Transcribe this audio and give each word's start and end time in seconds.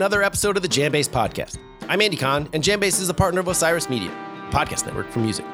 another 0.00 0.22
episode 0.22 0.56
of 0.56 0.62
the 0.62 0.68
Jambase 0.68 1.10
Podcast. 1.10 1.58
I'm 1.86 2.00
Andy 2.00 2.16
Kahn, 2.16 2.48
and 2.54 2.62
Jambase 2.62 3.02
is 3.02 3.10
a 3.10 3.12
partner 3.12 3.40
of 3.40 3.48
Osiris 3.48 3.90
Media, 3.90 4.08
a 4.08 4.50
podcast 4.50 4.86
network 4.86 5.10
for 5.10 5.18
music. 5.18 5.44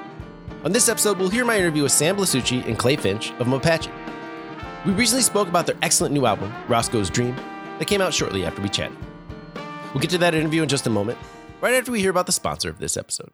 On 0.63 0.71
this 0.71 0.89
episode, 0.89 1.19
we'll 1.19 1.31
hear 1.31 1.45
my 1.45 1.59
interview 1.59 1.83
with 1.83 1.91
Sam 1.91 2.17
Blasucci 2.17 2.65
and 2.65 2.79
Clay 2.79 2.95
Finch 2.95 3.33
of 3.41 3.49
Mapache. 3.49 3.91
We 4.87 4.93
recently 4.93 5.25
spoke 5.25 5.49
about 5.49 5.67
their 5.67 5.75
excellent 5.83 6.15
new 6.15 6.27
album, 6.27 6.55
Roscoe's 6.69 7.11
Dream, 7.11 7.35
that 7.81 7.89
came 7.89 8.01
out 8.01 8.15
shortly 8.15 8.47
after 8.47 8.63
we 8.63 8.69
chatted. 8.69 8.97
We'll 9.93 10.01
get 10.01 10.11
to 10.11 10.19
that 10.19 10.33
interview 10.33 10.63
in 10.63 10.69
just 10.69 10.87
a 10.87 10.91
moment, 10.91 11.19
right 11.61 11.75
after 11.75 11.91
we 11.91 11.99
hear 11.99 12.11
about 12.11 12.27
the 12.27 12.33
sponsor 12.33 12.71
of 12.71 12.79
this 12.79 12.97
episode. 12.97 13.33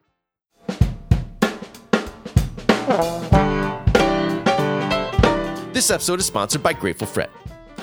This 5.75 5.91
episode 5.91 6.21
is 6.21 6.25
sponsored 6.25 6.63
by 6.63 6.73
Grateful 6.73 7.07
Fred. 7.07 7.29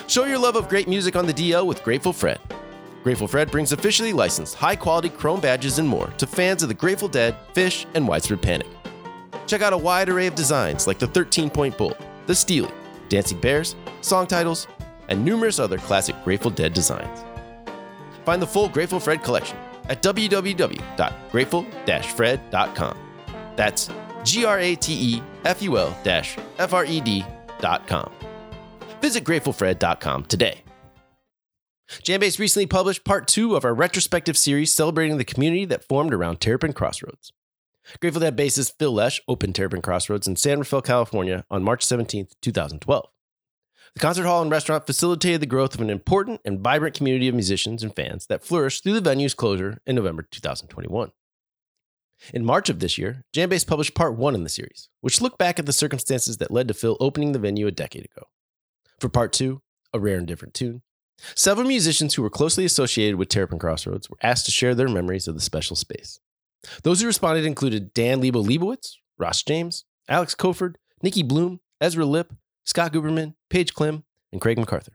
Show 0.07 0.25
your 0.25 0.39
love 0.39 0.55
of 0.55 0.67
great 0.67 0.87
music 0.87 1.15
on 1.15 1.27
the 1.27 1.33
DL 1.35 1.67
with 1.67 1.83
Grateful 1.83 2.11
Fred. 2.11 2.39
Grateful 3.03 3.27
Fred 3.27 3.49
brings 3.49 3.71
officially 3.71 4.11
licensed, 4.11 4.55
high 4.55 4.75
quality 4.75 5.09
chrome 5.09 5.39
badges 5.39 5.79
and 5.79 5.87
more 5.87 6.07
to 6.17 6.27
fans 6.27 6.63
of 6.63 6.69
the 6.69 6.75
Grateful 6.75 7.07
Dead, 7.07 7.35
Phish, 7.53 7.85
and 7.93 8.07
Widespread 8.07 8.41
Panic. 8.41 8.67
Check 9.47 9.61
out 9.61 9.73
a 9.73 9.77
wide 9.77 10.09
array 10.09 10.27
of 10.27 10.35
designs 10.35 10.85
like 10.85 10.99
the 10.99 11.07
13 11.07 11.49
point 11.49 11.77
bull, 11.77 11.95
the 12.27 12.35
Stealie, 12.35 12.71
Dancing 13.07 13.39
Bears, 13.39 13.75
song 14.01 14.27
titles, 14.27 14.67
and 15.07 15.23
numerous 15.23 15.59
other 15.59 15.77
classic 15.77 16.15
Grateful 16.23 16.51
Dead 16.51 16.73
designs. 16.73 17.23
Find 18.25 18.41
the 18.41 18.47
full 18.47 18.69
Grateful 18.69 18.99
Fred 18.99 19.23
collection 19.23 19.57
at 19.87 20.03
www.grateful 20.03 21.65
fred.com. 22.15 22.97
That's 23.55 23.89
G 24.23 24.45
R 24.45 24.59
A 24.59 24.75
T 24.75 25.15
E 25.15 25.23
F 25.45 25.61
U 25.61 25.77
L 25.77 25.97
F 26.05 26.73
R 26.73 26.85
E 26.85 27.01
D.com. 27.01 28.11
Visit 29.01 29.23
gratefulfred.com 29.23 30.25
today. 30.25 30.63
Jambase 31.89 32.37
recently 32.37 32.67
published 32.67 33.03
part 33.03 33.27
two 33.27 33.55
of 33.55 33.65
our 33.65 33.73
retrospective 33.73 34.37
series 34.37 34.71
celebrating 34.71 35.17
the 35.17 35.25
community 35.25 35.65
that 35.65 35.83
formed 35.83 36.13
around 36.13 36.39
Terrapin 36.39 36.73
Crossroads. 36.73 37.33
Grateful 37.99 38.21
Dead 38.21 38.37
bassist 38.37 38.73
Phil 38.77 38.91
Lesh 38.91 39.19
opened 39.27 39.55
Terrapin 39.55 39.81
Crossroads 39.81 40.27
in 40.27 40.35
San 40.35 40.59
Rafael, 40.59 40.83
California 40.83 41.45
on 41.49 41.63
March 41.63 41.83
17, 41.83 42.27
2012. 42.41 43.09
The 43.95 43.99
concert 43.99 44.25
hall 44.25 44.43
and 44.43 44.51
restaurant 44.51 44.85
facilitated 44.85 45.41
the 45.41 45.47
growth 45.47 45.73
of 45.73 45.81
an 45.81 45.89
important 45.89 46.41
and 46.45 46.59
vibrant 46.59 46.95
community 46.95 47.27
of 47.27 47.33
musicians 47.33 47.81
and 47.81 47.95
fans 47.95 48.27
that 48.27 48.43
flourished 48.43 48.83
through 48.83 48.93
the 48.93 49.01
venue's 49.01 49.33
closure 49.33 49.81
in 49.87 49.95
November 49.95 50.21
2021. 50.21 51.11
In 52.35 52.45
March 52.45 52.69
of 52.69 52.79
this 52.79 52.99
year, 52.99 53.23
Jambase 53.33 53.65
published 53.65 53.95
part 53.95 54.15
one 54.15 54.35
in 54.35 54.43
the 54.43 54.49
series, 54.49 54.89
which 55.01 55.21
looked 55.21 55.39
back 55.39 55.57
at 55.57 55.65
the 55.65 55.73
circumstances 55.73 56.37
that 56.37 56.51
led 56.51 56.67
to 56.67 56.75
Phil 56.75 56.97
opening 56.99 57.31
the 57.31 57.39
venue 57.39 57.65
a 57.65 57.71
decade 57.71 58.05
ago. 58.05 58.27
For 58.99 59.09
part 59.09 59.33
two, 59.33 59.63
A 59.91 59.99
Rare 59.99 60.17
and 60.17 60.27
Different 60.27 60.53
Tune, 60.53 60.83
several 61.35 61.67
musicians 61.67 62.13
who 62.13 62.21
were 62.21 62.29
closely 62.29 62.65
associated 62.65 63.17
with 63.17 63.29
Terrapin 63.29 63.59
Crossroads 63.59 64.09
were 64.09 64.17
asked 64.21 64.45
to 64.45 64.51
share 64.51 64.75
their 64.75 64.87
memories 64.87 65.27
of 65.27 65.35
the 65.35 65.41
special 65.41 65.75
space. 65.75 66.19
Those 66.83 67.01
who 67.01 67.07
responded 67.07 67.45
included 67.45 67.93
Dan 67.93 68.21
Lebo 68.21 68.43
Lebowitz, 68.43 68.95
Ross 69.17 69.43
James, 69.43 69.85
Alex 70.07 70.35
Koford, 70.35 70.75
Nicki 71.01 71.23
Bluhm, 71.23 71.59
Ezra 71.79 72.05
Lipp, 72.05 72.33
Scott 72.65 72.93
Guberman, 72.93 73.35
Paige 73.49 73.73
Klim, 73.73 74.03
and 74.31 74.41
Craig 74.41 74.57
MacArthur. 74.57 74.93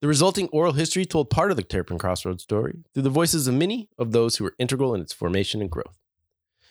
The 0.00 0.08
resulting 0.08 0.48
oral 0.48 0.72
history 0.72 1.06
told 1.06 1.30
part 1.30 1.50
of 1.50 1.56
the 1.56 1.62
Terrapin 1.62 1.98
Crossroads 1.98 2.42
story 2.42 2.84
through 2.92 3.04
the 3.04 3.10
voices 3.10 3.48
of 3.48 3.54
many 3.54 3.88
of 3.98 4.12
those 4.12 4.36
who 4.36 4.44
were 4.44 4.54
integral 4.58 4.94
in 4.94 5.00
its 5.00 5.12
formation 5.12 5.60
and 5.60 5.70
growth. 5.70 5.98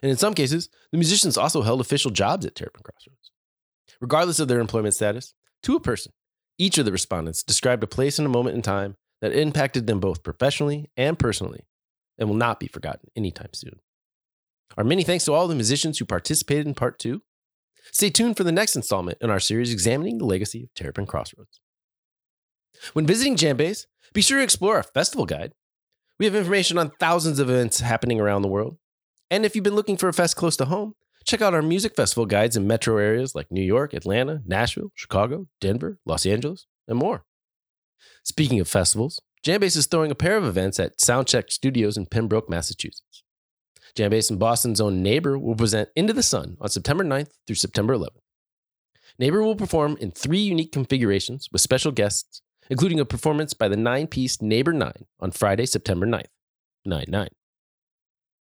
And 0.01 0.11
in 0.11 0.17
some 0.17 0.33
cases, 0.33 0.69
the 0.91 0.97
musicians 0.97 1.37
also 1.37 1.61
held 1.61 1.81
official 1.81 2.11
jobs 2.11 2.45
at 2.45 2.55
Terrapin 2.55 2.83
Crossroads. 2.83 3.31
Regardless 3.99 4.39
of 4.39 4.49
their 4.49 4.59
employment 4.59 4.93
status, 4.93 5.33
to 5.63 5.75
a 5.75 5.79
person, 5.79 6.11
each 6.57 6.77
of 6.77 6.85
the 6.85 6.91
respondents 6.91 7.43
described 7.43 7.83
a 7.83 7.87
place 7.87 8.19
and 8.19 8.25
a 8.25 8.29
moment 8.29 8.55
in 8.55 8.61
time 8.61 8.95
that 9.21 9.33
impacted 9.33 9.87
them 9.87 9.99
both 9.99 10.23
professionally 10.23 10.89
and 10.97 11.17
personally 11.17 11.65
and 12.17 12.29
will 12.29 12.35
not 12.35 12.59
be 12.59 12.67
forgotten 12.67 13.09
anytime 13.15 13.53
soon. 13.53 13.79
Our 14.77 14.83
many 14.83 15.03
thanks 15.03 15.25
to 15.25 15.33
all 15.33 15.47
the 15.47 15.55
musicians 15.55 15.97
who 15.97 16.05
participated 16.05 16.67
in 16.67 16.73
part 16.73 16.99
two. 16.99 17.21
Stay 17.91 18.09
tuned 18.09 18.37
for 18.37 18.43
the 18.43 18.51
next 18.51 18.75
installment 18.75 19.17
in 19.21 19.29
our 19.29 19.39
series 19.39 19.71
examining 19.71 20.17
the 20.17 20.25
legacy 20.25 20.63
of 20.63 20.73
Terrapin 20.73 21.05
Crossroads. 21.05 21.59
When 22.93 23.05
visiting 23.05 23.35
Jambase, 23.35 23.85
be 24.13 24.21
sure 24.21 24.37
to 24.37 24.43
explore 24.43 24.77
our 24.77 24.83
festival 24.83 25.25
guide. 25.25 25.53
We 26.19 26.25
have 26.25 26.35
information 26.35 26.77
on 26.77 26.91
thousands 26.99 27.39
of 27.39 27.49
events 27.49 27.79
happening 27.79 28.19
around 28.19 28.41
the 28.41 28.47
world. 28.47 28.77
And 29.29 29.45
if 29.45 29.55
you've 29.55 29.63
been 29.63 29.75
looking 29.75 29.97
for 29.97 30.09
a 30.09 30.13
fest 30.13 30.35
close 30.35 30.55
to 30.57 30.65
home, 30.65 30.95
check 31.25 31.41
out 31.41 31.53
our 31.53 31.61
music 31.61 31.95
festival 31.95 32.25
guides 32.25 32.55
in 32.55 32.67
metro 32.67 32.97
areas 32.97 33.35
like 33.35 33.51
New 33.51 33.61
York, 33.61 33.93
Atlanta, 33.93 34.41
Nashville, 34.45 34.91
Chicago, 34.95 35.47
Denver, 35.61 35.99
Los 36.05 36.25
Angeles, 36.25 36.65
and 36.87 36.97
more. 36.97 37.25
Speaking 38.23 38.59
of 38.59 38.67
festivals, 38.67 39.21
Jambase 39.45 39.75
is 39.75 39.87
throwing 39.87 40.11
a 40.11 40.15
pair 40.15 40.37
of 40.37 40.45
events 40.45 40.79
at 40.79 40.97
Soundcheck 40.97 41.51
Studios 41.51 41.97
in 41.97 42.05
Pembroke, 42.05 42.49
Massachusetts. 42.49 43.23
Jambase 43.95 44.29
and 44.29 44.39
Boston's 44.39 44.81
own 44.81 45.03
Neighbor 45.03 45.37
will 45.37 45.55
present 45.55 45.89
Into 45.95 46.13
the 46.13 46.23
Sun 46.23 46.57
on 46.59 46.69
September 46.69 47.03
9th 47.03 47.31
through 47.45 47.57
September 47.57 47.95
11th. 47.95 48.21
Neighbor 49.19 49.43
will 49.43 49.55
perform 49.55 49.97
in 49.99 50.11
three 50.11 50.39
unique 50.39 50.71
configurations 50.71 51.47
with 51.51 51.61
special 51.61 51.91
guests, 51.91 52.41
including 52.69 52.99
a 52.99 53.05
performance 53.05 53.53
by 53.53 53.67
the 53.67 53.77
nine 53.77 54.07
piece 54.07 54.41
Neighbor 54.41 54.73
9 54.73 54.91
on 55.19 55.31
Friday, 55.31 55.65
September 55.65 56.07
9th. 56.07 56.25
9 56.85 57.05
9. 57.07 57.27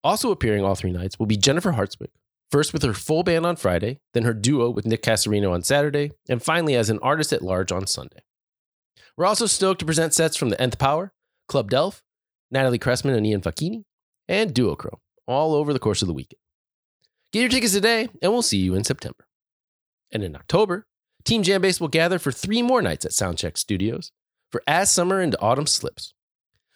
Also 0.03 0.31
appearing 0.31 0.63
all 0.63 0.75
three 0.75 0.91
nights 0.91 1.17
will 1.17 1.25
be 1.25 1.37
Jennifer 1.37 1.73
Hartswick, 1.73 2.09
first 2.51 2.73
with 2.73 2.83
her 2.83 2.93
full 2.93 3.23
band 3.23 3.45
on 3.45 3.55
Friday, 3.55 3.99
then 4.13 4.23
her 4.23 4.33
duo 4.33 4.69
with 4.69 4.85
Nick 4.85 5.01
Cassarino 5.01 5.51
on 5.51 5.63
Saturday, 5.63 6.11
and 6.29 6.41
finally 6.41 6.75
as 6.75 6.89
an 6.89 6.99
artist 7.01 7.33
at 7.33 7.41
large 7.41 7.71
on 7.71 7.87
Sunday. 7.87 8.23
We're 9.17 9.25
also 9.25 9.45
stoked 9.45 9.79
to 9.79 9.85
present 9.85 10.13
sets 10.13 10.35
from 10.35 10.49
the 10.49 10.59
Nth 10.61 10.79
Power, 10.79 11.13
Club 11.47 11.69
Delph, 11.69 12.01
Natalie 12.51 12.79
Cressman 12.79 13.15
and 13.15 13.25
Ian 13.25 13.41
Faquini, 13.41 13.83
and 14.27 14.53
Duochrome, 14.53 14.99
all 15.27 15.53
over 15.53 15.73
the 15.73 15.79
course 15.79 16.01
of 16.01 16.07
the 16.07 16.13
weekend. 16.13 16.39
Get 17.31 17.41
your 17.41 17.49
tickets 17.49 17.73
today, 17.73 18.09
and 18.21 18.31
we'll 18.31 18.41
see 18.41 18.57
you 18.57 18.75
in 18.75 18.83
September. 18.83 19.25
And 20.11 20.23
in 20.23 20.35
October, 20.35 20.85
Team 21.23 21.43
Jambase 21.43 21.79
will 21.79 21.87
gather 21.87 22.19
for 22.19 22.31
three 22.31 22.61
more 22.61 22.81
nights 22.81 23.05
at 23.05 23.11
Soundcheck 23.11 23.57
Studios 23.57 24.11
for 24.51 24.61
As 24.67 24.91
Summer 24.91 25.21
into 25.21 25.39
Autumn 25.41 25.65
Slips, 25.65 26.13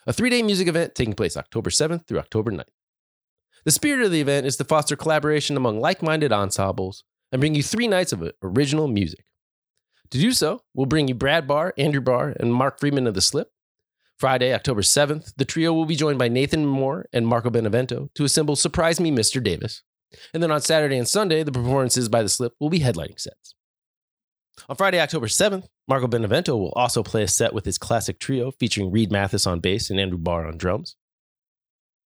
a 0.07 0.13
three 0.13 0.29
day 0.29 0.41
music 0.41 0.67
event 0.67 0.95
taking 0.95 1.13
place 1.13 1.37
October 1.37 1.69
7th 1.69 2.07
through 2.07 2.19
October 2.19 2.51
9th. 2.51 2.63
The 3.67 3.73
spirit 3.73 4.05
of 4.05 4.13
the 4.13 4.21
event 4.21 4.47
is 4.47 4.55
to 4.55 4.63
foster 4.63 4.95
collaboration 4.95 5.57
among 5.57 5.81
like 5.81 6.01
minded 6.01 6.31
ensembles 6.31 7.03
and 7.33 7.41
bring 7.41 7.53
you 7.53 7.61
three 7.61 7.89
nights 7.89 8.13
of 8.13 8.23
original 8.41 8.87
music. 8.87 9.25
To 10.11 10.17
do 10.17 10.31
so, 10.31 10.61
we'll 10.73 10.85
bring 10.85 11.09
you 11.09 11.15
Brad 11.15 11.49
Barr, 11.49 11.73
Andrew 11.77 11.99
Barr, 11.99 12.33
and 12.39 12.53
Marc 12.53 12.79
Friedman 12.79 13.07
of 13.07 13.13
The 13.13 13.19
Slip. 13.19 13.51
Friday, 14.17 14.53
October 14.53 14.79
7th, 14.79 15.33
the 15.35 15.43
trio 15.43 15.73
will 15.73 15.85
be 15.85 15.97
joined 15.97 16.17
by 16.17 16.29
Nathan 16.29 16.65
Moore 16.65 17.07
and 17.11 17.27
Marco 17.27 17.49
Benevento 17.49 18.09
to 18.15 18.23
assemble 18.23 18.55
Surprise 18.55 19.01
Me, 19.01 19.11
Mr. 19.11 19.43
Davis. 19.43 19.83
And 20.33 20.41
then 20.41 20.49
on 20.49 20.61
Saturday 20.61 20.95
and 20.97 21.05
Sunday, 21.05 21.43
the 21.43 21.51
performances 21.51 22.07
by 22.07 22.23
The 22.23 22.29
Slip 22.29 22.53
will 22.61 22.69
be 22.69 22.79
headlining 22.79 23.19
sets. 23.19 23.53
On 24.69 24.77
Friday, 24.77 25.01
October 25.01 25.27
7th, 25.27 25.67
Marco 25.89 26.07
Benevento 26.07 26.55
will 26.55 26.71
also 26.77 27.03
play 27.03 27.21
a 27.21 27.27
set 27.27 27.53
with 27.53 27.65
his 27.65 27.77
classic 27.77 28.17
trio 28.17 28.49
featuring 28.49 28.91
Reed 28.91 29.11
Mathis 29.11 29.45
on 29.45 29.59
bass 29.59 29.89
and 29.89 29.99
Andrew 29.99 30.17
Barr 30.17 30.47
on 30.47 30.57
drums. 30.57 30.95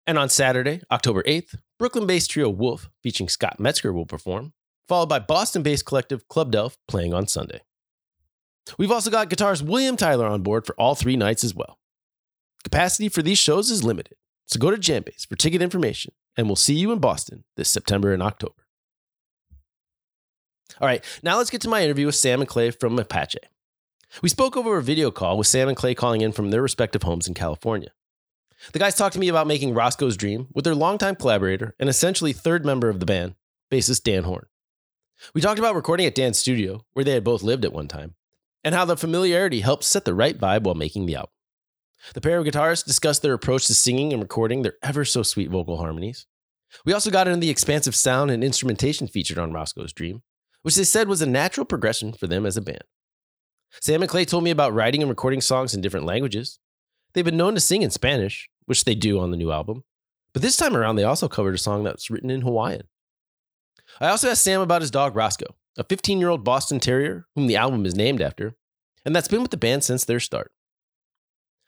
And 0.08 0.18
on 0.18 0.30
Saturday, 0.30 0.82
October 0.90 1.22
8th, 1.24 1.56
Brooklyn 1.78 2.08
based 2.08 2.32
trio 2.32 2.50
Wolf 2.50 2.90
featuring 3.04 3.28
Scott 3.28 3.60
Metzger 3.60 3.92
will 3.92 4.06
perform, 4.06 4.54
followed 4.88 5.10
by 5.10 5.20
Boston 5.20 5.64
based 5.64 5.86
collective 5.86 6.30
Club 6.30 6.54
Delph 6.54 6.78
playing 6.88 7.14
on 7.14 7.28
Sunday. 7.28 7.62
We've 8.78 8.92
also 8.92 9.12
got 9.12 9.30
guitarist 9.30 9.64
William 9.64 9.98
Tyler 9.98 10.26
on 10.26 10.44
board 10.44 10.66
for 10.66 10.76
all 10.80 10.96
three 10.96 11.18
nights 11.18 11.44
as 11.44 11.54
well. 11.54 11.78
Capacity 12.64 13.10
for 13.10 13.22
these 13.22 13.38
shows 13.38 13.70
is 13.70 13.84
limited, 13.84 14.16
so 14.46 14.60
go 14.60 14.72
to 14.72 14.78
Jambase 14.78 15.28
for 15.28 15.36
ticket 15.36 15.62
information, 15.62 16.14
and 16.38 16.48
we'll 16.48 16.56
see 16.56 16.76
you 16.76 16.92
in 16.94 17.00
Boston 17.00 17.44
this 17.58 17.70
September 17.70 18.14
and 18.14 18.24
October. 18.24 18.66
All 20.80 20.88
right, 20.88 21.04
now 21.22 21.38
let's 21.38 21.50
get 21.50 21.62
to 21.62 21.70
my 21.70 21.84
interview 21.84 22.06
with 22.06 22.16
Sam 22.16 22.40
and 22.40 22.50
Clay 22.50 22.72
from 22.72 22.98
Mapache. 22.98 23.38
We 24.22 24.30
spoke 24.30 24.56
over 24.56 24.78
a 24.78 24.84
video 24.84 25.12
call 25.12 25.38
with 25.38 25.48
Sam 25.48 25.68
and 25.68 25.78
Clay 25.78 25.96
calling 25.96 26.22
in 26.22 26.32
from 26.32 26.52
their 26.52 26.62
respective 26.62 27.04
homes 27.04 27.28
in 27.28 27.34
California. 27.34 27.92
The 28.74 28.80
guys 28.80 28.96
talked 28.96 29.14
to 29.14 29.20
me 29.20 29.28
about 29.28 29.48
making 29.48 29.74
Roscoe's 29.74 30.18
Dream 30.18 30.48
with 30.54 30.66
their 30.66 30.76
longtime 30.76 31.16
collaborator 31.16 31.76
and 31.80 31.90
essentially 31.90 32.34
third 32.34 32.66
member 32.66 32.90
of 32.90 33.00
the 33.00 33.06
band, 33.06 33.36
bassist 33.72 34.04
Dan 34.04 34.24
Horne. 34.24 34.48
We 35.34 35.42
talked 35.42 35.60
about 35.60 35.76
recording 35.76 36.06
at 36.06 36.16
Dan's 36.16 36.40
studio, 36.40 36.86
where 36.94 37.04
they 37.04 37.12
had 37.12 37.24
both 37.24 37.44
lived 37.44 37.66
at 37.66 37.74
one 37.74 37.88
time, 37.88 38.16
and 38.64 38.76
how 38.76 38.86
the 38.86 38.98
familiarity 38.98 39.62
helped 39.62 39.84
set 39.84 40.06
the 40.06 40.14
right 40.14 40.38
vibe 40.38 40.64
while 40.64 40.76
making 40.76 41.06
the 41.06 41.16
album. 41.16 41.32
The 42.14 42.22
pair 42.22 42.38
of 42.38 42.46
guitarists 42.46 42.86
discussed 42.86 43.22
their 43.22 43.34
approach 43.34 43.66
to 43.68 43.74
singing 43.74 44.14
and 44.14 44.22
recording 44.22 44.62
their 44.62 44.76
ever 44.84 45.06
so 45.06 45.24
sweet 45.24 45.50
vocal 45.50 45.78
harmonies. 45.78 46.28
We 46.86 46.94
also 46.94 47.10
got 47.10 47.28
into 47.28 47.40
the 47.40 47.50
expansive 47.50 47.96
sound 47.96 48.30
and 48.30 48.44
instrumentation 48.44 49.08
featured 49.08 49.38
on 49.38 49.54
Roscoe's 49.54 49.94
Dream, 49.94 50.22
which 50.62 50.76
they 50.76 50.84
said 50.84 51.08
was 51.08 51.22
a 51.22 51.26
natural 51.26 51.66
progression 51.66 52.14
for 52.14 52.28
them 52.28 52.46
as 52.46 52.58
a 52.58 52.62
band. 52.62 52.84
Sam 53.82 54.02
and 54.02 54.10
Clay 54.10 54.26
told 54.26 54.44
me 54.44 54.52
about 54.52 54.74
writing 54.74 55.02
and 55.02 55.10
recording 55.10 55.42
songs 55.42 55.74
in 55.74 55.82
different 55.82 56.06
languages, 56.06 56.60
They've 57.18 57.26
been 57.26 57.36
known 57.36 57.56
to 57.56 57.60
sing 57.60 57.82
in 57.82 57.90
Spanish, 57.90 58.48
which 58.68 58.84
they 58.84 58.94
do 58.94 59.18
on 59.18 59.32
the 59.32 59.38
new 59.38 59.52
album, 59.52 59.84
but 60.34 60.44
this 60.44 60.56
time 60.56 60.78
around 60.78 60.98
they 60.98 61.04
also 61.04 61.28
covered 61.28 61.56
a 61.56 61.58
song 61.58 61.84
that's 61.84 62.12
written 62.12 62.30
in 62.30 62.42
Hawaiian. 62.42 62.84
I 64.00 64.10
also 64.10 64.30
asked 64.30 64.44
Sam 64.44 64.62
about 64.62 64.84
his 64.84 64.92
dog 64.92 65.16
Roscoe, 65.16 65.56
a 65.80 65.84
15 65.84 66.20
year 66.20 66.30
old 66.30 66.44
Boston 66.44 66.80
Terrier 66.80 67.26
whom 67.34 67.48
the 67.48 67.56
album 67.56 67.88
is 67.88 67.96
named 67.96 68.22
after, 68.22 68.54
and 69.04 69.16
that's 69.16 69.30
been 69.30 69.42
with 69.42 69.50
the 69.50 69.58
band 69.58 69.84
since 69.84 70.06
their 70.06 70.20
start. 70.20 70.52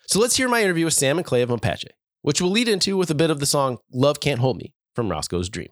So 0.05 0.19
let's 0.19 0.37
hear 0.37 0.47
my 0.47 0.61
interview 0.61 0.85
with 0.85 0.93
Sam 0.93 1.17
and 1.17 1.25
Clay 1.25 1.41
of 1.41 1.49
Mapache, 1.49 1.93
which 2.21 2.39
we'll 2.39 2.51
lead 2.51 2.67
into 2.67 2.95
with 2.95 3.09
a 3.09 3.15
bit 3.15 3.31
of 3.31 3.39
the 3.39 3.47
song 3.47 3.79
Love 3.91 4.19
Can't 4.19 4.41
Hold 4.41 4.57
Me 4.57 4.75
from 4.93 5.09
Roscoe's 5.09 5.49
Dream. 5.49 5.69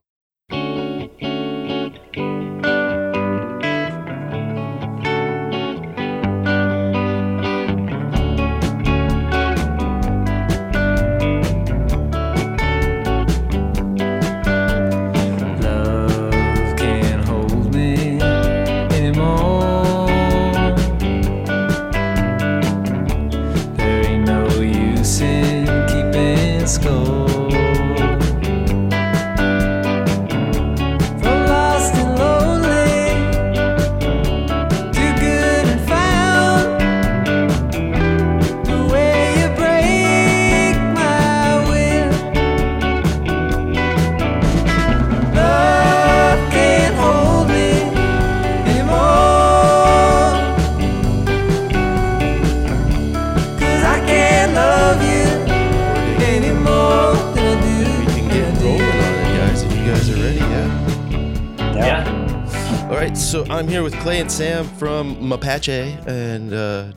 Here 63.77 63.83
with 63.83 64.00
Clay 64.00 64.19
and 64.19 64.31
Sam 64.31 64.65
from 64.65 65.18
Mapache, 65.18 66.07
and 66.07 66.51
uh, 66.51 66.94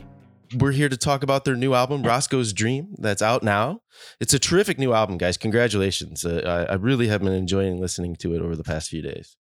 we're 0.56 0.72
here 0.72 0.88
to 0.88 0.96
talk 0.96 1.22
about 1.22 1.44
their 1.44 1.54
new 1.54 1.74
album, 1.74 2.02
Roscoe's 2.02 2.54
Dream, 2.54 2.94
that's 2.96 3.20
out 3.20 3.42
now. 3.42 3.82
It's 4.18 4.32
a 4.32 4.38
terrific 4.38 4.78
new 4.78 4.94
album, 4.94 5.18
guys. 5.18 5.36
Congratulations. 5.36 6.24
Uh, 6.24 6.64
I, 6.70 6.72
I 6.72 6.76
really 6.76 7.08
have 7.08 7.20
been 7.20 7.34
enjoying 7.34 7.78
listening 7.82 8.16
to 8.20 8.34
it 8.34 8.40
over 8.40 8.56
the 8.56 8.64
past 8.64 8.88
few 8.88 9.02
days. 9.02 9.36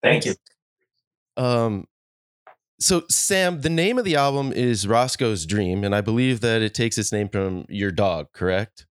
Thank 0.00 0.26
you. 0.26 0.34
Um, 1.36 1.88
so 2.78 3.02
Sam, 3.10 3.62
the 3.62 3.68
name 3.68 3.98
of 3.98 4.04
the 4.04 4.14
album 4.14 4.52
is 4.52 4.86
Roscoe's 4.86 5.46
Dream, 5.46 5.82
and 5.82 5.92
I 5.92 6.02
believe 6.02 6.38
that 6.42 6.62
it 6.62 6.72
takes 6.72 6.98
its 6.98 7.10
name 7.10 7.28
from 7.28 7.64
your 7.68 7.90
dog, 7.90 8.28
correct? 8.32 8.86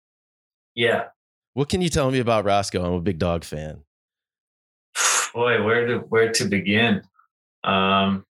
Yeah. 0.75 1.05
What 1.53 1.69
can 1.69 1.79
you 1.79 1.87
tell 1.87 2.11
me 2.11 2.19
about 2.19 2.43
Roscoe? 2.43 2.83
I'm 2.83 2.95
a 2.95 2.99
big 2.99 3.19
dog 3.19 3.45
fan. 3.45 3.83
Boy, 5.33 5.63
where 5.63 5.87
to 5.87 5.99
where 5.99 6.29
to 6.33 6.43
begin? 6.43 7.03
Um, 7.63 8.25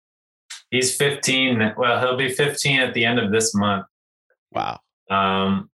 he's 0.70 0.96
15. 0.96 1.74
Well, 1.76 2.00
he'll 2.00 2.16
be 2.16 2.30
15 2.30 2.80
at 2.80 2.94
the 2.94 3.04
end 3.04 3.18
of 3.18 3.32
this 3.32 3.54
month. 3.54 3.86
Wow. 4.52 4.80
Um, 5.10 5.70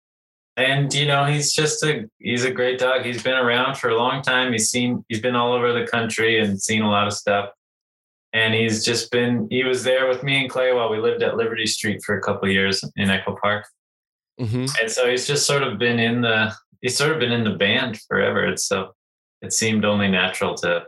and 0.56 0.94
you 0.94 1.08
know, 1.08 1.26
he's 1.26 1.52
just 1.54 1.84
a 1.84 2.08
he's 2.20 2.46
a 2.46 2.52
great 2.52 2.80
dog. 2.80 3.06
He's 3.06 3.24
been 3.24 3.36
around 3.36 3.78
for 3.78 3.90
a 3.90 3.98
long 3.98 4.22
time. 4.22 4.52
He's 4.52 4.70
seen 4.70 5.04
he's 5.10 5.20
been 5.20 5.36
all 5.36 5.54
over 5.54 5.74
the 5.74 5.88
country 5.88 6.40
and 6.40 6.62
seen 6.62 6.84
a 6.84 6.90
lot 6.90 7.08
of 7.08 7.14
stuff. 7.14 7.50
And 8.34 8.54
he's 8.54 8.86
just 8.86 9.12
been 9.12 9.48
he 9.50 9.64
was 9.64 9.84
there 9.84 10.08
with 10.08 10.24
me 10.24 10.42
and 10.42 10.50
Clay 10.50 10.72
while 10.74 10.92
we 10.92 11.00
lived 11.00 11.24
at 11.24 11.38
Liberty 11.38 11.66
Street 11.66 12.04
for 12.06 12.18
a 12.18 12.22
couple 12.22 12.48
years 12.50 12.84
in 12.98 13.10
Echo 13.10 13.36
Park. 13.42 13.66
hmm 14.40 14.66
And 14.80 14.90
so 14.90 15.10
he's 15.10 15.26
just 15.26 15.48
sort 15.48 15.64
of 15.64 15.80
been 15.80 16.00
in 16.00 16.22
the 16.22 16.54
he's 16.82 16.98
sort 16.98 17.12
of 17.12 17.20
been 17.20 17.32
in 17.32 17.44
the 17.44 17.58
band 17.58 18.00
forever. 18.08 18.46
It's 18.46 18.66
so 18.66 18.94
it 19.42 19.54
seemed 19.54 19.86
only 19.86 20.08
natural 20.08 20.54
to 20.56 20.84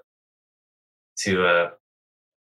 to 1.22 1.46
uh 1.46 1.70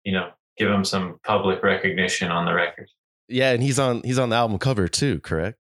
you 0.05 0.13
know 0.13 0.31
give 0.57 0.71
him 0.71 0.85
some 0.85 1.19
public 1.25 1.63
recognition 1.63 2.31
on 2.31 2.45
the 2.47 2.53
record. 2.55 2.89
Yeah, 3.29 3.53
and 3.53 3.63
he's 3.63 3.79
on 3.79 4.03
he's 4.03 4.19
on 4.19 4.29
the 4.31 4.37
album 4.37 4.59
cover 4.59 4.89
too, 4.89 5.21
correct? 5.21 5.59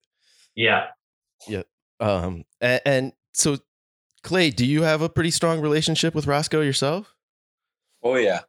Yeah. 0.54 0.86
Yeah. 1.48 1.62
Um, 2.00 2.44
and, 2.60 2.80
and 2.84 3.12
so 3.32 3.58
Clay, 4.22 4.50
do 4.50 4.66
you 4.66 4.82
have 4.82 5.00
a 5.02 5.08
pretty 5.08 5.30
strong 5.30 5.60
relationship 5.60 6.14
with 6.14 6.26
Roscoe 6.26 6.60
yourself? 6.60 7.14
Oh 8.02 8.16
yeah, 8.16 8.40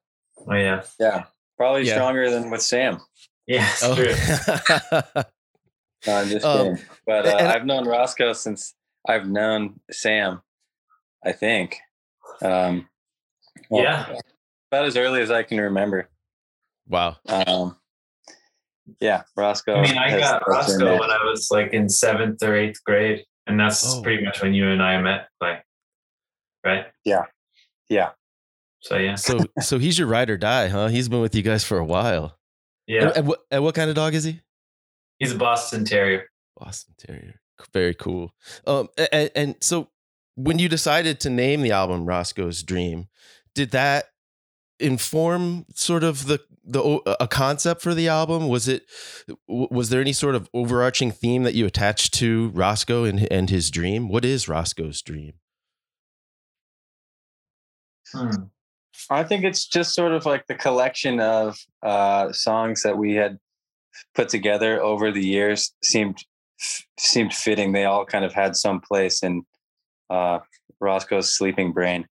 Oh 0.47 0.53
yeah. 0.55 0.83
yeah. 0.99 1.25
Probably 1.57 1.83
Yeah. 1.85 1.93
stronger 1.93 2.29
than 2.29 2.49
with 2.49 2.61
Sam. 2.61 2.99
Yeah, 3.47 3.67
it's 3.69 3.83
Oh. 3.83 3.95
true. 3.95 5.23
No, 6.07 6.15
I'm 6.15 6.29
just 6.29 6.43
Um, 6.45 6.57
kidding. 6.75 6.85
But 7.05 7.25
uh, 7.27 7.37
and- 7.37 7.47
I've 7.47 7.65
known 7.65 7.87
Roscoe 7.87 8.33
since 8.33 8.73
I've 9.07 9.27
known 9.27 9.79
Sam. 9.91 10.41
I 11.23 11.31
think. 11.31 11.77
Um, 12.41 12.89
well, 13.69 13.83
Yeah. 13.83 14.15
About 14.71 14.85
as 14.85 14.95
early 14.97 15.21
as 15.21 15.29
I 15.31 15.43
can 15.43 15.59
remember. 15.59 16.09
wow. 16.87 17.17
Um, 17.27 17.75
yeah, 18.99 19.23
Roscoe. 19.37 19.75
I 19.75 19.81
mean, 19.83 19.97
I 19.97 20.09
got 20.17 20.21
has 20.21 20.31
been 20.31 20.53
Roscoe 20.53 20.85
there. 20.85 20.99
when 20.99 21.11
I 21.11 21.23
was 21.25 21.49
like 21.51 21.73
in 21.73 21.87
seventh 21.89 22.41
or 22.43 22.55
eighth 22.55 22.83
grade, 22.85 23.25
and 23.47 23.59
that's 23.59 23.85
Oh. 23.95 24.01
pretty 24.01 24.23
much 24.23 24.41
when 24.41 24.53
you 24.53 24.69
and 24.69 24.81
I 24.81 24.99
met, 25.01 25.27
like, 25.39 25.63
right? 26.65 26.85
Yeah, 27.05 27.23
yeah. 27.89 28.09
So 28.81 28.97
yeah, 28.97 29.15
So 29.15 29.39
so 29.61 29.77
he's 29.77 29.99
your 29.99 30.07
ride 30.07 30.29
or 30.29 30.37
die, 30.37 30.67
huh? 30.69 30.87
He's 30.87 31.07
been 31.09 31.21
with 31.21 31.35
you 31.35 31.41
guys 31.41 31.63
for 31.63 31.77
a 31.77 31.85
while. 31.85 32.37
yeah. 32.87 33.07
And, 33.09 33.17
and 33.17 33.27
what 33.27 33.39
and 33.51 33.63
what 33.63 33.75
kind 33.75 33.89
of 33.89 33.95
dog 33.95 34.13
is 34.13 34.23
he? 34.23 34.41
He's 35.19 35.31
a 35.33 35.37
Boston 35.37 35.85
Terrier. 35.85 36.25
Boston 36.57 36.95
Terrier. 36.97 37.39
Very 37.73 37.93
cool. 37.93 38.33
Um, 38.65 38.89
and, 39.11 39.29
and 39.35 39.55
so 39.61 39.89
when 40.35 40.57
you 40.59 40.67
decided 40.67 41.19
to 41.21 41.29
name 41.29 41.61
the 41.61 41.71
album 41.71 42.05
Roscoe's 42.05 42.63
Dream, 42.63 43.07
did 43.53 43.69
that 43.71 44.05
inform 44.81 45.65
sort 45.73 46.03
of 46.03 46.27
the 46.27 46.39
the 46.63 46.81
a 47.19 47.27
concept 47.27 47.81
for 47.81 47.93
the 47.93 48.07
album? 48.07 48.47
Was 48.47 48.67
it 48.67 48.85
was 49.47 49.89
there 49.89 50.01
any 50.01 50.13
sort 50.13 50.35
of 50.35 50.49
overarching 50.53 51.11
theme 51.11 51.43
that 51.43 51.53
you 51.53 51.65
attached 51.65 52.13
to 52.15 52.49
Roscoe 52.49 53.03
and 53.03 53.31
and 53.31 53.49
his 53.49 53.71
dream? 53.71 54.09
What 54.09 54.25
is 54.25 54.47
Roscoe's 54.47 55.01
dream? 55.01 55.33
Hmm. 58.13 58.43
I 59.09 59.23
think 59.23 59.43
it's 59.43 59.65
just 59.65 59.95
sort 59.95 60.11
of 60.11 60.25
like 60.25 60.47
the 60.47 60.55
collection 60.55 61.19
of 61.19 61.57
uh, 61.81 62.31
songs 62.31 62.83
that 62.83 62.97
we 62.97 63.15
had 63.15 63.39
put 64.15 64.29
together 64.29 64.81
over 64.81 65.11
the 65.11 65.25
years 65.25 65.73
seemed 65.83 66.17
seemed 66.99 67.33
fitting. 67.33 67.71
They 67.71 67.85
all 67.85 68.05
kind 68.05 68.23
of 68.23 68.33
had 68.33 68.55
some 68.55 68.81
place 68.81 69.23
in 69.23 69.43
uh, 70.09 70.39
Roscoe's 70.79 71.33
sleeping 71.33 71.71
brain. 71.71 72.05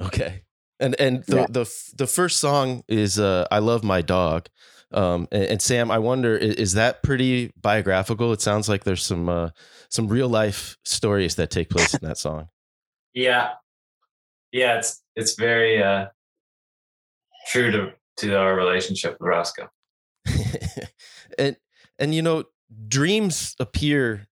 Okay. 0.00 0.42
And 0.80 0.98
and 1.00 1.24
the 1.24 1.36
Yeah. 1.36 1.46
the 1.48 1.70
the 1.96 2.06
first 2.06 2.40
song 2.40 2.82
is 2.88 3.18
uh 3.18 3.46
I 3.50 3.58
love 3.60 3.84
my 3.84 4.02
dog. 4.02 4.48
Um 4.92 5.28
and, 5.32 5.44
and 5.44 5.62
Sam, 5.62 5.90
I 5.90 5.98
wonder 5.98 6.34
i- 6.36 6.44
is 6.58 6.72
that 6.74 7.02
pretty 7.02 7.52
biographical? 7.60 8.32
It 8.32 8.40
sounds 8.42 8.68
like 8.68 8.84
there's 8.84 9.02
some 9.04 9.28
uh 9.28 9.50
some 9.90 10.08
real 10.08 10.28
life 10.28 10.76
stories 10.84 11.36
that 11.36 11.50
take 11.50 11.70
place 11.70 11.94
in 11.94 12.00
that 12.06 12.18
song. 12.18 12.48
Yeah, 13.14 13.50
yeah. 14.52 14.78
It's 14.78 15.02
it's 15.14 15.34
very 15.34 15.82
uh, 15.82 16.06
true 17.48 17.70
to 17.70 17.92
to 18.18 18.36
our 18.38 18.54
relationship 18.54 19.16
with 19.20 19.28
Roscoe. 19.28 19.68
and 21.38 21.56
and 21.98 22.14
you 22.14 22.22
know 22.22 22.44
dreams 22.88 23.54
appear 23.60 24.26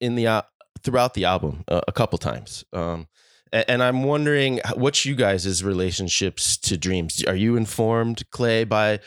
in 0.00 0.14
the 0.14 0.26
uh, 0.26 0.42
throughout 0.82 1.14
the 1.14 1.24
album 1.24 1.64
uh, 1.68 1.80
a 1.86 1.92
couple 1.92 2.18
times. 2.18 2.64
Um 2.72 3.00
a- 3.00 3.06
and 3.52 3.82
I'm 3.82 4.02
wondering 4.02 4.60
what's 4.74 5.04
you 5.04 5.14
guys' 5.14 5.62
relationships 5.62 6.56
to 6.58 6.76
dreams. 6.76 7.22
Are 7.24 7.34
you 7.34 7.56
informed, 7.56 8.28
Clay, 8.30 8.64
by 8.64 8.98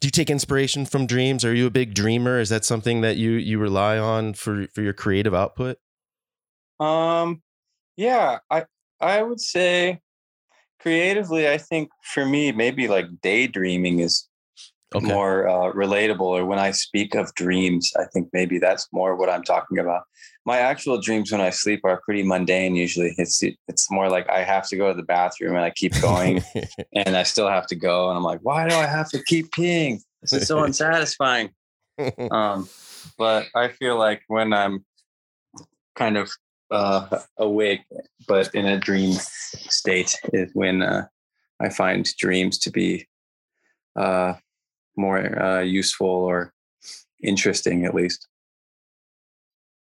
do 0.00 0.06
you 0.06 0.10
take 0.10 0.30
inspiration 0.30 0.84
from 0.84 1.06
dreams? 1.06 1.44
Are 1.44 1.54
you 1.54 1.66
a 1.66 1.70
big 1.70 1.94
dreamer? 1.94 2.38
Is 2.38 2.50
that 2.50 2.64
something 2.64 3.00
that 3.00 3.16
you 3.16 3.32
you 3.32 3.58
rely 3.58 3.98
on 3.98 4.34
for 4.34 4.66
for 4.74 4.82
your 4.82 4.92
creative 4.92 5.34
output? 5.34 5.78
Um, 6.80 7.42
yeah, 7.96 8.38
I 8.50 8.66
I 9.00 9.22
would 9.22 9.40
say 9.40 10.00
creatively, 10.80 11.48
I 11.48 11.58
think 11.58 11.88
for 12.02 12.26
me, 12.26 12.52
maybe 12.52 12.88
like 12.88 13.06
daydreaming 13.22 14.00
is 14.00 14.28
Okay. 14.94 15.08
more 15.08 15.48
uh, 15.48 15.72
relatable. 15.72 16.20
Or 16.20 16.44
when 16.44 16.58
I 16.58 16.70
speak 16.70 17.14
of 17.14 17.34
dreams, 17.34 17.92
I 17.98 18.04
think 18.12 18.28
maybe 18.32 18.58
that's 18.58 18.86
more 18.92 19.16
what 19.16 19.28
I'm 19.28 19.42
talking 19.42 19.78
about. 19.78 20.02
My 20.46 20.58
actual 20.58 21.00
dreams 21.00 21.32
when 21.32 21.40
I 21.40 21.50
sleep 21.50 21.80
are 21.84 22.02
pretty 22.04 22.22
mundane. 22.22 22.76
Usually, 22.76 23.14
it's 23.16 23.42
it's 23.42 23.90
more 23.90 24.10
like 24.10 24.28
I 24.28 24.42
have 24.42 24.68
to 24.68 24.76
go 24.76 24.88
to 24.88 24.94
the 24.94 25.02
bathroom 25.02 25.56
and 25.56 25.64
I 25.64 25.70
keep 25.70 25.98
going, 26.00 26.42
and 26.92 27.16
I 27.16 27.22
still 27.22 27.48
have 27.48 27.66
to 27.68 27.74
go, 27.76 28.08
and 28.08 28.16
I'm 28.16 28.24
like, 28.24 28.40
why 28.42 28.68
do 28.68 28.74
I 28.74 28.86
have 28.86 29.08
to 29.10 29.22
keep 29.24 29.50
peeing? 29.52 30.00
This 30.22 30.32
is 30.32 30.48
so 30.48 30.62
unsatisfying. 30.64 31.50
Um, 32.32 32.68
but 33.16 33.46
I 33.54 33.68
feel 33.68 33.96
like 33.96 34.22
when 34.26 34.52
I'm 34.52 34.84
kind 35.94 36.16
of 36.16 36.28
uh, 36.70 37.20
awake, 37.38 37.82
but 38.26 38.52
in 38.54 38.66
a 38.66 38.80
dream 38.80 39.12
state, 39.12 40.16
is 40.32 40.50
when 40.54 40.82
uh, 40.82 41.06
I 41.60 41.68
find 41.68 42.04
dreams 42.16 42.58
to 42.58 42.70
be 42.70 43.06
uh, 43.96 44.34
more 44.96 45.40
uh, 45.40 45.60
useful 45.60 46.08
or 46.08 46.52
interesting, 47.22 47.84
at 47.84 47.94
least. 47.94 48.28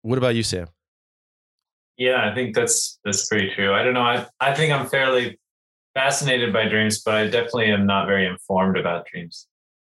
What 0.02 0.18
about 0.18 0.36
you, 0.36 0.44
Sam? 0.44 0.68
Yeah, 1.98 2.30
I 2.30 2.34
think 2.34 2.56
that's 2.56 3.00
that's 3.06 3.28
pretty 3.28 3.54
true. 3.54 3.74
I 3.74 3.84
don't 3.84 3.94
know. 3.94 4.02
I 4.02 4.26
I 4.40 4.54
think 4.54 4.74
I'm 4.74 4.88
fairly 4.88 5.40
fascinated 5.94 6.54
by 6.54 6.68
dreams, 6.68 7.02
but 7.04 7.14
I 7.16 7.26
definitely 7.26 7.72
am 7.72 7.86
not 7.86 8.08
very 8.08 8.26
informed 8.26 8.78
about 8.78 9.06
dreams. 9.06 9.48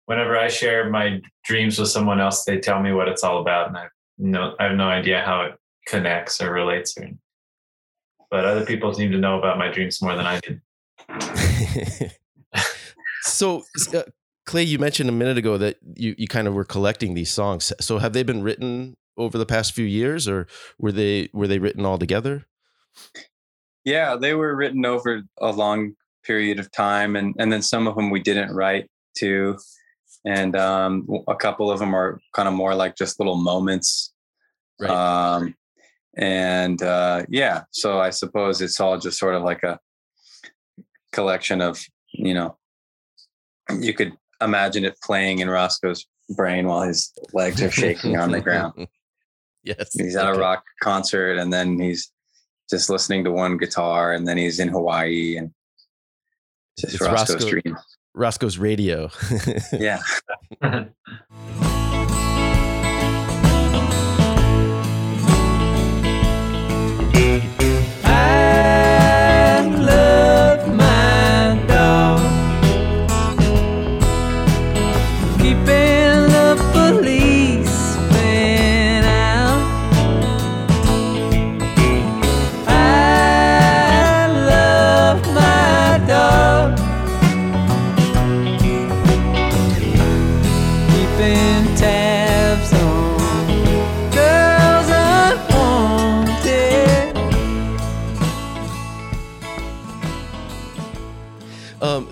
Whenever 0.06 0.38
I 0.38 0.48
share 0.48 0.90
my 0.90 1.22
dreams 1.44 1.78
with 1.78 1.90
someone 1.90 2.22
else, 2.22 2.46
they 2.46 2.60
tell 2.60 2.82
me 2.82 2.94
what 2.94 3.10
it's 3.10 3.24
all 3.24 3.42
about, 3.42 3.68
and 3.68 3.78
I 3.78 3.88
no 4.18 4.56
I 4.60 4.66
have 4.66 4.78
no 4.78 4.88
idea 4.88 5.22
how 5.22 5.42
it 5.42 5.56
connects 5.88 6.42
or 6.42 6.54
relates. 6.54 6.98
Or, 6.98 7.10
but 8.32 8.46
other 8.46 8.66
people 8.66 8.94
seem 8.94 9.12
to 9.12 9.18
know 9.18 9.38
about 9.38 9.58
my 9.58 9.70
dreams 9.70 10.02
more 10.02 10.16
than 10.16 10.26
I 10.26 10.40
do. 10.40 10.60
so, 13.24 13.64
uh, 13.94 14.04
Clay, 14.46 14.64
you 14.64 14.80
mentioned 14.80 15.10
a 15.10 15.14
minute 15.14 15.38
ago 15.38 15.58
that 15.58 15.78
you 15.96 16.16
you 16.18 16.28
kind 16.28 16.48
of 16.48 16.54
were 16.54 16.66
collecting 16.66 17.16
these 17.16 17.32
songs. 17.32 17.74
So, 17.82 17.98
have 17.98 18.14
they 18.14 18.24
been 18.24 18.44
written 18.44 18.96
over 19.18 19.38
the 19.38 19.46
past 19.46 19.74
few 19.74 19.86
years, 19.86 20.28
or 20.28 20.48
were 20.78 20.92
they 20.92 21.30
were 21.34 21.48
they 21.48 21.60
written 21.60 21.86
all 21.86 21.98
together? 21.98 22.46
Yeah, 23.86 24.16
they 24.16 24.34
were 24.34 24.56
written 24.56 24.86
over 24.86 25.24
a 25.40 25.52
long 25.52 25.94
period 26.24 26.60
of 26.60 26.72
time, 26.72 27.16
and 27.16 27.36
and 27.40 27.52
then 27.52 27.62
some 27.62 27.88
of 27.88 27.96
them 27.96 28.10
we 28.10 28.22
didn't 28.22 28.54
write 28.54 28.90
too, 29.18 29.58
and 30.26 30.56
um, 30.56 31.08
a 31.28 31.36
couple 31.36 31.72
of 31.72 31.80
them 31.80 31.96
are 31.96 32.20
kind 32.34 32.48
of 32.48 32.54
more 32.54 32.76
like 32.76 32.96
just 32.96 33.20
little 33.20 33.38
moments. 33.38 34.14
Right. 34.80 34.90
Um, 34.90 35.56
and 36.18 36.82
uh, 36.82 37.26
yeah, 37.30 37.64
so 37.72 38.00
I 38.00 38.10
suppose 38.10 38.62
it's 38.62 38.80
all 38.80 38.98
just 38.98 39.20
sort 39.20 39.36
of 39.36 39.44
like 39.44 39.64
a 39.64 39.80
collection 41.12 41.62
of 41.62 41.84
you 42.14 42.34
know, 42.34 42.58
you 43.80 43.94
could 43.94 44.14
imagine 44.42 44.86
it 44.86 44.98
playing 45.02 45.40
in 45.40 45.50
Roscoe's 45.50 46.06
brain 46.36 46.68
while 46.68 46.82
his 46.82 47.12
legs 47.34 47.62
are 47.62 47.72
shaking 47.72 48.18
on 48.18 48.32
the 48.32 48.42
ground. 48.42 48.88
Yes. 49.68 49.94
He's 49.94 50.16
at 50.16 50.28
okay. 50.28 50.38
a 50.38 50.40
rock 50.40 50.64
concert 50.82 51.38
and 51.38 51.52
then 51.52 51.80
he's 51.80 52.12
just 52.70 52.90
listening 52.90 53.24
to 53.26 53.32
one 53.32 53.58
guitar 53.58 54.14
and 54.14 54.28
then 54.28 54.38
he's 54.38 54.60
in 54.60 54.68
Hawaii 54.70 55.38
and 55.38 55.52
just 56.80 56.96
It's 56.96 57.02
Roscoe's 57.04 57.36
Roscoe- 57.44 57.50
dream. 57.62 57.78
Roscoe's 58.14 58.58
radio. 58.58 59.10
Yeah. 59.74 60.02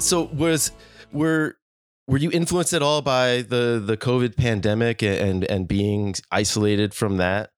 so 0.05 0.24
was 0.24 0.71
were 1.12 1.57
were 2.07 2.17
you 2.17 2.31
influenced 2.31 2.74
at 2.74 2.81
all 2.81 3.01
by 3.01 3.41
the 3.41 3.81
the 3.83 3.97
COVID 3.97 4.38
pandemic 4.38 5.01
and 5.01 5.43
and 5.45 5.67
being 5.67 6.15
isolated 6.31 6.93
from 6.93 7.17
that? 7.17 7.50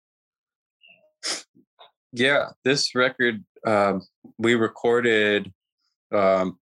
Yeah. 2.13 2.49
This 2.63 2.95
record 2.95 3.43
um, 3.65 4.01
we 4.37 4.55
recorded 4.55 5.51
um, 6.13 6.57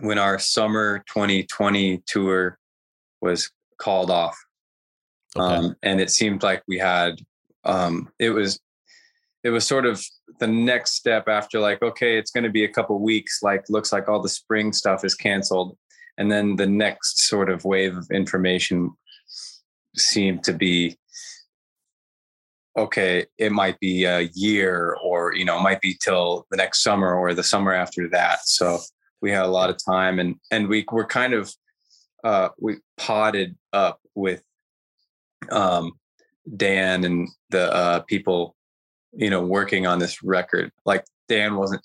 when 0.00 0.18
our 0.18 0.38
summer 0.38 1.04
2020 1.08 2.02
tour 2.06 2.58
was 3.20 3.50
called 3.78 4.10
off. 4.10 4.36
Okay. 5.36 5.54
um, 5.54 5.76
and 5.82 6.00
it 6.00 6.10
seemed 6.10 6.42
like 6.42 6.62
we 6.68 6.78
had 6.78 7.20
um, 7.64 8.10
it 8.18 8.30
was 8.30 8.60
it 9.44 9.50
was 9.50 9.66
sort 9.66 9.86
of 9.86 10.04
the 10.38 10.46
next 10.46 10.92
step 10.92 11.28
after 11.28 11.58
like 11.58 11.82
okay 11.82 12.16
it's 12.18 12.30
going 12.30 12.44
to 12.44 12.50
be 12.50 12.64
a 12.64 12.72
couple 12.72 12.98
weeks 13.00 13.40
like 13.42 13.64
looks 13.68 13.92
like 13.92 14.08
all 14.08 14.22
the 14.22 14.28
spring 14.28 14.72
stuff 14.72 15.04
is 15.04 15.14
canceled. 15.14 15.76
And 16.18 16.30
then 16.30 16.56
the 16.56 16.66
next 16.66 17.26
sort 17.26 17.50
of 17.50 17.64
wave 17.64 17.96
of 17.96 18.10
information 18.10 18.90
seemed 19.96 20.44
to 20.44 20.52
be 20.52 20.96
okay 22.76 23.26
it 23.36 23.52
might 23.52 23.78
be 23.80 24.04
a 24.04 24.30
year 24.34 24.96
or 25.04 25.34
you 25.34 25.44
know 25.44 25.58
it 25.58 25.62
might 25.62 25.80
be 25.80 25.96
till 26.02 26.46
the 26.50 26.56
next 26.56 26.82
summer 26.82 27.14
or 27.14 27.34
the 27.34 27.42
summer 27.42 27.72
after 27.72 28.08
that. 28.10 28.40
So 28.44 28.78
we 29.20 29.30
had 29.30 29.44
a 29.44 29.48
lot 29.48 29.70
of 29.70 29.76
time 29.84 30.18
and 30.18 30.36
and 30.50 30.68
we 30.68 30.84
were 30.90 31.06
kind 31.06 31.34
of 31.34 31.52
uh 32.24 32.50
we 32.58 32.76
potted 32.96 33.56
up 33.72 34.00
with 34.14 34.42
um 35.50 35.92
dan 36.56 37.04
and 37.04 37.28
the 37.50 37.72
uh 37.74 38.00
people 38.00 38.54
you 39.12 39.30
know 39.30 39.42
working 39.42 39.86
on 39.86 39.98
this 39.98 40.22
record 40.22 40.70
like 40.86 41.04
dan 41.28 41.56
wasn't 41.56 41.82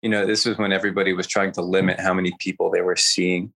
you 0.00 0.08
know 0.08 0.26
this 0.26 0.44
was 0.44 0.56
when 0.58 0.72
everybody 0.72 1.12
was 1.12 1.26
trying 1.26 1.52
to 1.52 1.62
limit 1.62 1.98
how 2.00 2.14
many 2.14 2.32
people 2.38 2.70
they 2.70 2.82
were 2.82 2.96
seeing 2.96 3.52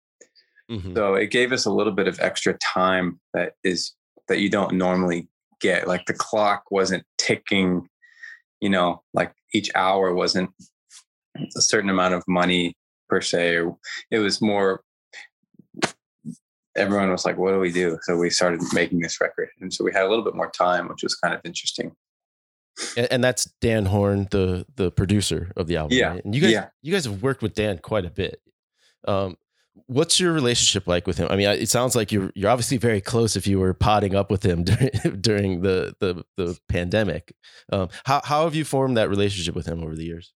Mhm. 0.71 0.95
so 0.97 1.15
it 1.15 1.31
gave 1.31 1.53
us 1.53 1.65
a 1.65 1.71
little 1.71 1.93
bit 1.93 2.09
of 2.09 2.19
extra 2.19 2.55
time 2.59 3.21
that 3.35 3.53
is 3.63 3.93
that 4.27 4.41
you 4.41 4.49
don't 4.49 4.75
normally 4.75 5.29
get. 5.61 5.87
Like 5.87 6.07
the 6.07 6.13
clock 6.15 6.65
wasn't 6.71 7.05
ticking, 7.19 7.89
you 8.61 8.69
know, 8.69 9.03
like 9.15 9.33
each 9.55 9.71
hour 9.75 10.13
wasn't 10.13 10.51
a 11.37 11.61
certain 11.61 11.91
amount 11.91 12.15
of 12.15 12.25
money 12.27 12.75
per 13.09 13.21
se. 13.21 13.61
It 14.11 14.19
was 14.19 14.43
more 14.43 14.83
everyone 16.77 17.11
was 17.11 17.25
like, 17.25 17.39
what 17.39 17.53
do 17.53 17.59
we 17.59 17.73
do? 17.73 17.99
So 18.03 18.17
we 18.17 18.29
started 18.29 18.61
making 18.75 19.01
this 19.01 19.21
record. 19.21 19.49
And 19.61 19.73
so 19.73 19.83
we 19.85 19.93
had 19.93 20.03
a 20.03 20.09
little 20.09 20.25
bit 20.25 20.35
more 20.35 20.51
time, 20.51 20.89
which 20.89 21.03
was 21.03 21.15
kind 21.15 21.33
of 21.33 21.41
interesting. 21.45 21.93
And, 22.97 23.09
and 23.11 23.25
that's 23.25 23.47
Dan 23.61 23.87
Horne, 23.87 24.29
the 24.31 24.67
the 24.77 24.91
producer 24.91 25.53
of 25.57 25.67
the 25.67 25.77
album. 25.77 25.97
Yeah, 25.97 26.09
right? 26.09 26.25
And 26.25 26.35
you 26.35 26.41
guys 26.41 26.53
yeah. 26.53 26.69
you 26.83 26.93
guys 26.93 27.05
have 27.05 27.23
worked 27.23 27.43
with 27.43 27.55
Dan 27.55 27.79
quite 27.79 28.05
a 28.05 28.11
bit. 28.11 28.41
Um, 29.07 29.37
what's 29.87 30.19
your 30.19 30.33
relationship 30.33 30.87
like 30.87 31.07
with 31.07 31.19
him? 31.19 31.29
I 31.31 31.37
mean, 31.37 31.49
it 31.49 31.69
sounds 31.69 31.95
like 31.95 32.13
you're 32.13 32.31
you're 32.35 32.51
obviously 32.51 32.77
very 32.77 33.01
close 33.01 33.37
if 33.37 33.47
you 33.47 33.59
were 33.59 33.75
potting 33.75 34.15
up 34.15 34.31
with 34.31 34.45
him 34.45 34.65
during, 34.65 35.21
during 35.21 35.61
the, 35.63 35.95
the 36.01 36.25
the 36.37 36.59
pandemic. 36.69 37.35
Um, 37.73 37.89
how 38.05 38.21
how 38.25 38.45
have 38.45 38.55
you 38.55 38.65
formed 38.65 38.97
that 38.97 39.09
relationship 39.09 39.55
with 39.55 39.67
him 39.67 39.83
over 39.83 39.95
the 39.95 40.05
years? 40.05 40.33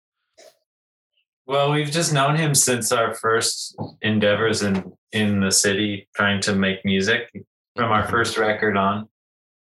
Well, 1.47 1.73
we've 1.73 1.91
just 1.91 2.13
known 2.13 2.37
him 2.37 2.55
since 2.55 2.93
our 2.93 3.15
first 3.15 3.77
endeavors 4.03 4.63
in 4.63 4.93
in 5.13 5.41
the 5.41 5.51
city, 5.51 6.09
trying 6.15 6.41
to 6.43 6.55
make 6.55 6.85
music 6.85 7.31
from 7.75 7.91
our 7.91 8.07
first 8.09 8.37
record 8.37 8.77
on, 8.77 9.09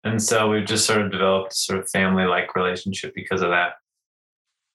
and 0.04 0.22
so 0.22 0.50
we've 0.50 0.66
just 0.66 0.86
sort 0.86 1.02
of 1.02 1.10
developed 1.10 1.54
sort 1.54 1.78
of 1.80 1.90
family 1.90 2.24
like 2.24 2.54
relationship 2.54 3.14
because 3.14 3.42
of 3.42 3.50
that. 3.50 3.72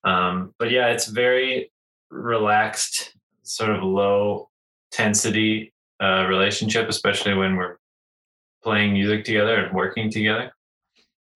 Um, 0.03 0.53
but 0.59 0.69
yeah, 0.69 0.87
it's 0.87 1.07
very 1.07 1.71
relaxed, 2.09 3.15
sort 3.43 3.71
of 3.71 3.83
low 3.83 4.49
intensity 4.91 5.73
uh, 6.01 6.25
relationship, 6.27 6.89
especially 6.89 7.33
when 7.33 7.55
we're 7.55 7.77
playing 8.63 8.93
music 8.93 9.23
together 9.23 9.55
and 9.55 9.75
working 9.75 10.11
together, 10.11 10.51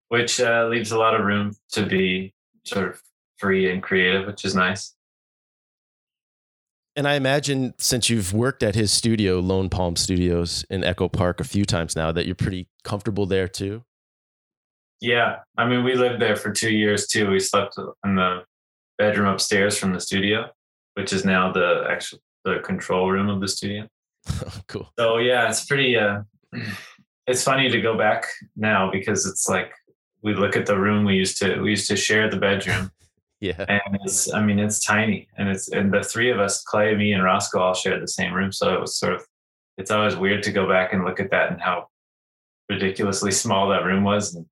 which 0.08 0.40
uh, 0.40 0.66
leaves 0.68 0.92
a 0.92 0.98
lot 0.98 1.18
of 1.18 1.24
room 1.24 1.54
to 1.72 1.86
be 1.86 2.34
sort 2.64 2.88
of 2.88 3.02
free 3.38 3.70
and 3.70 3.82
creative, 3.82 4.26
which 4.26 4.44
is 4.44 4.54
nice. 4.54 4.94
And 6.98 7.06
I 7.06 7.14
imagine 7.14 7.74
since 7.78 8.10
you've 8.10 8.32
worked 8.34 8.64
at 8.64 8.74
his 8.74 8.90
studio, 8.90 9.38
Lone 9.38 9.70
Palm 9.70 9.94
Studios 9.94 10.64
in 10.68 10.82
Echo 10.82 11.08
Park, 11.08 11.38
a 11.38 11.44
few 11.44 11.64
times 11.64 11.94
now, 11.94 12.10
that 12.10 12.26
you're 12.26 12.34
pretty 12.34 12.66
comfortable 12.82 13.24
there 13.24 13.46
too. 13.46 13.84
Yeah, 15.00 15.36
I 15.56 15.68
mean, 15.68 15.84
we 15.84 15.94
lived 15.94 16.20
there 16.20 16.34
for 16.34 16.50
two 16.50 16.72
years 16.72 17.06
too. 17.06 17.30
We 17.30 17.38
slept 17.38 17.78
in 18.04 18.16
the 18.16 18.42
bedroom 18.98 19.28
upstairs 19.28 19.78
from 19.78 19.92
the 19.92 20.00
studio, 20.00 20.50
which 20.94 21.12
is 21.12 21.24
now 21.24 21.52
the 21.52 21.86
actual 21.88 22.18
the 22.44 22.58
control 22.64 23.08
room 23.08 23.28
of 23.28 23.40
the 23.40 23.46
studio. 23.46 23.86
cool. 24.66 24.92
So 24.98 25.18
yeah, 25.18 25.48
it's 25.48 25.66
pretty. 25.66 25.96
Uh, 25.96 26.22
it's 27.28 27.44
funny 27.44 27.70
to 27.70 27.80
go 27.80 27.96
back 27.96 28.26
now 28.56 28.90
because 28.90 29.24
it's 29.24 29.48
like 29.48 29.70
we 30.22 30.34
look 30.34 30.56
at 30.56 30.66
the 30.66 30.76
room 30.76 31.04
we 31.04 31.14
used 31.14 31.38
to 31.38 31.60
we 31.60 31.70
used 31.70 31.86
to 31.90 31.96
share 31.96 32.28
the 32.28 32.38
bedroom, 32.38 32.90
Yeah. 33.40 33.64
and 33.68 33.98
it's 34.02 34.32
I 34.32 34.42
mean 34.44 34.58
it's 34.58 34.84
tiny, 34.84 35.28
and 35.36 35.48
it's 35.48 35.68
and 35.68 35.92
the 35.92 36.02
three 36.02 36.30
of 36.30 36.40
us, 36.40 36.62
Clay, 36.62 36.94
me, 36.96 37.12
and 37.12 37.22
Roscoe, 37.22 37.60
all 37.60 37.74
shared 37.74 38.02
the 38.02 38.08
same 38.08 38.34
room. 38.34 38.52
So 38.52 38.74
it 38.74 38.80
was 38.80 38.98
sort 38.98 39.14
of 39.14 39.24
it's 39.76 39.90
always 39.90 40.16
weird 40.16 40.42
to 40.44 40.52
go 40.52 40.68
back 40.68 40.92
and 40.92 41.04
look 41.04 41.20
at 41.20 41.30
that 41.30 41.52
and 41.52 41.60
how 41.60 41.88
ridiculously 42.68 43.30
small 43.44 43.68
that 43.68 43.84
room 43.84 44.02
was, 44.02 44.34
and 44.34 44.46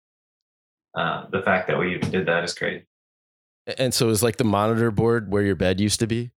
uh, 0.94 1.26
the 1.30 1.42
fact 1.42 1.66
that 1.68 1.78
we 1.78 1.94
even 1.94 2.10
did 2.10 2.26
that 2.26 2.44
is 2.44 2.54
crazy. 2.54 2.86
And 3.78 3.92
so 3.92 4.10
it's 4.10 4.22
like 4.22 4.36
the 4.36 4.44
monitor 4.44 4.92
board 4.92 5.32
where 5.32 5.42
your 5.42 5.56
bed 5.56 5.80
used 5.80 5.98
to 5.98 6.06
be. 6.06 6.30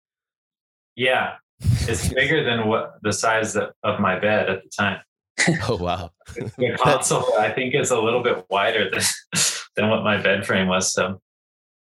Yeah, 0.94 1.34
it's 1.60 2.08
bigger 2.12 2.44
than 2.44 2.68
what 2.68 2.94
the 3.02 3.12
size 3.12 3.56
of 3.56 3.70
of 3.82 3.98
my 3.98 4.18
bed 4.18 4.48
at 4.48 4.62
the 4.62 4.70
time. 4.70 5.00
Oh 5.68 5.76
wow. 5.76 6.10
The 6.58 6.76
console, 6.80 7.34
I 7.38 7.50
think, 7.50 7.74
is 7.74 7.90
a 7.90 8.00
little 8.00 8.22
bit 8.22 8.46
wider 8.50 8.88
than 8.90 9.02
than 9.76 9.90
what 9.90 10.02
my 10.02 10.16
bed 10.20 10.46
frame 10.46 10.68
was. 10.68 10.92
So 10.92 11.20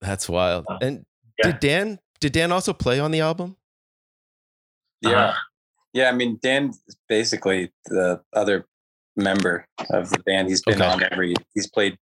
That's 0.01 0.29
wild. 0.29 0.65
Uh, 0.69 0.79
And 0.81 1.05
yeah. 1.39 1.51
did 1.53 1.61
Dan 1.61 1.99
did 2.21 2.33
Dan 2.33 2.53
also 2.53 2.73
play 2.73 2.99
on 3.01 3.11
the 3.11 3.21
album? 3.21 3.57
Yeah. 5.01 5.11
Uh-huh. 5.27 5.39
Yeah. 5.93 6.09
I 6.09 6.13
mean, 6.13 6.39
Dan 6.43 6.71
is 6.87 6.97
basically 7.09 7.73
the 7.87 8.21
other 8.33 8.67
member 9.17 9.65
of 9.91 10.11
the 10.11 10.19
band. 10.21 10.49
He's 10.49 10.63
been 10.63 10.81
Okay. 10.83 10.91
on 10.91 11.03
every, 11.13 11.35
he's 11.55 11.69
played 11.71 11.97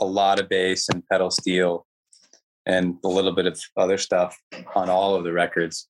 a 0.00 0.04
lot 0.04 0.40
of 0.40 0.48
bass 0.48 0.88
and 0.88 1.06
pedal 1.06 1.30
steel 1.30 1.86
and 2.66 2.96
a 3.04 3.08
little 3.08 3.32
bit 3.32 3.46
of 3.46 3.60
other 3.76 3.98
stuff 3.98 4.38
on 4.74 4.88
all 4.90 5.14
of 5.14 5.24
the 5.24 5.32
records. 5.32 5.88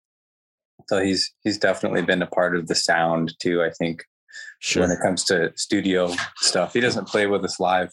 So 0.88 1.00
he's, 1.02 1.32
he's 1.42 1.58
definitely 1.58 2.02
been 2.02 2.22
a 2.22 2.26
part 2.26 2.56
of 2.56 2.68
the 2.68 2.74
sound 2.74 3.34
too, 3.40 3.62
I 3.62 3.70
think, 3.70 4.04
when 4.76 4.90
it 4.90 4.98
comes 5.02 5.24
to 5.24 5.52
studio 5.56 6.14
stuff. 6.38 6.72
He 6.72 6.80
doesn't 6.80 7.08
play 7.08 7.26
with 7.26 7.44
us 7.44 7.58
live 7.60 7.90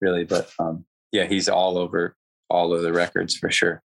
really, 0.00 0.24
but 0.24 0.50
um, 0.58 0.84
yeah, 1.12 1.24
he's 1.24 1.48
all 1.48 1.78
over 1.78 2.14
all 2.50 2.72
of 2.74 2.82
the 2.82 2.92
records 2.92 3.36
for 3.36 3.50
sure. 3.50 3.82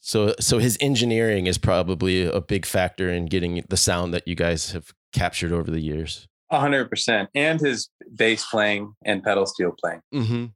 So 0.00 0.34
so 0.40 0.58
his 0.58 0.76
engineering 0.80 1.46
is 1.46 1.58
probably 1.58 2.24
a 2.26 2.40
big 2.40 2.66
factor 2.66 3.08
in 3.08 3.26
getting 3.26 3.64
the 3.68 3.76
sound 3.76 4.12
that 4.14 4.26
you 4.28 4.34
guys 4.34 4.72
have 4.72 4.92
captured 5.12 5.52
over 5.52 5.70
the 5.70 5.80
years. 5.80 6.28
A 6.50 6.60
hundred 6.60 6.90
percent. 6.90 7.30
And 7.34 7.60
his 7.60 7.88
bass 8.14 8.44
playing 8.50 8.94
and 9.04 9.22
pedal 9.22 9.46
steel 9.46 9.72
playing. 9.80 10.00
Mm-hmm. 10.12 10.46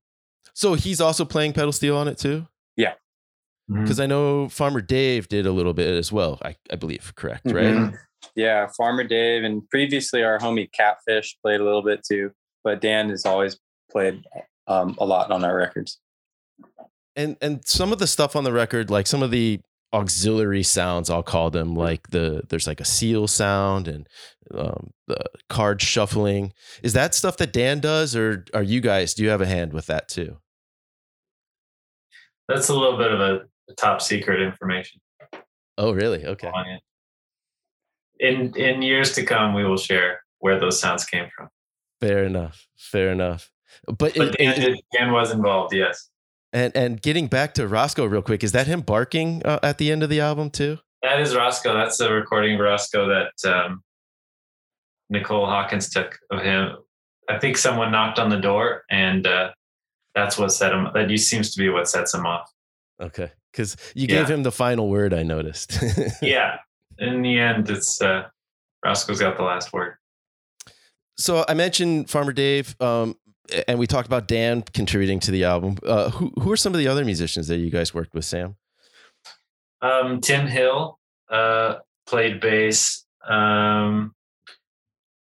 So 0.55 0.75
he's 0.75 1.01
also 1.01 1.25
playing 1.25 1.53
pedal 1.55 1.73
steel 1.73 1.97
on 1.97 2.09
it 2.09 2.19
too? 2.19 2.47
Yeah, 2.77 2.95
Because 3.69 4.01
I 4.01 4.07
know 4.07 4.49
Farmer 4.49 4.81
Dave 4.81 5.29
did 5.29 5.47
a 5.47 5.53
little 5.53 5.73
bit 5.75 5.89
as 5.89 6.11
well, 6.13 6.39
I, 6.43 6.57
I 6.73 6.77
believe, 6.77 7.13
correct, 7.17 7.47
right? 7.47 7.75
Mhm. 7.75 7.99
Yeah, 8.35 8.67
Farmer 8.77 9.05
Dave 9.05 9.45
and 9.45 9.69
previously 9.69 10.23
our 10.25 10.39
homie 10.39 10.71
Catfish 10.73 11.37
played 11.43 11.61
a 11.61 11.65
little 11.65 11.83
bit 11.83 12.01
too, 12.09 12.33
but 12.65 12.81
Dan 12.81 13.09
has 13.11 13.25
always 13.25 13.59
played 13.91 14.25
um, 14.67 14.97
a 14.99 15.05
lot 15.07 15.31
on 15.31 15.45
our 15.45 15.57
records. 15.57 15.99
And 17.19 17.37
and 17.43 17.61
some 17.67 17.93
of 17.93 17.99
the 17.99 18.07
stuff 18.07 18.37
on 18.37 18.45
the 18.45 18.53
record, 18.53 18.91
like 18.91 19.07
some 19.09 19.23
of 19.25 19.31
the 19.33 19.61
auxiliary 19.93 20.63
sounds, 20.63 21.11
I'll 21.11 21.23
call 21.25 21.51
them, 21.51 21.75
like 21.75 22.09
the 22.11 22.43
there's 22.49 22.69
like 22.69 22.81
a 22.81 22.85
seal 22.85 23.27
sound 23.27 23.89
and 23.89 24.07
um, 24.55 24.91
the 25.09 25.19
card 25.51 25.83
shuffling. 25.83 26.53
Is 26.83 26.93
that 26.93 27.15
stuff 27.15 27.37
that 27.39 27.53
Dan 27.53 27.81
does, 27.81 28.15
or 28.15 28.45
are 28.55 28.63
you 28.63 28.81
guys? 28.81 29.15
Do 29.15 29.25
you 29.25 29.31
have 29.31 29.41
a 29.41 29.47
hand 29.47 29.73
with 29.73 29.87
that 29.87 30.09
too? 30.09 30.39
That's 32.47 32.69
a 32.69 32.75
little 32.75 32.97
bit 32.97 33.11
of 33.13 33.21
a, 33.21 33.41
a 33.69 33.75
top 33.75 34.01
secret 34.01 34.41
information 34.41 35.01
Oh, 35.77 35.93
really? 35.93 36.25
Okay. 36.25 36.51
In 38.21 38.57
in 38.57 38.81
years 38.83 39.13
to 39.13 39.25
come, 39.25 39.55
we 39.55 39.65
will 39.65 39.77
share 39.77 40.23
where 40.39 40.59
those 40.59 40.81
sounds 40.81 41.05
came 41.05 41.29
from. 41.37 41.49
Fair 42.01 42.25
enough. 42.25 42.67
Fair 42.77 43.11
enough. 43.11 43.51
But, 43.87 44.15
But 44.15 44.17
in- 44.17 44.51
Dan, 44.51 44.61
did, 44.61 44.81
Dan 44.97 45.13
was 45.13 45.33
involved, 45.33 45.75
yes. 45.75 46.11
And 46.53 46.77
and 46.77 47.01
getting 47.01 47.27
back 47.27 47.55
to 47.55 47.69
Roscoe 47.69 48.07
real 48.07 48.23
quick, 48.23 48.43
is 48.43 48.53
that 48.53 48.67
him 48.67 48.81
barking 48.81 49.43
uh, 49.45 49.59
at 49.63 49.79
the 49.79 49.91
end 49.93 50.03
of 50.03 50.11
the 50.11 50.21
album 50.21 50.51
too? 50.51 50.79
That 51.03 51.21
is 51.21 51.35
Roscoe. 51.37 51.75
That's 51.75 52.01
a 52.01 52.13
recording 52.13 52.55
of 52.55 52.61
Roscoe 52.61 53.09
that 53.09 53.51
um, 53.51 53.83
Nicole 55.11 55.47
Hawkins 55.47 55.91
took 55.91 56.19
of 56.31 56.43
him. 56.43 56.77
I 57.29 57.39
think 57.39 57.57
someone 57.59 57.93
knocked 57.93 58.19
on 58.19 58.31
the 58.31 58.41
door, 58.41 58.85
and 58.91 59.27
uh, 59.27 59.51
that's 60.15 60.39
what 60.39 60.49
set 60.53 60.73
him. 60.73 60.89
That 60.95 61.17
seems 61.19 61.53
to 61.55 61.59
be 61.59 61.69
what 61.69 61.89
sets 61.89 62.15
him 62.15 62.27
off. 62.27 62.51
Okay, 63.01 63.31
because 63.53 63.77
you 63.95 64.07
gave 64.09 64.29
him 64.29 64.43
the 64.43 64.51
final 64.53 64.89
word. 64.89 65.15
I 65.15 65.23
noticed. 65.23 65.79
Yeah. 66.23 66.57
In 67.01 67.23
the 67.23 67.39
end, 67.39 67.71
it's 67.71 68.03
uh, 68.03 68.25
Roscoe's 68.85 69.21
got 69.21 69.37
the 69.37 69.45
last 69.45 69.73
word. 69.73 69.95
so 71.17 71.45
I 71.49 71.55
mentioned 71.55 72.11
Farmer 72.11 72.33
Dave, 72.33 72.75
um, 72.81 73.15
and 73.67 73.79
we 73.79 73.87
talked 73.87 74.07
about 74.07 74.27
Dan 74.29 74.63
contributing 74.63 75.21
to 75.21 75.31
the 75.31 75.45
album. 75.45 75.77
Uh, 75.85 76.11
who 76.11 76.33
who 76.41 76.51
are 76.53 76.57
some 76.57 76.75
of 76.75 76.79
the 76.79 76.89
other 76.89 77.05
musicians 77.05 77.49
that 77.49 77.57
you 77.59 77.71
guys 77.71 77.95
worked 77.95 78.15
with, 78.15 78.25
Sam? 78.25 78.57
Um, 79.81 80.21
Tim 80.21 80.47
Hill 80.47 80.99
uh, 81.31 81.77
played 82.07 82.41
bass. 82.41 83.05
Um, 83.29 84.15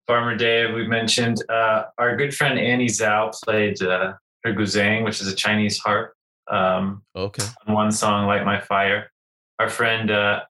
Farmer 0.08 0.36
Dave, 0.36 0.74
we 0.76 0.88
mentioned. 0.88 1.38
Uh, 1.50 1.86
our 1.98 2.16
good 2.16 2.34
friend 2.36 2.60
Annie 2.60 2.86
Zhao 2.88 3.34
played 3.44 3.82
uh, 3.82 4.14
her 4.44 4.54
guzheng, 4.54 5.04
which 5.04 5.20
is 5.22 5.28
a 5.28 5.36
Chinese 5.36 5.80
harp. 5.80 6.14
Um, 6.48 7.02
Okay. 7.16 7.44
on 7.66 7.74
one 7.74 7.92
song, 7.92 8.28
Light 8.28 8.46
My 8.46 8.62
Fire. 8.62 9.10
Our 9.58 9.68
friend 9.70 10.12
uh, 10.12 10.42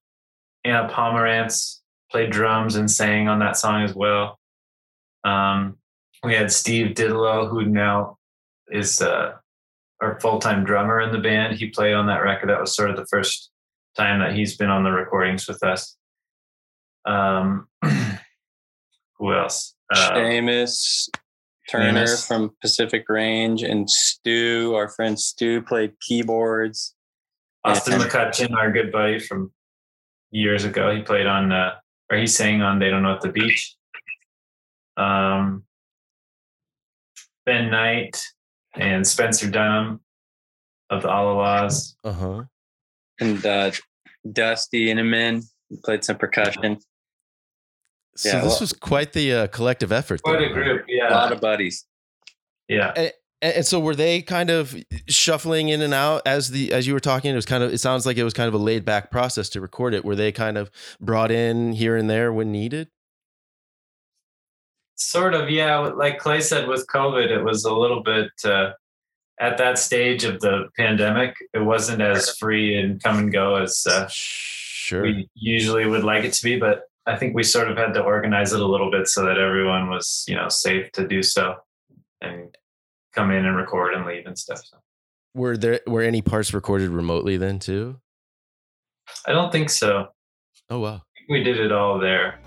Anna 0.65 0.89
Pomerantz 0.89 1.79
played 2.11 2.31
drums 2.31 2.75
and 2.75 2.91
sang 2.91 3.29
on 3.29 3.39
that 3.39 3.55
song 3.55 3.83
as 3.83 3.95
well. 3.95 4.37
Um, 5.23 5.77
we 6.25 6.33
had 6.33 6.51
Steve 6.51 6.95
Diddlow, 6.95 7.49
who 7.49 7.65
now 7.65 8.17
is 8.69 9.01
uh, 9.01 9.33
our 10.01 10.19
full 10.19 10.39
time 10.39 10.63
drummer 10.63 11.01
in 11.01 11.11
the 11.11 11.19
band. 11.19 11.57
He 11.57 11.69
played 11.69 11.93
on 11.93 12.07
that 12.07 12.23
record. 12.23 12.49
That 12.49 12.59
was 12.59 12.75
sort 12.75 12.89
of 12.89 12.97
the 12.97 13.05
first 13.07 13.51
time 13.95 14.19
that 14.19 14.35
he's 14.35 14.57
been 14.57 14.69
on 14.69 14.83
the 14.83 14.91
recordings 14.91 15.47
with 15.47 15.63
us. 15.63 15.95
Um, 17.05 17.67
who 19.17 19.33
else? 19.33 19.75
Uh, 19.93 20.11
Seamus 20.13 21.07
Turner 21.69 22.05
Seamus. 22.05 22.27
from 22.27 22.51
Pacific 22.61 23.05
Range 23.07 23.61
and 23.63 23.89
Stu, 23.89 24.73
our 24.75 24.89
friend 24.89 25.19
Stu, 25.19 25.61
played 25.61 25.93
keyboards. 25.99 26.95
Austin 27.63 27.93
And- 27.93 28.03
McCutcheon, 28.03 28.55
our 28.55 28.71
good 28.71 28.91
buddy 28.91 29.19
from 29.19 29.51
years 30.31 30.65
ago. 30.65 30.93
He 30.95 31.01
played 31.01 31.27
on, 31.27 31.51
uh, 31.51 31.75
or 32.11 32.17
he 32.17 32.27
sang 32.27 32.61
on 32.61 32.79
They 32.79 32.89
Don't 32.89 33.03
Know 33.03 33.13
at 33.13 33.21
the 33.21 33.29
Beach. 33.31 33.75
Um, 34.97 35.63
ben 37.45 37.69
Knight 37.69 38.21
and 38.75 39.05
Spencer 39.05 39.49
Dunham 39.49 40.01
of 40.89 41.01
the 41.01 41.09
Allah-Las. 41.09 41.95
Uh 42.03 42.11
huh. 42.11 42.43
and 43.19 43.45
uh, 43.45 43.71
Dusty 44.31 44.91
Inman 44.91 45.41
played 45.83 46.03
some 46.03 46.17
percussion. 46.17 46.79
So 48.17 48.29
Yeah, 48.29 48.41
this 48.41 48.51
well- 48.53 48.59
was 48.61 48.73
quite 48.73 49.13
the 49.13 49.33
uh, 49.33 49.47
collective 49.47 49.91
effort. 49.91 50.21
Quite 50.23 50.39
then, 50.39 50.43
a 50.43 50.47
huh? 50.49 50.53
group, 50.53 50.85
A 50.89 51.13
lot 51.13 51.31
of 51.31 51.41
buddies. 51.41 51.85
Yeah. 52.67 52.93
And, 52.95 53.11
and 53.41 53.65
so 53.65 53.79
were 53.79 53.95
they 53.95 54.21
kind 54.21 54.49
of 54.49 54.75
shuffling 55.07 55.69
in 55.69 55.81
and 55.81 55.93
out 55.93 56.21
as 56.25 56.49
the 56.51 56.71
as 56.73 56.87
you 56.87 56.93
were 56.93 56.99
talking? 56.99 57.31
It 57.31 57.35
was 57.35 57.45
kind 57.45 57.61
of 57.63 57.71
it 57.73 57.77
sounds 57.79 58.05
like 58.05 58.17
it 58.17 58.23
was 58.23 58.33
kind 58.33 58.47
of 58.47 58.53
a 58.53 58.57
laid 58.57 58.85
back 58.85 59.11
process 59.11 59.49
to 59.49 59.61
record 59.61 59.93
it. 59.93 60.03
Were 60.05 60.15
they 60.15 60.31
kind 60.31 60.57
of 60.57 60.71
brought 60.99 61.29
in 61.31 61.73
here 61.73 61.95
and 61.95 62.09
there 62.09 62.31
when 62.33 62.51
needed? 62.51 62.87
Sort 64.95 65.33
of, 65.33 65.49
yeah. 65.49 65.77
Like 65.77 66.19
Clay 66.19 66.39
said, 66.41 66.67
with 66.67 66.85
COVID, 66.87 67.29
it 67.29 67.43
was 67.43 67.65
a 67.65 67.73
little 67.73 68.01
bit 68.01 68.31
uh, 68.45 68.71
at 69.39 69.57
that 69.57 69.77
stage 69.77 70.23
of 70.23 70.39
the 70.39 70.69
pandemic. 70.77 71.35
It 71.53 71.59
wasn't 71.59 72.01
as 72.01 72.35
free 72.37 72.77
and 72.79 73.01
come 73.03 73.17
and 73.19 73.31
go 73.31 73.55
as 73.55 73.85
uh, 73.89 74.07
Sure. 74.09 75.01
we 75.01 75.27
usually 75.33 75.85
would 75.85 76.03
like 76.03 76.23
it 76.23 76.33
to 76.33 76.43
be, 76.43 76.59
but 76.59 76.83
I 77.07 77.17
think 77.17 77.35
we 77.35 77.43
sort 77.43 77.69
of 77.69 77.77
had 77.77 77.93
to 77.95 78.01
organize 78.03 78.53
it 78.53 78.61
a 78.61 78.65
little 78.65 78.89
bit 78.91 79.07
so 79.07 79.25
that 79.25 79.37
everyone 79.37 79.89
was, 79.89 80.23
you 80.27 80.35
know, 80.35 80.47
safe 80.47 80.91
to 80.93 81.07
do 81.07 81.21
so 81.23 81.55
and 82.21 82.55
come 83.13 83.31
in 83.31 83.45
and 83.45 83.57
record 83.57 83.93
and 83.95 84.05
leave 84.05 84.25
and 84.27 84.37
stuff. 84.37 84.61
So 84.63 84.77
Were 85.33 85.57
there 85.57 85.79
were 85.87 86.03
any 86.03 86.21
parts 86.21 86.53
recorded 86.53 86.89
remotely 86.89 87.35
then 87.37 87.59
too? 87.59 87.99
I 89.27 89.31
don't 89.33 89.51
think 89.51 89.69
so. 89.69 90.07
Oh 90.69 90.79
wow. 90.79 91.01
We 91.29 91.43
did 91.43 91.59
it 91.59 91.71
all 91.71 91.99
there. 91.99 92.39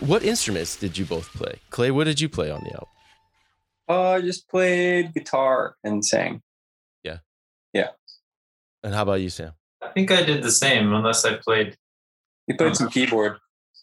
What 0.00 0.22
instruments 0.22 0.76
did 0.76 0.98
you 0.98 1.04
both 1.04 1.32
play? 1.32 1.60
Clay, 1.70 1.90
what 1.90 2.04
did 2.04 2.20
you 2.20 2.28
play 2.28 2.50
on 2.50 2.62
the 2.64 2.72
album? 2.72 2.88
Oh, 3.88 4.12
I 4.12 4.20
just 4.20 4.48
played 4.48 5.14
guitar 5.14 5.76
and 5.84 6.04
sang. 6.04 6.42
Yeah. 7.02 7.18
Yeah. 7.72 7.88
And 8.82 8.94
how 8.94 9.02
about 9.02 9.20
you, 9.20 9.30
Sam? 9.30 9.52
I 9.82 9.88
think 9.88 10.10
I 10.10 10.22
did 10.22 10.42
the 10.42 10.50
same, 10.50 10.92
unless 10.92 11.24
I 11.24 11.36
played. 11.36 11.76
You 12.46 12.56
played 12.56 12.68
um, 12.70 12.74
some 12.74 12.88
keyboard. 12.90 13.38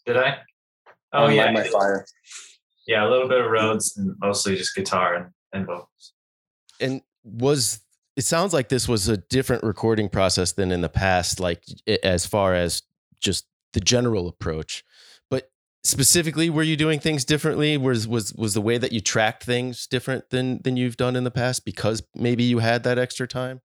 Did 0.05 0.17
I? 0.17 0.37
Oh 1.13 1.25
on 1.25 1.35
yeah, 1.35 1.51
My 1.51 1.63
Fire. 1.63 2.05
yeah, 2.87 3.07
a 3.07 3.09
little 3.09 3.27
bit 3.27 3.41
of 3.41 3.51
Rhodes 3.51 3.97
and 3.97 4.15
mostly 4.19 4.55
just 4.55 4.75
guitar 4.75 5.15
and, 5.15 5.25
and 5.53 5.65
vocals. 5.65 6.13
And 6.79 7.01
was 7.23 7.81
it 8.15 8.25
sounds 8.25 8.53
like 8.53 8.69
this 8.69 8.87
was 8.87 9.07
a 9.07 9.17
different 9.17 9.63
recording 9.63 10.09
process 10.09 10.51
than 10.53 10.71
in 10.71 10.81
the 10.81 10.89
past, 10.89 11.39
like 11.39 11.63
as 12.03 12.25
far 12.25 12.55
as 12.55 12.83
just 13.19 13.45
the 13.73 13.79
general 13.79 14.27
approach. 14.27 14.83
Specifically, 15.83 16.49
were 16.49 16.61
you 16.63 16.77
doing 16.77 16.99
things 16.99 17.25
differently? 17.25 17.75
Was 17.75 18.07
was 18.07 18.33
was 18.35 18.53
the 18.53 18.61
way 18.61 18.77
that 18.77 18.91
you 18.91 19.01
tracked 19.01 19.43
things 19.43 19.87
different 19.87 20.29
than 20.29 20.61
than 20.61 20.77
you've 20.77 20.97
done 20.97 21.15
in 21.15 21.23
the 21.23 21.31
past 21.31 21.65
because 21.65 22.03
maybe 22.15 22.43
you 22.43 22.59
had 22.59 22.83
that 22.83 22.99
extra 22.99 23.27
time? 23.27 23.61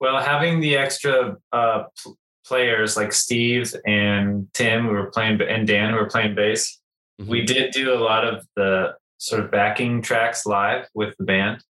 Well, 0.00 0.22
having 0.22 0.60
the 0.60 0.76
extra 0.76 1.36
uh, 1.52 1.84
pl- 2.02 2.16
players 2.46 2.96
like 2.96 3.12
Steve 3.12 3.74
and 3.86 4.46
Tim 4.54 4.84
who 4.86 4.92
were 4.92 5.10
playing 5.10 5.40
and 5.42 5.66
Dan 5.66 5.90
who 5.90 5.96
were 5.96 6.08
playing 6.08 6.34
bass, 6.34 6.76
Mm-hmm. 7.20 7.30
we 7.32 7.44
did 7.44 7.72
do 7.72 7.92
a 7.92 8.00
lot 8.00 8.24
of 8.26 8.46
the 8.56 8.94
sort 9.18 9.44
of 9.44 9.50
backing 9.50 10.00
tracks 10.00 10.46
live 10.46 10.86
with 10.94 11.14
the 11.18 11.24
band, 11.24 11.62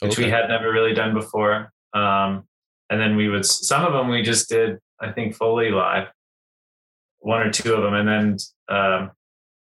which 0.00 0.18
we 0.18 0.28
had 0.28 0.48
never 0.48 0.72
really 0.72 0.94
done 0.94 1.14
before. 1.14 1.70
Um, 1.92 2.42
and 2.90 3.00
then 3.00 3.14
we 3.14 3.28
would 3.28 3.46
some 3.46 3.84
of 3.84 3.92
them 3.92 4.08
we 4.08 4.22
just 4.22 4.48
did 4.48 4.78
I 5.00 5.12
think 5.12 5.36
fully 5.36 5.70
live, 5.70 6.08
one 7.20 7.40
or 7.40 7.50
two 7.50 7.74
of 7.74 7.82
them, 7.82 7.94
and 7.94 8.08
then 8.08 8.36
um, 8.68 9.10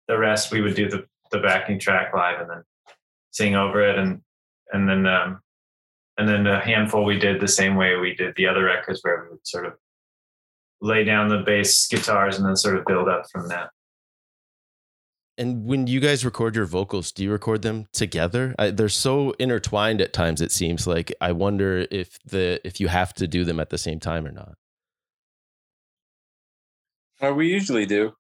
the 0.08 0.18
rest 0.18 0.52
we 0.52 0.62
would 0.62 0.76
do 0.76 0.90
the 0.90 1.06
the 1.32 1.40
backing 1.40 1.80
track 1.80 2.14
live 2.14 2.40
and 2.40 2.50
then 2.50 2.64
sing 3.32 3.56
over 3.56 3.82
it 3.82 3.98
and 3.98 4.22
and 4.72 4.88
then 4.88 5.06
um, 5.08 5.40
and 6.18 6.30
then 6.30 6.46
a 6.48 6.60
handful 6.64 7.04
we 7.04 7.18
did 7.18 7.42
the 7.42 7.48
same 7.48 7.76
way 7.76 7.96
we 7.96 8.16
did 8.16 8.34
the 8.36 8.48
other 8.48 8.64
records 8.66 9.00
where 9.02 9.24
we 9.24 9.30
would 9.32 9.48
sort 9.48 9.66
of 9.66 9.74
lay 10.82 11.04
down 11.04 11.30
the 11.30 11.40
bass 11.40 11.88
guitars 11.88 12.38
and 12.38 12.46
then 12.46 12.56
sort 12.56 12.78
of 12.78 12.86
build 12.86 13.08
up 13.08 13.24
from 13.32 13.48
that. 13.48 13.70
And 15.36 15.66
when 15.66 15.88
you 15.88 16.00
guys 16.00 16.24
record 16.24 16.56
your 16.56 16.66
vocals, 16.66 17.12
do 17.12 17.24
you 17.24 17.32
record 17.32 17.64
them 17.64 17.88
together? 17.92 18.54
I, 18.60 18.70
they're 18.70 18.90
so 18.90 19.32
intertwined 19.40 20.00
at 20.00 20.14
times. 20.14 20.42
It 20.42 20.52
seems 20.52 20.86
like 20.86 21.12
I 21.20 21.32
wonder 21.32 21.88
if 21.90 22.20
the 22.24 22.62
if 22.64 22.80
you 22.80 22.88
have 22.90 23.14
to 23.16 23.28
do 23.28 23.44
them 23.44 23.60
at 23.60 23.72
the 23.72 23.80
same 23.80 24.00
time 24.00 24.28
or 24.28 24.32
not. 24.32 24.56
Well, 27.24 27.36
we 27.36 27.48
usually 27.48 27.86
do. 27.86 28.12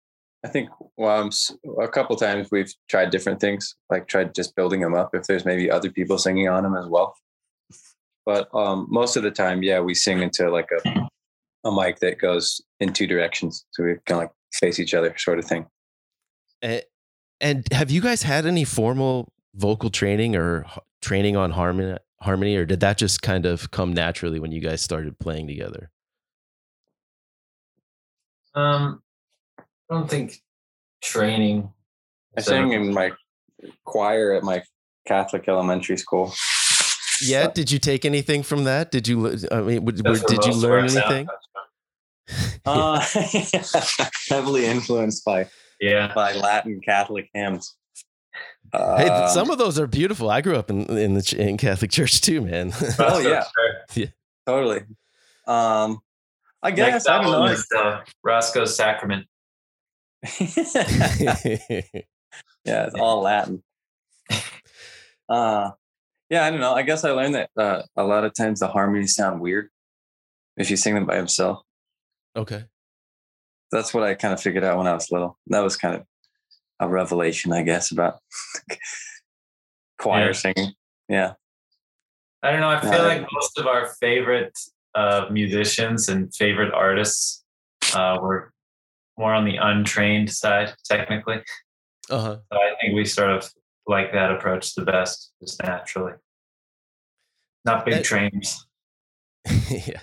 I 0.46 0.48
think 0.48 0.70
a 0.98 1.88
couple 1.90 2.16
times 2.16 2.48
we've 2.52 2.74
tried 2.90 3.10
different 3.10 3.42
things, 3.42 3.76
like 3.90 4.08
tried 4.08 4.34
just 4.34 4.56
building 4.56 4.80
them 4.80 4.96
up. 4.96 5.14
If 5.14 5.24
there's 5.24 5.44
maybe 5.44 5.70
other 5.70 5.92
people 5.92 6.18
singing 6.18 6.48
on 6.48 6.64
them 6.64 6.78
as 6.78 6.88
well, 6.88 7.14
but 8.26 8.48
um, 8.56 8.88
most 8.90 9.18
of 9.18 9.24
the 9.24 9.32
time, 9.32 9.62
yeah, 9.62 9.82
we 9.82 9.94
sing 9.94 10.22
into 10.22 10.50
like 10.50 10.70
a 10.86 11.10
a 11.66 11.76
mic 11.76 12.00
that 12.00 12.18
goes 12.18 12.62
in 12.80 12.94
two 12.94 13.06
directions, 13.06 13.66
so 13.72 13.84
we 13.84 13.96
kind 14.06 14.12
of 14.12 14.18
like 14.20 14.32
face 14.54 14.80
each 14.80 14.94
other, 14.94 15.14
sort 15.18 15.38
of 15.38 15.44
thing. 15.46 15.66
And, 16.62 16.84
and 17.42 17.68
have 17.74 17.92
you 17.92 18.00
guys 18.00 18.24
had 18.24 18.46
any 18.46 18.64
formal 18.64 19.34
vocal 19.54 19.90
training 19.90 20.38
or 20.38 20.66
training 21.02 21.36
on 21.36 21.52
harmony, 21.52 21.98
harmony, 22.22 22.56
or 22.56 22.66
did 22.66 22.80
that 22.80 22.98
just 22.98 23.22
kind 23.22 23.46
of 23.46 23.70
come 23.72 23.94
naturally 23.94 24.40
when 24.40 24.54
you 24.54 24.62
guys 24.62 24.82
started 24.82 25.20
playing 25.20 25.48
together? 25.48 25.90
Um, 28.56 29.02
I 29.60 29.64
don't 29.90 30.10
think 30.10 30.42
training. 31.02 31.72
I 32.38 32.42
So- 32.42 32.52
sang 32.52 32.72
in 32.74 32.94
my 32.94 33.12
choir 33.86 34.34
at 34.34 34.44
my 34.44 34.64
Catholic 35.08 35.48
elementary 35.48 35.98
school. 35.98 36.34
Yeah. 37.22 37.48
Did 37.48 37.72
you 37.72 37.80
take 37.80 38.06
anything 38.06 38.44
from 38.44 38.64
that? 38.66 38.92
Did 38.92 39.08
you? 39.08 39.38
I 39.52 39.62
mean, 39.62 39.86
would- 39.86 39.98
That's 40.04 40.24
did 40.24 40.46
you 40.46 40.54
learn 40.54 40.86
anything? 40.86 41.28
comes. 41.28 41.40
Uh, 42.66 43.04
heavily 44.30 44.66
influenced 44.66 45.26
by 45.26 45.46
Yeah. 45.82 46.14
by 46.16 46.32
Latin 46.34 46.80
Catholic 46.80 47.30
hymns. 47.34 47.76
Hey, 48.72 49.10
Um, 49.10 49.30
some 49.30 49.52
of 49.52 49.58
those 49.58 49.78
are 49.78 49.86
beautiful. 49.88 50.30
I 50.30 50.40
grew 50.40 50.56
up 50.56 50.70
in 50.70 50.86
in 50.98 51.14
the 51.16 51.36
in 51.38 51.58
Catholic 51.58 51.92
church 51.92 52.22
too, 52.22 52.40
man. 52.42 52.72
Oh, 52.98 53.20
yeah. 53.20 53.44
Sure. 53.94 54.08
totally. 54.48 54.84
Um, 55.46 56.00
I 56.64 56.72
Next 56.72 57.06
guess 57.06 57.08
I 57.08 57.22
don't 57.22 57.32
know. 57.32 57.46
is 57.46 57.68
uh, 57.76 58.02
Roscoe's 58.24 58.76
Sacrament. 58.76 59.28
yeah, 60.40 60.46
it's 62.66 62.96
all 62.98 63.22
Latin. 63.22 63.62
Uh, 65.30 65.72
yeah, 66.30 66.46
I 66.46 66.50
don't 66.50 66.60
know. 66.62 66.74
I 66.74 66.84
guess 66.84 67.04
I 67.04 67.12
learned 67.12 67.36
that 67.36 67.50
uh, 67.58 67.82
a 67.98 68.04
lot 68.04 68.24
of 68.24 68.34
times 68.34 68.60
the 68.62 68.68
harmonies 68.68 69.14
sound 69.16 69.42
weird 69.42 69.70
if 70.58 70.70
you 70.72 70.78
sing 70.78 70.96
them 70.96 71.06
by 71.06 71.18
yourself. 71.18 71.62
okay. 72.36 72.66
That's 73.72 73.92
what 73.94 74.04
I 74.04 74.14
kind 74.14 74.34
of 74.36 74.40
figured 74.42 74.64
out 74.64 74.78
when 74.78 74.86
I 74.86 74.94
was 74.94 75.10
little. 75.12 75.40
That 75.48 75.62
was 75.62 75.76
kind 75.76 75.96
of 75.96 76.04
a 76.80 76.88
revelation, 76.88 77.52
I 77.52 77.64
guess, 77.64 77.92
about 77.92 78.20
choir 79.98 80.28
Yeah. 80.28 80.32
singing. 80.34 80.74
Yeah. 81.10 81.34
I 82.44 82.52
don't 82.52 82.62
know. 82.62 82.70
I 82.70 82.80
feel 82.82 82.92
Uh, 82.94 83.04
like 83.08 83.26
most 83.34 83.58
of 83.58 83.66
our 83.66 83.88
favorite 84.00 84.54
uh, 84.96 85.28
musicians 85.32 86.10
and 86.10 86.34
favorite 86.34 86.74
artists 86.74 87.44
uh, 87.96 88.18
were 88.22 88.52
more 89.18 89.34
on 89.34 89.46
the 89.46 89.58
untrained 89.58 90.32
side, 90.32 90.74
technically. 90.86 91.42
Uh 92.10 92.20
huh. 92.20 92.38
So 92.52 92.58
I 92.58 92.72
think 92.82 92.96
we 92.96 93.06
sort 93.06 93.30
of 93.32 93.50
like 93.88 94.12
that 94.14 94.32
approach 94.32 94.76
the 94.76 94.84
best, 94.84 95.32
just 95.42 95.62
naturally. 95.62 96.14
Not 97.66 97.86
big 97.86 97.96
Uh, 97.96 98.04
trainers. 98.04 98.66
yeah. 99.70 100.02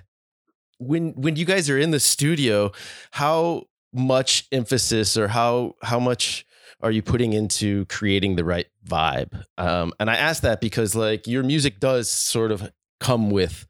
When 0.79 1.11
when 1.13 1.37
you 1.37 1.45
guys 1.45 1.69
are 1.69 1.79
in 1.79 1.91
the 1.91 2.01
studio, 2.01 2.73
how 3.13 3.65
much 3.93 4.47
emphasis 4.53 5.17
or 5.17 5.29
how 5.29 5.75
how 5.83 6.01
much 6.01 6.47
are 6.81 6.91
you 6.91 7.03
putting 7.03 7.35
into 7.35 7.85
creating 7.87 8.37
the 8.37 8.45
right 8.45 8.67
vibe? 8.87 9.45
Um, 9.59 9.93
and 10.01 10.09
I 10.09 10.17
ask 10.17 10.43
that 10.43 10.61
because 10.63 10.95
like 10.95 11.27
your 11.27 11.43
music 11.43 11.81
does 11.81 12.11
sort 12.11 12.51
of 12.51 12.71
come 12.99 13.31
with 13.31 13.67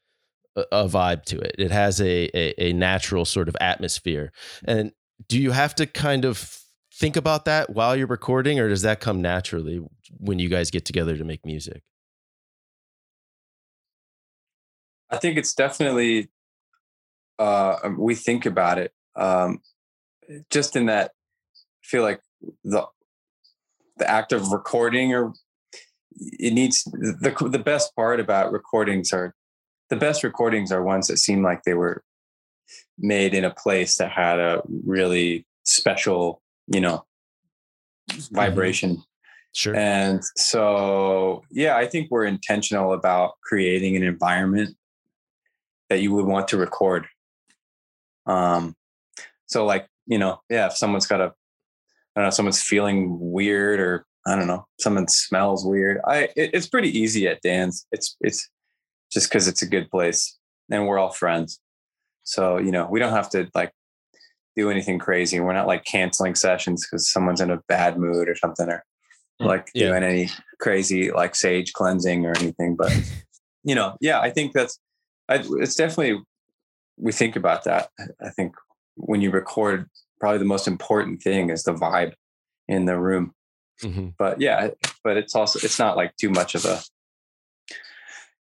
a, 0.56 0.88
vibe 0.88 1.24
to 1.24 1.38
it. 1.38 1.54
It 1.58 1.70
has 1.70 2.00
a, 2.00 2.28
a 2.36 2.70
a 2.70 2.72
natural 2.72 3.24
sort 3.24 3.48
of 3.48 3.56
atmosphere. 3.60 4.32
And 4.64 4.92
do 5.28 5.40
you 5.40 5.52
have 5.52 5.74
to 5.76 5.86
kind 5.86 6.24
of 6.24 6.58
think 6.94 7.16
about 7.16 7.44
that 7.44 7.70
while 7.70 7.96
you're 7.96 8.06
recording, 8.06 8.58
or 8.58 8.68
does 8.68 8.82
that 8.82 9.00
come 9.00 9.22
naturally 9.22 9.80
when 10.18 10.38
you 10.38 10.48
guys 10.48 10.70
get 10.70 10.84
together 10.84 11.16
to 11.16 11.24
make 11.24 11.44
music? 11.44 11.82
I 15.10 15.18
think 15.18 15.36
it's 15.36 15.54
definitely 15.54 16.30
uh 17.38 17.76
um, 17.82 17.98
we 17.98 18.14
think 18.14 18.44
about 18.44 18.78
it 18.78 18.92
um 19.16 19.60
just 20.50 20.76
in 20.76 20.86
that 20.86 21.12
I 21.82 21.86
feel 21.86 22.02
like 22.02 22.20
the 22.64 22.86
the 23.96 24.08
act 24.08 24.32
of 24.32 24.52
recording 24.52 25.14
or 25.14 25.32
it 26.12 26.52
needs 26.52 26.84
the 26.84 27.48
the 27.50 27.58
best 27.58 27.94
part 27.96 28.20
about 28.20 28.52
recordings 28.52 29.12
are 29.12 29.34
the 29.90 29.96
best 29.96 30.22
recordings 30.24 30.72
are 30.72 30.82
ones 30.82 31.08
that 31.08 31.18
seem 31.18 31.42
like 31.42 31.62
they 31.64 31.74
were 31.74 32.02
made 32.98 33.34
in 33.34 33.44
a 33.44 33.54
place 33.54 33.96
that 33.96 34.10
had 34.10 34.38
a 34.38 34.62
really 34.86 35.46
special 35.64 36.40
you 36.68 36.80
know 36.80 37.04
vibration 38.32 39.02
Sure. 39.52 39.74
and 39.74 40.22
so, 40.36 41.42
yeah, 41.50 41.76
I 41.76 41.86
think 41.86 42.08
we're 42.10 42.24
intentional 42.24 42.92
about 42.92 43.32
creating 43.42 43.96
an 43.96 44.04
environment 44.04 44.76
that 45.88 46.00
you 46.00 46.14
would 46.14 46.26
want 46.26 46.48
to 46.48 46.56
record. 46.56 47.06
Um, 48.26 48.76
so 49.46 49.66
like, 49.66 49.88
you 50.06 50.18
know, 50.18 50.40
yeah, 50.48 50.66
if 50.66 50.76
someone's 50.76 51.06
got 51.06 51.20
a, 51.20 51.32
I 52.14 52.20
don't 52.20 52.24
know, 52.26 52.30
someone's 52.30 52.62
feeling 52.62 53.18
weird 53.20 53.80
or 53.80 54.06
I 54.26 54.36
don't 54.36 54.46
know, 54.46 54.66
someone 54.78 55.08
smells 55.08 55.64
weird. 55.66 56.00
I, 56.06 56.28
it, 56.36 56.50
it's 56.54 56.68
pretty 56.68 56.96
easy 56.96 57.26
at 57.26 57.42
Dan's. 57.42 57.86
It's, 57.90 58.16
it's 58.20 58.48
just 59.10 59.30
cause 59.30 59.48
it's 59.48 59.62
a 59.62 59.66
good 59.66 59.90
place 59.90 60.38
and 60.70 60.86
we're 60.86 60.98
all 60.98 61.10
friends. 61.12 61.60
So, 62.24 62.58
you 62.58 62.70
know, 62.70 62.86
we 62.90 63.00
don't 63.00 63.12
have 63.12 63.30
to 63.30 63.48
like 63.54 63.72
do 64.56 64.70
anything 64.70 64.98
crazy. 64.98 65.40
We're 65.40 65.52
not 65.52 65.66
like 65.66 65.84
canceling 65.84 66.34
sessions 66.34 66.86
because 66.86 67.10
someone's 67.10 67.40
in 67.40 67.50
a 67.50 67.60
bad 67.68 67.98
mood 67.98 68.28
or 68.28 68.36
something 68.36 68.68
or 68.68 68.84
like 69.40 69.70
Yeah. 69.74 69.88
doing 69.88 70.02
any 70.04 70.28
crazy 70.60 71.10
like 71.10 71.34
sage 71.34 71.72
cleansing 71.72 72.26
or 72.26 72.36
anything. 72.38 72.76
But 72.76 72.92
you 73.64 73.74
know, 73.74 73.96
yeah, 74.00 74.20
I 74.20 74.30
think 74.30 74.52
that's 74.52 74.78
I, 75.28 75.42
it's 75.58 75.74
definitely 75.74 76.22
we 76.98 77.12
think 77.12 77.36
about 77.36 77.64
that. 77.64 77.88
I 78.20 78.28
think 78.30 78.54
when 78.96 79.20
you 79.22 79.30
record, 79.30 79.88
probably 80.20 80.38
the 80.38 80.44
most 80.44 80.68
important 80.68 81.22
thing 81.22 81.48
is 81.50 81.62
the 81.62 81.72
vibe 81.72 82.12
in 82.68 82.84
the 82.84 82.98
room. 82.98 83.32
Mhm. 83.82 84.14
But 84.18 84.40
yeah, 84.40 84.68
but 85.02 85.16
it's 85.16 85.34
also 85.34 85.58
it's 85.62 85.78
not 85.78 85.96
like 85.96 86.14
too 86.16 86.28
much 86.30 86.54
of 86.54 86.64
a 86.66 86.80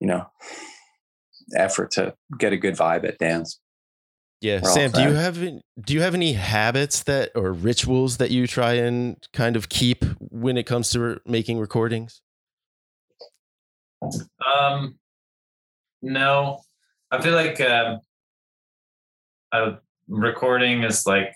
you 0.01 0.07
know 0.07 0.25
effort 1.55 1.91
to 1.91 2.13
get 2.37 2.51
a 2.51 2.57
good 2.57 2.75
vibe 2.75 3.07
at 3.07 3.17
Dan's. 3.19 3.59
Yeah, 4.41 4.59
We're 4.63 4.71
Sam, 4.71 4.89
do 4.91 5.03
you 5.03 5.13
have 5.13 5.37
any- 5.37 5.61
do 5.79 5.93
you 5.93 6.01
have 6.01 6.15
any 6.15 6.33
habits 6.33 7.03
that 7.03 7.31
or 7.35 7.53
rituals 7.53 8.17
that 8.17 8.31
you 8.31 8.47
try 8.47 8.73
and 8.73 9.15
kind 9.33 9.55
of 9.55 9.69
keep 9.69 10.03
when 10.19 10.57
it 10.57 10.63
comes 10.63 10.89
to 10.91 10.99
re- 10.99 11.17
making 11.27 11.59
recordings? 11.59 12.21
Um, 14.43 14.97
no, 16.01 16.61
I 17.11 17.21
feel 17.21 17.35
like 17.35 17.61
um, 17.61 17.99
uh, 19.51 19.73
recording 20.07 20.83
is 20.83 21.05
like 21.05 21.31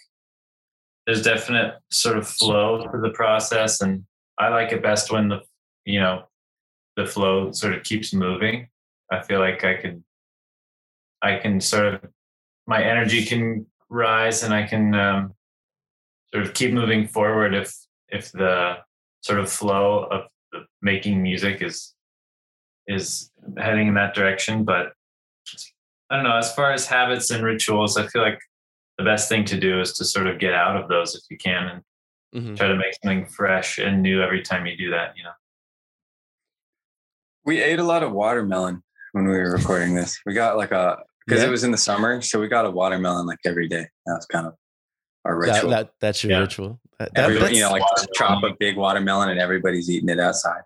there's 1.05 1.21
definite 1.21 1.75
sort 1.91 2.17
of 2.17 2.27
flow 2.27 2.87
to 2.91 2.97
the 2.99 3.11
process, 3.11 3.81
and 3.81 4.03
I 4.39 4.49
like 4.49 4.71
it 4.71 4.81
best 4.81 5.11
when 5.11 5.29
the 5.29 5.41
you 5.85 5.99
know 5.99 6.23
the 6.95 7.05
flow 7.05 7.51
sort 7.51 7.73
of 7.73 7.83
keeps 7.83 8.13
moving. 8.13 8.67
I 9.11 9.21
feel 9.21 9.39
like 9.39 9.63
I 9.63 9.75
can 9.75 10.03
I 11.21 11.37
can 11.37 11.59
sort 11.61 11.93
of 11.95 12.01
my 12.67 12.83
energy 12.83 13.25
can 13.25 13.65
rise 13.89 14.43
and 14.43 14.53
I 14.53 14.63
can 14.63 14.93
um, 14.95 15.33
sort 16.33 16.45
of 16.45 16.53
keep 16.53 16.71
moving 16.73 17.07
forward 17.07 17.53
if 17.53 17.73
if 18.09 18.31
the 18.31 18.77
sort 19.21 19.39
of 19.39 19.51
flow 19.51 20.03
of 20.11 20.23
making 20.81 21.21
music 21.21 21.61
is 21.61 21.93
is 22.87 23.31
heading 23.57 23.87
in 23.87 23.93
that 23.95 24.13
direction. 24.13 24.63
But 24.63 24.93
I 26.09 26.15
don't 26.15 26.23
know. 26.23 26.37
As 26.37 26.53
far 26.53 26.71
as 26.71 26.85
habits 26.87 27.31
and 27.31 27.43
rituals, 27.43 27.97
I 27.97 28.07
feel 28.07 28.21
like 28.21 28.39
the 28.97 29.03
best 29.03 29.27
thing 29.27 29.43
to 29.45 29.59
do 29.59 29.81
is 29.81 29.93
to 29.93 30.05
sort 30.05 30.27
of 30.27 30.39
get 30.39 30.53
out 30.53 30.77
of 30.81 30.87
those 30.87 31.15
if 31.15 31.23
you 31.29 31.37
can 31.37 31.67
and 31.67 31.81
Mhm. 32.35 32.57
try 32.57 32.67
to 32.67 32.75
make 32.75 32.93
something 33.01 33.25
fresh 33.25 33.77
and 33.79 34.01
new 34.03 34.21
every 34.21 34.41
time 34.41 34.65
you 34.65 34.75
do 34.77 34.89
that. 34.91 35.15
You 35.17 35.23
know. 35.23 35.31
We 37.45 37.61
ate 37.61 37.79
a 37.79 37.83
lot 37.83 38.03
of 38.03 38.11
watermelon 38.11 38.81
when 39.13 39.25
we 39.25 39.37
were 39.37 39.51
recording 39.51 39.95
this. 39.95 40.19
We 40.25 40.33
got 40.33 40.57
like 40.57 40.71
a 40.71 40.97
because 41.25 41.41
Yeah. 41.41 41.47
it 41.47 41.51
was 41.51 41.63
in 41.63 41.71
the 41.71 41.77
summer, 41.77 42.21
so 42.21 42.39
we 42.39 42.47
got 42.47 42.65
a 42.65 42.71
watermelon 42.71 43.25
like 43.25 43.39
every 43.45 43.67
day. 43.67 43.87
That 44.05 44.13
was 44.15 44.25
kind 44.27 44.45
of 44.47 44.53
our 45.25 45.35
ritual. 45.37 45.69
that 45.71 45.91
that's 45.99 46.23
your 46.23 46.33
Yeah. 46.33 46.39
ritual. 46.39 46.79
That- 46.99 47.13
that- 47.15 47.29
that's- 47.33 47.51
you 47.51 47.61
know, 47.61 47.71
like 47.71 47.81
Watermelon. 47.81 48.07
chop 48.15 48.43
a 48.43 48.55
big 48.59 48.77
watermelon 48.77 49.29
and 49.29 49.39
everybody's 49.39 49.89
eating 49.89 50.09
it 50.09 50.19
outside. 50.19 50.61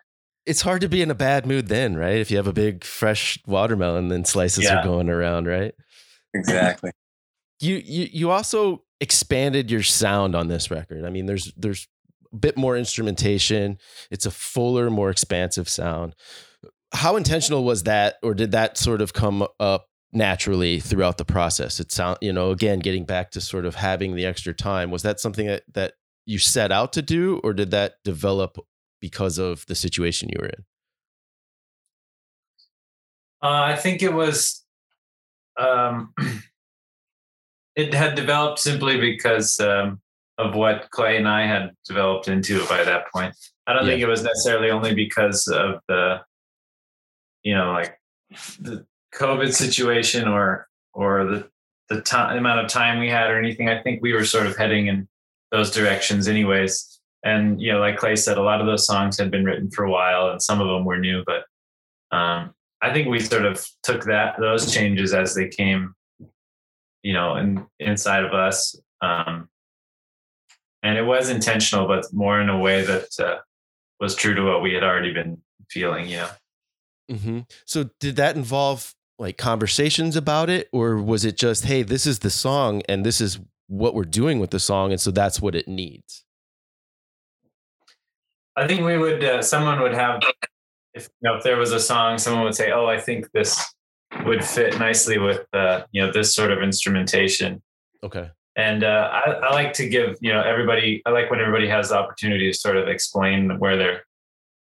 it's 0.45 0.61
hard 0.61 0.81
to 0.81 0.89
be 0.89 0.99
in 1.01 1.11
a 1.11 1.15
bad 1.15 1.45
mood 1.45 1.67
then, 1.67 1.95
right? 1.95 2.15
If 2.17 2.31
you 2.31 2.37
have 2.37 2.47
a 2.47 2.53
big 2.53 2.83
fresh 2.83 3.37
watermelon, 3.45 4.07
then 4.07 4.25
slices 4.25 4.63
Yeah. 4.63 4.79
are 4.79 4.83
going 4.83 5.07
around, 5.07 5.45
right? 5.47 5.75
Exactly. 6.33 6.91
You 7.61 7.75
you 7.75 8.07
you 8.11 8.31
also 8.31 8.83
expanded 9.01 9.69
your 9.69 9.83
sound 9.83 10.33
on 10.33 10.47
this 10.47 10.71
record. 10.71 11.03
I 11.03 11.09
mean, 11.09 11.25
there's 11.25 11.51
there's 11.57 11.87
a 12.31 12.35
bit 12.37 12.55
more 12.57 12.77
instrumentation. 12.77 13.77
It's 14.09 14.25
a 14.25 14.31
fuller, 14.31 14.89
more 14.89 15.09
expansive 15.09 15.67
sound. 15.67 16.15
How 16.93 17.15
intentional 17.15 17.63
was 17.63 17.83
that, 17.83 18.15
or 18.23 18.33
did 18.33 18.51
that 18.51 18.77
sort 18.77 19.01
of 19.01 19.13
come 19.13 19.47
up 19.59 19.87
naturally 20.11 20.79
throughout 20.79 21.17
the 21.17 21.25
process? 21.25 21.79
It 21.79 21.91
sound 21.91 22.17
you 22.21 22.33
know 22.33 22.51
again 22.51 22.79
getting 22.79 23.05
back 23.05 23.31
to 23.31 23.41
sort 23.41 23.65
of 23.65 23.75
having 23.75 24.15
the 24.15 24.25
extra 24.25 24.53
time. 24.53 24.91
Was 24.91 25.03
that 25.03 25.19
something 25.19 25.47
that 25.47 25.63
that 25.73 25.93
you 26.25 26.39
set 26.39 26.71
out 26.71 26.93
to 26.93 27.01
do, 27.01 27.39
or 27.43 27.53
did 27.53 27.71
that 27.71 27.95
develop 28.03 28.57
because 28.99 29.37
of 29.37 29.65
the 29.67 29.75
situation 29.75 30.29
you 30.29 30.37
were 30.39 30.47
in? 30.47 30.65
Uh, 33.41 33.63
I 33.63 33.75
think 33.75 34.01
it 34.01 34.13
was. 34.13 34.63
Um, 35.57 36.13
it 37.75 37.93
had 37.93 38.15
developed 38.15 38.59
simply 38.59 38.99
because 38.99 39.59
um, 39.59 40.01
of 40.39 40.55
what 40.55 40.89
Clay 40.91 41.17
and 41.17 41.27
I 41.27 41.45
had 41.45 41.71
developed 41.85 42.27
into 42.27 42.65
by 42.67 42.83
that 42.83 43.11
point. 43.13 43.35
I 43.67 43.73
don't 43.73 43.85
think 43.85 44.01
it 44.01 44.07
was 44.07 44.23
necessarily 44.23 44.71
only 44.71 44.95
because 44.95 45.47
of 45.47 45.81
the, 45.87 46.21
you 47.43 47.55
know, 47.55 47.71
like 47.71 47.99
the 48.59 48.85
COVID 49.15 49.53
situation 49.53 50.27
or 50.27 50.67
or 50.93 51.25
the 51.25 51.49
the 51.89 52.01
time 52.01 52.37
amount 52.37 52.59
of 52.59 52.67
time 52.67 52.99
we 52.99 53.09
had 53.09 53.31
or 53.31 53.39
anything. 53.39 53.69
I 53.69 53.81
think 53.81 54.01
we 54.01 54.13
were 54.13 54.25
sort 54.25 54.45
of 54.45 54.57
heading 54.57 54.87
in 54.87 55.07
those 55.51 55.71
directions, 55.71 56.27
anyways. 56.27 56.99
And 57.23 57.59
you 57.61 57.71
know, 57.71 57.79
like 57.79 57.97
Clay 57.97 58.15
said, 58.15 58.37
a 58.37 58.43
lot 58.43 58.61
of 58.61 58.67
those 58.67 58.85
songs 58.85 59.17
had 59.17 59.31
been 59.31 59.43
written 59.43 59.69
for 59.71 59.83
a 59.83 59.91
while, 59.91 60.29
and 60.29 60.41
some 60.41 60.61
of 60.61 60.67
them 60.67 60.85
were 60.85 60.99
new, 60.99 61.23
but 61.25 61.45
um, 62.15 62.53
I 62.81 62.93
think 62.93 63.07
we 63.07 63.19
sort 63.19 63.45
of 63.45 63.65
took 63.83 64.05
that 64.05 64.35
those 64.39 64.73
changes 64.73 65.13
as 65.13 65.35
they 65.35 65.47
came, 65.47 65.93
you 67.03 67.13
know, 67.13 67.33
and 67.35 67.65
inside 67.79 68.23
of 68.23 68.33
us. 68.33 68.79
Um, 69.01 69.49
and 70.81 70.97
it 70.97 71.03
was 71.03 71.29
intentional, 71.29 71.87
but 71.87 72.05
more 72.13 72.39
in 72.39 72.49
a 72.49 72.57
way 72.57 72.83
that 72.83 73.09
uh, 73.19 73.37
was 73.99 74.15
true 74.15 74.33
to 74.33 74.43
what 74.43 74.61
we 74.61 74.73
had 74.73 74.83
already 74.83 75.13
been 75.13 75.41
feeling. 75.69 76.07
You 76.07 76.17
know, 76.17 76.29
hmm 77.09 77.39
So 77.65 77.89
did 77.99 78.15
that 78.17 78.35
involve 78.35 78.93
like 79.17 79.37
conversations 79.37 80.15
about 80.15 80.49
it, 80.49 80.69
or 80.71 80.97
was 80.97 81.25
it 81.25 81.37
just, 81.37 81.65
hey, 81.65 81.83
this 81.83 82.05
is 82.05 82.19
the 82.19 82.29
song 82.29 82.81
and 82.87 83.05
this 83.05 83.19
is 83.19 83.39
what 83.67 83.93
we're 83.93 84.03
doing 84.03 84.39
with 84.39 84.51
the 84.51 84.59
song, 84.59 84.91
and 84.91 84.99
so 84.99 85.11
that's 85.11 85.41
what 85.41 85.55
it 85.55 85.67
needs? 85.67 86.25
I 88.55 88.67
think 88.67 88.81
we 88.81 88.97
would. 88.97 89.23
Uh, 89.23 89.41
someone 89.41 89.81
would 89.81 89.93
have, 89.93 90.21
if 90.93 91.07
you 91.21 91.29
know, 91.29 91.35
if 91.35 91.43
there 91.43 91.57
was 91.57 91.71
a 91.71 91.79
song, 91.79 92.17
someone 92.17 92.43
would 92.43 92.55
say, 92.55 92.71
"Oh, 92.71 92.87
I 92.87 92.99
think 92.99 93.31
this 93.31 93.63
would 94.25 94.43
fit 94.43 94.77
nicely 94.79 95.17
with 95.17 95.45
uh, 95.53 95.83
you 95.91 96.05
know 96.05 96.11
this 96.11 96.35
sort 96.35 96.51
of 96.51 96.61
instrumentation." 96.61 97.61
Okay. 98.03 98.29
And 98.55 98.83
uh, 98.83 99.09
I, 99.13 99.31
I 99.31 99.53
like 99.53 99.71
to 99.73 99.87
give 99.87 100.17
you 100.19 100.33
know 100.33 100.41
everybody. 100.41 101.01
I 101.05 101.11
like 101.11 101.31
when 101.31 101.39
everybody 101.39 101.69
has 101.69 101.89
the 101.89 101.97
opportunity 101.97 102.51
to 102.51 102.57
sort 102.57 102.75
of 102.75 102.89
explain 102.89 103.59
where 103.59 103.77
they're 103.77 104.03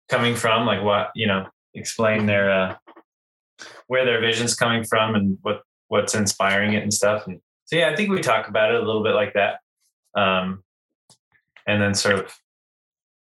coming 0.08 0.34
from, 0.34 0.66
like 0.66 0.82
what 0.82 1.10
you 1.14 1.26
know, 1.26 1.46
explain 1.74 2.26
their 2.26 2.50
uh, 2.50 2.76
where 3.86 4.04
their 4.04 4.20
vision's 4.20 4.54
coming 4.54 4.84
from 4.84 5.14
and 5.14 5.38
what 5.42 5.62
what's 5.88 6.14
inspiring 6.14 6.74
it 6.74 6.82
and 6.82 6.92
stuff. 6.92 7.26
And 7.26 7.40
so 7.66 7.76
yeah, 7.76 7.90
I 7.90 7.96
think 7.96 8.10
we 8.10 8.20
talk 8.20 8.48
about 8.48 8.74
it 8.74 8.82
a 8.82 8.84
little 8.84 9.02
bit 9.02 9.14
like 9.14 9.34
that, 9.34 9.60
um, 10.14 10.62
and 11.66 11.80
then 11.80 11.94
sort 11.94 12.16
of 12.16 12.34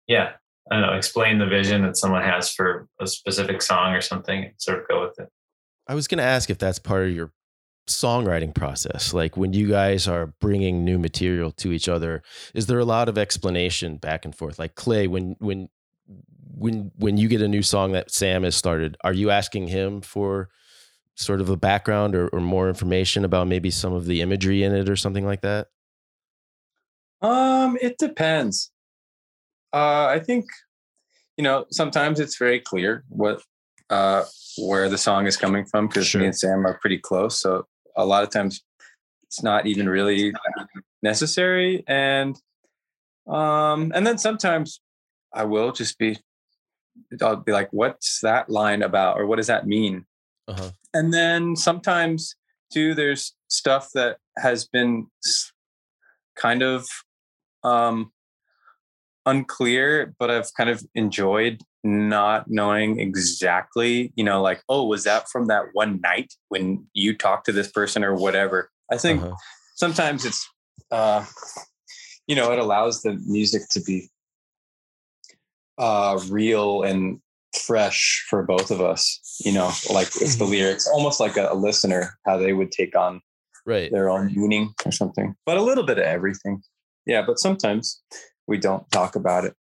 yeah, 0.06 0.32
I 0.70 0.74
don't 0.74 0.86
know, 0.86 0.94
explain 0.94 1.38
the 1.38 1.46
vision 1.46 1.82
that 1.82 1.96
someone 1.96 2.22
has 2.22 2.50
for 2.52 2.88
a 3.00 3.06
specific 3.06 3.62
song 3.62 3.94
or 3.94 4.00
something, 4.00 4.44
and 4.44 4.52
sort 4.58 4.80
of 4.80 4.88
go 4.88 5.02
with 5.02 5.18
it. 5.18 5.28
I 5.86 5.94
was 5.94 6.06
going 6.06 6.18
to 6.18 6.24
ask 6.24 6.50
if 6.50 6.58
that's 6.58 6.78
part 6.78 7.06
of 7.06 7.12
your 7.12 7.32
songwriting 7.88 8.54
process. 8.54 9.12
Like 9.12 9.36
when 9.36 9.52
you 9.52 9.68
guys 9.68 10.06
are 10.06 10.26
bringing 10.40 10.84
new 10.84 10.98
material 10.98 11.50
to 11.52 11.72
each 11.72 11.88
other, 11.88 12.22
is 12.54 12.66
there 12.66 12.78
a 12.78 12.84
lot 12.84 13.08
of 13.08 13.18
explanation 13.18 13.96
back 13.96 14.24
and 14.24 14.34
forth? 14.34 14.58
Like 14.58 14.74
Clay, 14.74 15.06
when 15.06 15.36
when 15.38 15.68
when 16.60 16.90
when 16.98 17.16
you 17.16 17.26
get 17.26 17.40
a 17.40 17.48
new 17.48 17.62
song 17.62 17.92
that 17.92 18.10
Sam 18.10 18.42
has 18.42 18.54
started, 18.54 18.96
are 19.02 19.14
you 19.14 19.30
asking 19.30 19.68
him 19.68 20.02
for 20.02 20.50
sort 21.16 21.40
of 21.40 21.48
a 21.48 21.56
background 21.56 22.14
or, 22.14 22.28
or 22.28 22.40
more 22.40 22.68
information 22.68 23.24
about 23.24 23.46
maybe 23.46 23.70
some 23.70 23.92
of 23.94 24.04
the 24.04 24.20
imagery 24.20 24.62
in 24.62 24.74
it 24.74 24.88
or 24.88 24.96
something 24.96 25.24
like 25.24 25.40
that? 25.40 25.68
Um, 27.22 27.78
it 27.80 27.96
depends. 27.98 28.70
Uh, 29.72 30.06
I 30.06 30.20
think, 30.20 30.46
you 31.36 31.44
know, 31.44 31.64
sometimes 31.70 32.20
it's 32.20 32.36
very 32.36 32.60
clear 32.60 33.04
what 33.08 33.42
uh 33.88 34.24
where 34.58 34.88
the 34.88 34.98
song 34.98 35.26
is 35.26 35.36
coming 35.36 35.64
from 35.64 35.88
because 35.88 36.06
Sure. 36.06 36.20
me 36.20 36.26
and 36.26 36.36
Sam 36.36 36.66
are 36.66 36.78
pretty 36.80 36.98
close. 36.98 37.40
So 37.40 37.66
a 37.96 38.04
lot 38.04 38.22
of 38.22 38.30
times 38.30 38.62
it's 39.24 39.42
not 39.42 39.66
even 39.66 39.88
really 39.88 40.32
necessary. 41.02 41.84
And 41.86 42.36
um, 43.26 43.92
and 43.94 44.06
then 44.06 44.18
sometimes 44.18 44.80
I 45.32 45.44
will 45.44 45.72
just 45.72 45.98
be 45.98 46.18
I'll 47.22 47.36
be 47.36 47.52
like, 47.52 47.68
what's 47.72 48.20
that 48.20 48.48
line 48.48 48.82
about? 48.82 49.18
Or 49.18 49.26
what 49.26 49.36
does 49.36 49.46
that 49.48 49.66
mean? 49.66 50.06
Uh-huh. 50.48 50.70
And 50.94 51.12
then 51.12 51.56
sometimes 51.56 52.34
too, 52.72 52.94
there's 52.94 53.34
stuff 53.48 53.90
that 53.94 54.18
has 54.38 54.66
been 54.66 55.06
kind 56.36 56.62
of 56.62 56.86
um 57.62 58.12
unclear, 59.26 60.14
but 60.18 60.30
I've 60.30 60.52
kind 60.54 60.70
of 60.70 60.82
enjoyed 60.94 61.60
not 61.84 62.48
knowing 62.48 62.98
exactly, 63.00 64.12
you 64.16 64.24
know, 64.24 64.42
like, 64.42 64.62
oh, 64.68 64.86
was 64.86 65.04
that 65.04 65.28
from 65.28 65.46
that 65.46 65.66
one 65.72 66.00
night 66.00 66.34
when 66.48 66.86
you 66.94 67.16
talked 67.16 67.46
to 67.46 67.52
this 67.52 67.70
person 67.70 68.02
or 68.04 68.14
whatever? 68.14 68.70
I 68.90 68.96
think 68.96 69.22
Uh-huh. 69.22 69.34
sometimes 69.76 70.24
it's 70.24 70.48
uh 70.90 71.24
you 72.26 72.36
know, 72.36 72.52
it 72.52 72.58
allows 72.60 73.02
the 73.02 73.20
music 73.26 73.62
to 73.72 73.80
be 73.80 74.08
uh 75.80 76.20
real 76.28 76.82
and 76.82 77.20
fresh 77.58 78.24
for 78.28 78.42
both 78.44 78.70
of 78.70 78.80
us, 78.80 79.18
you 79.44 79.52
know, 79.52 79.72
like 79.92 80.08
it's 80.20 80.36
the 80.36 80.44
lyrics 80.54 80.86
almost 80.86 81.18
like 81.18 81.36
a, 81.36 81.48
a 81.50 81.54
listener, 81.54 82.18
how 82.26 82.36
they 82.36 82.52
would 82.52 82.70
take 82.70 82.96
on 82.96 83.20
Right. 83.66 83.90
their 83.90 84.08
own 84.08 84.32
meaning 84.34 84.72
or 84.86 84.92
something, 84.92 85.34
but 85.44 85.56
a 85.56 85.62
little 85.62 85.84
bit 85.84 85.98
of 85.98 86.04
everything. 86.04 86.62
Yeah, 87.06 87.22
but 87.26 87.38
sometimes 87.38 88.00
we 88.46 88.58
don't 88.58 88.88
talk 88.90 89.16
about 89.16 89.44
it. 89.44 89.54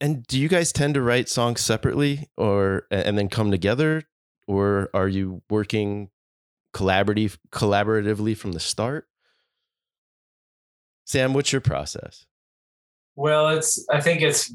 And 0.00 0.26
do 0.26 0.38
you 0.38 0.48
guys 0.48 0.72
tend 0.72 0.94
to 0.94 1.02
write 1.02 1.28
songs 1.28 1.60
separately 1.60 2.28
or 2.36 2.86
and 2.90 3.18
then 3.18 3.28
come 3.28 3.50
together 3.50 4.04
or 4.46 4.90
are 4.94 5.08
you 5.08 5.42
working 5.50 6.10
collaborative 6.74 7.38
collaboratively 7.50 8.36
from 8.36 8.52
the 8.52 8.60
start? 8.60 9.08
Sam, 11.04 11.34
what's 11.34 11.52
your 11.52 11.60
process? 11.60 12.26
Well, 13.16 13.48
it's 13.48 13.84
I 13.90 14.00
think 14.00 14.22
it's 14.22 14.52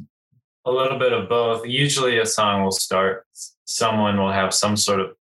a 0.66 0.72
little 0.72 0.98
bit 0.98 1.14
of 1.14 1.30
both. 1.30 1.66
Usually 1.68 2.20
a 2.20 2.26
song 2.26 2.64
will 2.64 2.72
start 2.72 3.26
someone 3.66 4.18
will 4.18 4.32
have 4.32 4.54
some 4.54 4.76
sort 4.78 5.00
of 5.00 5.16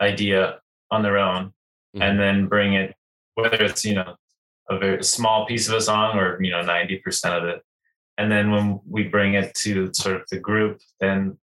idea 0.00 0.60
on 0.90 1.02
their 1.02 1.18
own 1.18 1.52
Mhm. 1.96 2.02
and 2.02 2.20
then 2.20 2.46
bring 2.46 2.74
it 2.74 2.94
whether 3.34 3.62
it's, 3.62 3.84
you 3.84 3.94
know, 3.94 4.16
a 4.68 4.78
very 4.78 5.02
small 5.02 5.46
piece 5.46 5.68
of 5.68 5.74
a 5.74 5.80
song 5.80 6.18
or, 6.18 6.40
you 6.42 6.50
know, 6.50 6.62
90% 6.62 7.34
of 7.34 7.44
it. 7.44 7.62
And 8.18 8.30
then 8.30 8.50
when 8.50 8.80
we 8.86 9.04
bring 9.04 9.34
it 9.34 9.54
to 9.62 9.90
sort 9.94 10.16
of 10.16 10.28
the 10.30 10.38
group, 10.38 10.80
then 11.00 11.38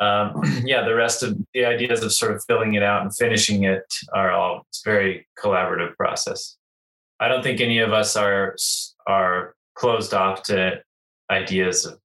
um, 0.00 0.42
yeah, 0.64 0.82
the 0.84 0.94
rest 0.94 1.22
of 1.22 1.38
the 1.54 1.64
ideas 1.64 2.02
of 2.02 2.12
sort 2.12 2.32
of 2.34 2.44
filling 2.46 2.74
it 2.74 2.82
out 2.82 3.02
and 3.02 3.14
finishing 3.16 3.62
it 3.64 3.84
are 4.12 4.32
all 4.32 4.66
it's 4.68 4.82
very 4.82 5.26
collaborative 5.38 5.96
process. 5.96 6.56
I 7.20 7.28
don't 7.28 7.42
think 7.42 7.60
any 7.60 7.78
of 7.78 7.92
us 7.92 8.16
are 8.16 8.56
are 9.06 9.54
closed 9.74 10.12
off 10.12 10.42
to 10.44 10.82
ideas 11.30 11.86
of 11.86 12.00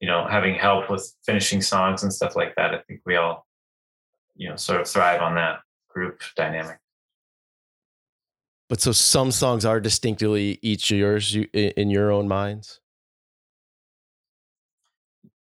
you 0.00 0.08
know 0.08 0.26
having 0.28 0.54
help 0.54 0.90
with 0.90 1.12
finishing 1.24 1.60
songs 1.62 2.02
and 2.02 2.12
stuff 2.12 2.36
like 2.36 2.54
that. 2.56 2.74
I 2.74 2.78
think 2.86 3.00
we 3.06 3.16
all 3.16 3.46
you 4.36 4.48
know 4.48 4.56
sort 4.56 4.80
of 4.80 4.88
thrive 4.88 5.20
on 5.22 5.34
that 5.34 5.60
group 5.88 6.20
dynamic. 6.36 6.78
but 8.68 8.80
so 8.80 8.92
some 8.92 9.30
songs 9.32 9.64
are 9.64 9.80
distinctly 9.80 10.58
each 10.62 10.90
yours 10.90 11.34
you, 11.34 11.48
in, 11.52 11.70
in 11.76 11.90
your 11.90 12.10
own 12.12 12.28
minds. 12.28 12.80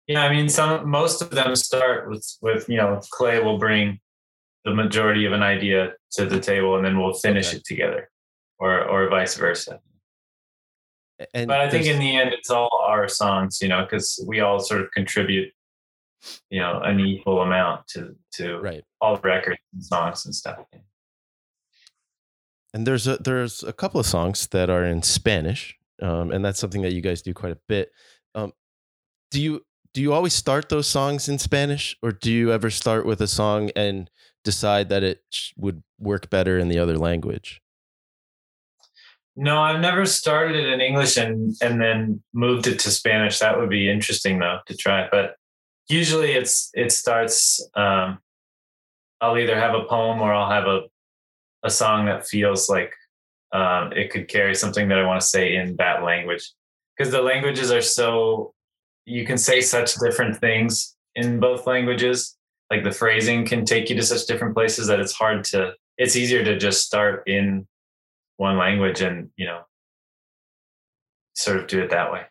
Yeah, 0.08 0.24
I 0.24 0.30
mean, 0.34 0.48
some 0.48 0.90
most 0.90 1.22
of 1.22 1.32
them 1.32 1.56
start 1.56 2.10
with 2.10 2.26
with 2.42 2.70
you 2.70 2.78
know 2.78 3.02
Clay 3.12 3.42
will 3.42 3.58
bring 3.58 4.00
the 4.64 4.74
majority 4.74 5.26
of 5.26 5.34
an 5.34 5.44
idea 5.44 5.94
to 6.12 6.26
the 6.26 6.40
table, 6.40 6.76
and 6.78 6.86
then 6.86 6.98
we'll 7.00 7.14
finish 7.14 7.48
Okay. 7.50 7.58
it 7.58 7.66
together, 7.66 8.10
or 8.58 8.84
or 8.86 9.10
vice 9.10 9.36
versa. 9.36 9.82
And 11.34 11.48
But 11.48 11.60
I 11.60 11.70
think 11.70 11.88
in 11.88 12.00
the 12.00 12.16
end, 12.16 12.32
it's 12.34 12.50
all 12.50 12.70
our 12.86 13.08
songs, 13.08 13.60
you 13.62 13.68
know, 13.68 13.84
because 13.84 14.24
we 14.28 14.40
all 14.40 14.60
sort 14.60 14.82
of 14.82 14.92
contribute, 14.92 15.52
you 16.50 16.60
know, 16.60 16.80
an 16.82 17.00
equal 17.00 17.42
amount 17.42 17.88
to 17.90 18.16
to 18.34 18.60
right. 18.60 18.84
all 19.02 19.16
the 19.16 19.22
records 19.22 19.60
and 19.74 19.84
songs 19.84 20.26
and 20.26 20.36
stuff. 20.36 20.60
And 22.74 22.86
there's 22.86 23.08
a 23.08 23.18
there's 23.18 23.64
a 23.64 23.74
couple 23.74 24.00
of 24.00 24.06
songs 24.06 24.48
that 24.48 24.70
are 24.70 24.86
in 24.86 25.02
Spanish, 25.02 25.76
um, 26.02 26.32
and 26.32 26.46
that's 26.46 26.60
something 26.60 26.84
that 26.84 26.94
you 26.94 27.02
guys 27.02 27.22
do 27.22 27.34
quite 27.34 27.54
a 27.54 27.60
bit. 27.68 27.92
Um, 28.36 28.54
do 29.32 29.42
you 29.42 29.66
do 29.94 30.02
you 30.02 30.14
always 30.14 30.36
start 30.36 30.70
those 30.70 30.88
songs 30.88 31.28
in 31.28 31.40
Spanish, 31.40 31.98
or 32.04 32.12
do 32.12 32.32
you 32.32 32.52
ever 32.52 32.70
start 32.70 33.06
with 33.06 33.22
a 33.22 33.28
song 33.28 33.72
and 33.76 34.12
decide 34.44 34.90
that 34.90 35.02
it 35.02 35.24
sh- 35.32 35.54
would 35.58 35.82
work 35.98 36.30
better 36.30 36.60
in 36.60 36.68
the 36.70 36.78
other 36.78 36.98
language? 36.98 37.62
No, 39.40 39.62
I've 39.62 39.80
never 39.80 40.08
started 40.08 40.56
it 40.56 40.68
in 40.74 40.82
English 40.82 41.16
and 41.16 41.56
and 41.62 41.80
then 41.80 42.24
moved 42.34 42.66
it 42.66 42.80
to 42.80 42.92
Spanish. 42.92 43.38
That 43.38 43.60
would 43.60 43.70
be 43.70 43.90
interesting 43.90 44.40
though 44.40 44.60
to 44.66 44.76
try. 44.76 45.08
But 45.12 45.36
usually 45.88 46.32
it's 46.32 46.72
it 46.74 46.92
starts. 46.92 47.64
Um, 47.76 48.18
I'll 49.22 49.38
either 49.38 49.60
have 49.60 49.76
a 49.76 49.84
poem 49.84 50.22
or 50.22 50.34
I'll 50.34 50.50
have 50.50 50.66
a 50.66 50.82
a 51.64 51.70
song 51.70 52.08
that 52.08 52.28
feels 52.28 52.68
like 52.68 52.94
um, 53.52 53.94
it 53.94 54.10
could 54.10 54.28
carry 54.28 54.56
something 54.56 54.88
that 54.88 54.98
I 54.98 55.06
want 55.06 55.22
to 55.22 55.28
say 55.28 55.56
in 55.56 55.76
that 55.78 56.04
language 56.04 56.52
because 56.98 57.12
the 57.12 57.22
languages 57.22 57.72
are 57.72 57.82
so 57.82 58.54
you 59.06 59.24
can 59.24 59.38
say 59.38 59.62
such 59.62 59.96
different 59.96 60.38
things 60.38 60.96
in 61.16 61.40
both 61.40 61.68
languages. 61.68 62.36
Like 62.72 62.84
the 62.84 62.92
phrasing 62.92 63.46
can 63.46 63.66
take 63.66 63.90
you 63.90 63.96
to 63.98 64.04
such 64.04 64.26
different 64.26 64.56
places 64.56 64.88
that 64.88 65.00
it's 65.00 65.14
hard 65.14 65.44
to. 65.46 65.74
It's 66.00 66.16
easier 66.16 66.44
to 66.44 66.58
just 66.58 66.86
start 66.86 67.24
in 67.28 67.68
one 68.38 68.58
language 68.58 69.02
and 69.02 69.30
you 69.36 69.46
know 69.46 69.62
sort 71.36 71.58
of 71.58 71.68
do 71.68 71.82
it 71.82 71.90
that 71.92 72.12
way 72.12 72.22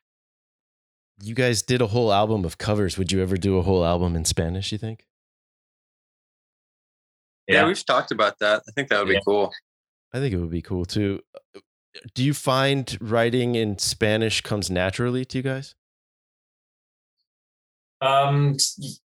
You 1.23 1.35
guys 1.35 1.63
did 1.63 1.81
a 1.81 1.87
whole 1.89 2.13
album 2.13 2.45
of 2.45 2.59
covers. 2.59 2.99
Would 2.99 3.13
you 3.13 3.23
ever 3.23 3.37
do 3.37 3.57
a 3.59 3.63
whole 3.63 3.85
album 3.85 4.17
in 4.17 4.25
Spanish? 4.25 4.73
You 4.73 4.79
think? 4.79 5.07
Yeah, 7.49 7.61
yeah, 7.63 7.67
we've 7.69 7.87
talked 7.87 8.11
about 8.11 8.39
that. 8.41 8.63
I 8.69 8.73
think 8.73 8.89
that 8.89 8.99
would 8.99 9.09
be 9.09 9.21
cool. 9.25 9.53
I 10.13 10.19
think 10.19 10.35
it 10.35 10.39
would 10.39 10.51
be 10.51 10.63
cool 10.63 10.85
too. 10.85 11.21
Do 12.15 12.25
you 12.25 12.35
find 12.35 12.99
writing 13.01 13.55
in 13.55 13.79
Spanish 13.79 14.41
comes 14.41 14.71
naturally 14.71 15.25
to 15.27 15.39
you 15.39 15.43
guys? 15.43 15.75
um 18.03 18.57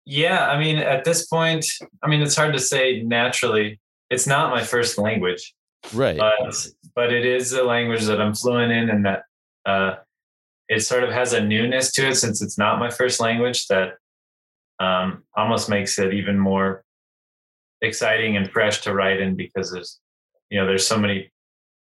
yeah 0.06 0.47
i 0.47 0.58
mean 0.58 0.77
at 0.77 1.04
this 1.04 1.27
point 1.27 1.63
i 2.04 2.08
mean 2.08 2.21
it's 2.21 2.36
hard 2.36 2.51
to 2.51 2.60
say 2.60 3.04
naturally 3.04 3.80
it's 4.10 4.25
not 4.25 4.49
my 4.49 4.63
first 4.63 4.97
language 4.97 5.54
Right. 5.94 6.17
but 6.17 6.67
but 6.96 7.12
it 7.12 7.26
is 7.26 7.54
a 7.54 7.63
language 7.63 8.04
that 8.04 8.22
i'm 8.22 8.34
fluent 8.34 8.72
in 8.72 8.89
and 8.89 9.06
that 9.06 9.24
uh 9.65 9.96
it 10.70 10.82
sort 10.82 11.04
of 11.04 11.12
has 11.12 11.34
a 11.34 11.44
newness 11.44 11.91
to 11.94 12.08
it 12.08 12.15
since 12.15 12.41
it's 12.41 12.58
not 12.58 12.80
my 12.80 12.89
first 12.89 13.20
language 13.20 13.67
that 13.67 13.94
um 14.80 15.24
almost 15.36 15.70
makes 15.70 15.98
it 16.00 16.13
even 16.13 16.38
more 16.38 16.84
exciting 17.82 18.38
and 18.38 18.52
fresh 18.52 18.82
to 18.82 18.94
write 18.94 19.20
in 19.20 19.36
because 19.36 19.72
there's 19.72 20.00
you 20.50 20.60
know 20.60 20.67
there's 20.67 20.86
so 20.86 20.98
many 20.98 21.32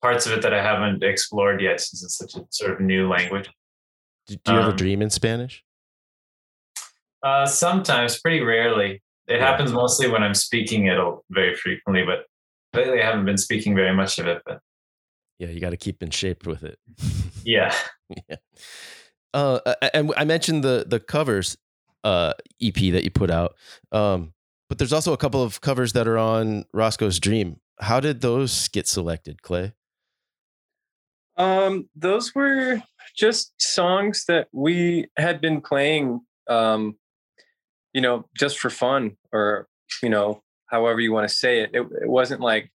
parts 0.00 0.26
of 0.26 0.32
it 0.32 0.42
that 0.42 0.54
i 0.54 0.62
haven't 0.62 1.02
explored 1.02 1.60
yet 1.60 1.80
since 1.80 2.04
it's 2.04 2.16
such 2.16 2.34
a 2.34 2.46
sort 2.50 2.72
of 2.72 2.80
new 2.80 3.08
language 3.08 3.50
do, 4.26 4.36
do 4.36 4.52
you 4.52 4.58
ever 4.58 4.70
um, 4.70 4.76
dream 4.76 5.02
in 5.02 5.10
Spanish? 5.10 5.64
Uh, 7.22 7.46
sometimes, 7.46 8.20
pretty 8.20 8.40
rarely. 8.40 9.02
It 9.28 9.40
happens 9.40 9.72
mostly 9.72 10.08
when 10.08 10.22
I'm 10.22 10.34
speaking 10.34 10.86
it 10.86 10.98
very 11.30 11.54
frequently, 11.54 12.04
but 12.04 12.24
lately 12.74 13.02
I 13.02 13.06
haven't 13.06 13.24
been 13.24 13.38
speaking 13.38 13.74
very 13.74 13.94
much 13.94 14.18
of 14.18 14.26
it. 14.26 14.42
But 14.44 14.60
Yeah, 15.38 15.48
you 15.48 15.60
got 15.60 15.70
to 15.70 15.76
keep 15.76 16.02
in 16.02 16.10
shape 16.10 16.46
with 16.46 16.64
it. 16.64 16.78
yeah, 17.44 17.74
yeah. 18.28 18.36
Uh, 19.34 19.60
and 19.94 20.12
I 20.16 20.24
mentioned 20.24 20.62
the 20.62 20.84
the 20.86 21.00
covers 21.00 21.56
uh, 22.04 22.34
EP 22.60 22.74
that 22.74 23.04
you 23.04 23.10
put 23.10 23.30
out, 23.30 23.54
um, 23.92 24.34
but 24.68 24.78
there's 24.78 24.92
also 24.92 25.12
a 25.12 25.18
couple 25.18 25.42
of 25.42 25.60
covers 25.60 25.92
that 25.94 26.06
are 26.06 26.18
on 26.18 26.64
Roscoe's 26.72 27.18
Dream. 27.18 27.56
How 27.80 28.00
did 28.00 28.20
those 28.20 28.68
get 28.68 28.86
selected, 28.86 29.42
Clay? 29.42 29.72
Um, 31.36 31.88
those 31.96 32.34
were 32.34 32.82
just 33.16 33.52
songs 33.58 34.24
that 34.26 34.48
we 34.52 35.08
had 35.16 35.40
been 35.40 35.60
playing, 35.60 36.20
um, 36.48 36.96
you 37.92 38.00
know, 38.00 38.26
just 38.36 38.58
for 38.58 38.70
fun 38.70 39.16
or, 39.32 39.66
you 40.02 40.08
know, 40.08 40.42
however 40.72 41.00
you 41.00 41.12
want 41.12 41.28
to 41.28 41.34
say 41.34 41.60
it. 41.60 41.70
it. 41.74 41.82
It 42.02 42.08
wasn't 42.08 42.40
like 42.40 42.72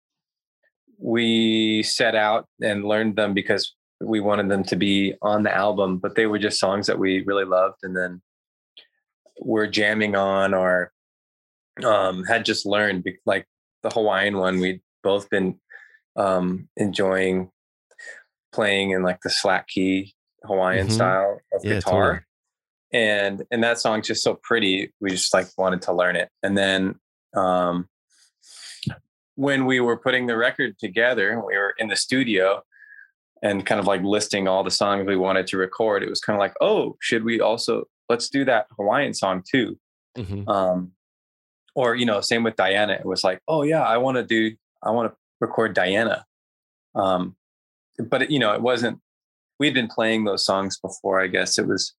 we 0.99 1.83
set 1.85 2.15
out 2.17 2.47
and 2.61 2.85
learned 2.85 3.17
them 3.17 3.35
because 3.35 3.75
we 4.01 4.19
wanted 4.19 4.49
them 4.49 4.65
to 4.65 4.77
be 4.77 5.15
on 5.23 5.43
the 5.45 5.55
album, 5.55 5.99
but 5.99 6.17
they 6.17 6.27
were 6.27 6.39
just 6.39 6.59
songs 6.59 6.87
that 6.89 6.99
we 6.99 7.23
really 7.25 7.45
loved. 7.45 7.79
And 7.85 7.97
then 7.97 8.21
we're 9.41 9.67
jamming 9.69 10.17
on 10.17 10.55
or 10.55 10.93
um, 11.85 12.25
had 12.25 12.45
just 12.45 12.67
learned, 12.67 13.07
like 13.27 13.47
the 13.83 13.91
Hawaiian 13.91 14.39
one, 14.39 14.59
we'd 14.59 14.81
both 15.03 15.29
been 15.31 15.59
um, 16.17 16.69
enjoying 16.77 17.51
playing 18.53 18.91
in 18.91 19.03
like 19.03 19.21
the 19.23 19.31
slack 19.31 19.69
key 19.69 20.15
Hawaiian 20.45 20.89
Mhm. 20.89 20.93
style 20.93 21.41
of 21.53 21.65
Yeah, 21.65 21.75
guitar. 21.75 21.93
totally. 21.93 22.21
And 22.95 23.43
and 23.51 23.65
that 23.65 23.79
song's 23.79 24.07
just 24.07 24.23
so 24.23 24.39
pretty. 24.43 24.93
We 25.01 25.11
just 25.11 25.33
like 25.33 25.47
wanted 25.57 25.81
to 25.83 25.95
learn 25.95 26.15
it. 26.15 26.29
And 26.43 26.59
then 26.59 26.97
um 27.35 27.89
when 29.37 29.65
we 29.65 29.81
were 29.81 29.97
putting 29.97 30.27
the 30.27 30.37
record 30.37 30.79
together, 30.79 31.43
we 31.47 31.57
were 31.57 31.75
in 31.79 31.89
the 31.89 31.97
studio 31.97 32.63
and 33.43 33.65
kind 33.65 33.81
of 33.81 33.87
like 33.87 34.03
listing 34.03 34.47
all 34.47 34.63
the 34.63 34.71
songs 34.71 35.07
we 35.07 35.17
wanted 35.17 35.47
to 35.49 35.57
record. 35.57 36.03
It 36.03 36.11
was 36.11 36.21
kind 36.21 36.37
of 36.37 36.41
like, 36.41 36.55
oh, 36.61 36.97
should 37.01 37.25
we 37.25 37.41
also 37.41 37.85
let's 38.09 38.29
do 38.29 38.45
that 38.45 38.67
Hawaiian 38.77 39.15
song 39.15 39.43
too? 39.51 39.79
Mhm. 40.17 40.47
um 40.47 40.93
or 41.75 41.95
you 41.95 42.05
know 42.05 42.21
same 42.21 42.43
with 42.43 42.57
diana 42.57 42.93
it 42.93 43.07
was 43.07 43.25
like 43.25 43.41
oh 43.49 43.63
yeah 43.63 43.83
i 43.83 43.97
want 43.97 44.17
to 44.17 44.23
do 44.23 44.55
i 44.83 44.91
want 44.91 45.11
to 45.11 45.17
record 45.41 45.75
diana 45.75 46.27
um 46.95 47.35
but 48.11 48.23
it, 48.23 48.31
you 48.31 48.39
know 48.39 48.53
it 48.53 48.61
wasn't 48.61 49.01
we'd 49.59 49.73
been 49.73 49.89
playing 49.89 50.25
those 50.25 50.45
songs 50.45 50.79
before 50.79 51.19
i 51.19 51.27
guess 51.27 51.59
it 51.59 51.67
was 51.67 51.95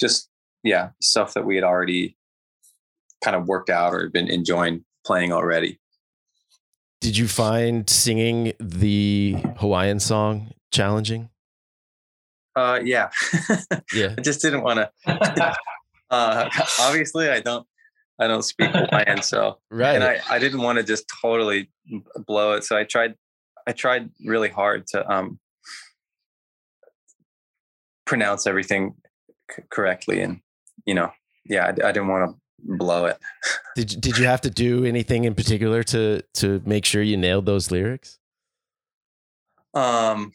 just 0.00 0.28
yeah 0.62 0.90
stuff 1.00 1.34
that 1.34 1.44
we 1.44 1.56
had 1.56 1.64
already 1.64 2.15
kind 3.24 3.36
of 3.36 3.46
worked 3.48 3.70
out 3.70 3.92
or 3.94 4.08
been 4.08 4.28
enjoying 4.28 4.84
playing 5.04 5.32
already 5.32 5.78
Did 7.00 7.16
you 7.16 7.28
find 7.28 7.88
singing 7.88 8.52
the 8.60 9.36
Hawaiian 9.58 10.00
song 10.00 10.52
challenging? 10.72 11.30
uh 12.56 12.80
yeah 12.82 13.10
Yeah. 13.94 14.14
i 14.16 14.20
just 14.22 14.40
didn't 14.40 14.62
want 14.62 14.78
to 14.80 14.90
uh 16.10 16.48
obviously 16.80 17.28
i 17.28 17.40
don't 17.40 17.66
i 18.18 18.26
don't 18.26 18.42
speak 18.44 18.70
hawaiian 18.70 19.20
so 19.22 19.58
Right. 19.70 19.94
and 19.94 20.02
I, 20.02 20.20
I 20.30 20.38
didn't 20.38 20.62
want 20.62 20.78
to 20.78 20.82
just 20.84 21.04
totally 21.20 21.70
blow 22.26 22.52
it 22.52 22.64
so 22.64 22.74
i 22.76 22.84
tried 22.84 23.14
i 23.66 23.72
tried 23.72 24.08
really 24.24 24.48
hard 24.48 24.86
to 24.88 25.06
um 25.12 25.38
pronounce 28.06 28.46
everything 28.46 28.94
c- 29.50 29.62
correctly 29.70 30.20
and 30.22 30.40
you 30.86 30.94
know 30.94 31.10
yeah 31.44 31.64
i, 31.66 31.68
I 31.68 31.92
didn't 31.92 32.08
want 32.08 32.30
to 32.30 32.36
blow 32.58 33.04
it 33.06 33.18
did 33.76 33.92
you- 33.92 34.00
did 34.00 34.18
you 34.18 34.24
have 34.26 34.40
to 34.40 34.50
do 34.50 34.84
anything 34.84 35.24
in 35.24 35.34
particular 35.34 35.82
to 35.82 36.22
to 36.34 36.60
make 36.64 36.84
sure 36.84 37.02
you 37.02 37.16
nailed 37.16 37.46
those 37.46 37.70
lyrics? 37.70 38.18
um 39.74 40.32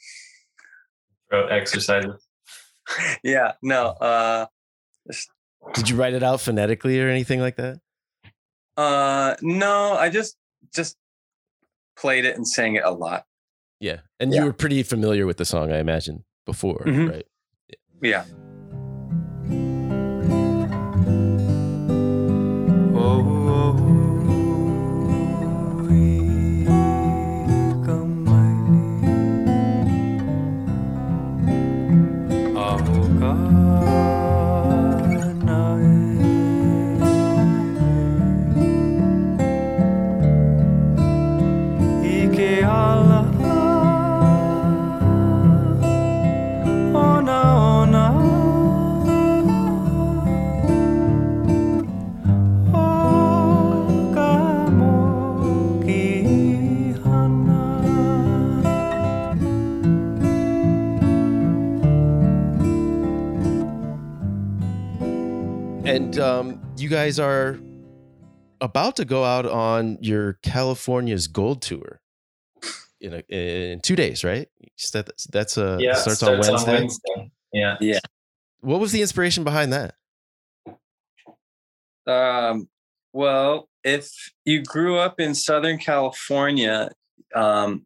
throat 1.29 1.51
exercises. 1.51 2.27
yeah 3.23 3.53
no 3.63 3.87
uh 3.87 4.45
Did 5.73 5.89
you 5.89 5.95
write 5.95 6.13
it 6.13 6.23
out 6.23 6.41
phonetically 6.41 6.99
or 7.01 7.07
anything 7.09 7.39
like 7.39 7.55
that? 7.57 7.79
uh 8.77 9.35
no 9.41 9.93
i 9.93 10.09
just 10.09 10.37
just 10.73 10.95
played 11.97 12.23
it 12.25 12.35
and 12.35 12.47
sang 12.47 12.75
it 12.75 12.83
a 12.83 12.91
lot 12.91 13.25
Yeah. 13.79 14.01
And 14.19 14.31
Yeah. 14.31 14.39
you 14.41 14.45
were 14.45 14.53
pretty 14.53 14.83
familiar 14.83 15.25
with 15.25 15.37
the 15.37 15.45
song, 15.45 15.71
I 15.71 15.79
imagine, 15.79 16.23
before, 16.45 16.83
Mhm. 16.85 17.09
right? 17.11 17.27
yeah 18.03 18.21
Ike 18.21 18.27
ala 23.01 23.40
um, 66.19 66.61
you 66.77 66.89
guys 66.89 67.19
are 67.19 67.59
about 68.59 68.95
to 68.97 69.05
go 69.05 69.23
out 69.23 69.45
on 69.45 69.97
your 70.01 70.33
California's 70.43 71.27
Gold 71.27 71.61
Tour 71.61 72.01
in 73.01 73.13
a, 73.13 73.71
in 73.73 73.79
two 73.81 73.95
days, 73.95 74.23
right? 74.23 74.47
That, 74.93 75.09
that's 75.31 75.57
uh 75.57 75.77
Yeah, 75.79 75.93
starts, 75.93 76.19
starts 76.19 76.49
on 76.49 76.67
Wednesday. 76.67 77.31
Yeah. 77.53 77.77
Yeah. 77.81 77.99
What 78.61 78.79
was 78.79 78.91
the 78.91 79.01
inspiration 79.01 79.43
behind 79.43 79.73
that? 79.73 79.95
Um, 82.07 82.69
well, 83.13 83.67
if 83.83 84.09
you 84.45 84.63
grew 84.63 84.97
up 84.97 85.19
in 85.19 85.35
Southern 85.35 85.77
California, 85.77 86.89
um, 87.35 87.85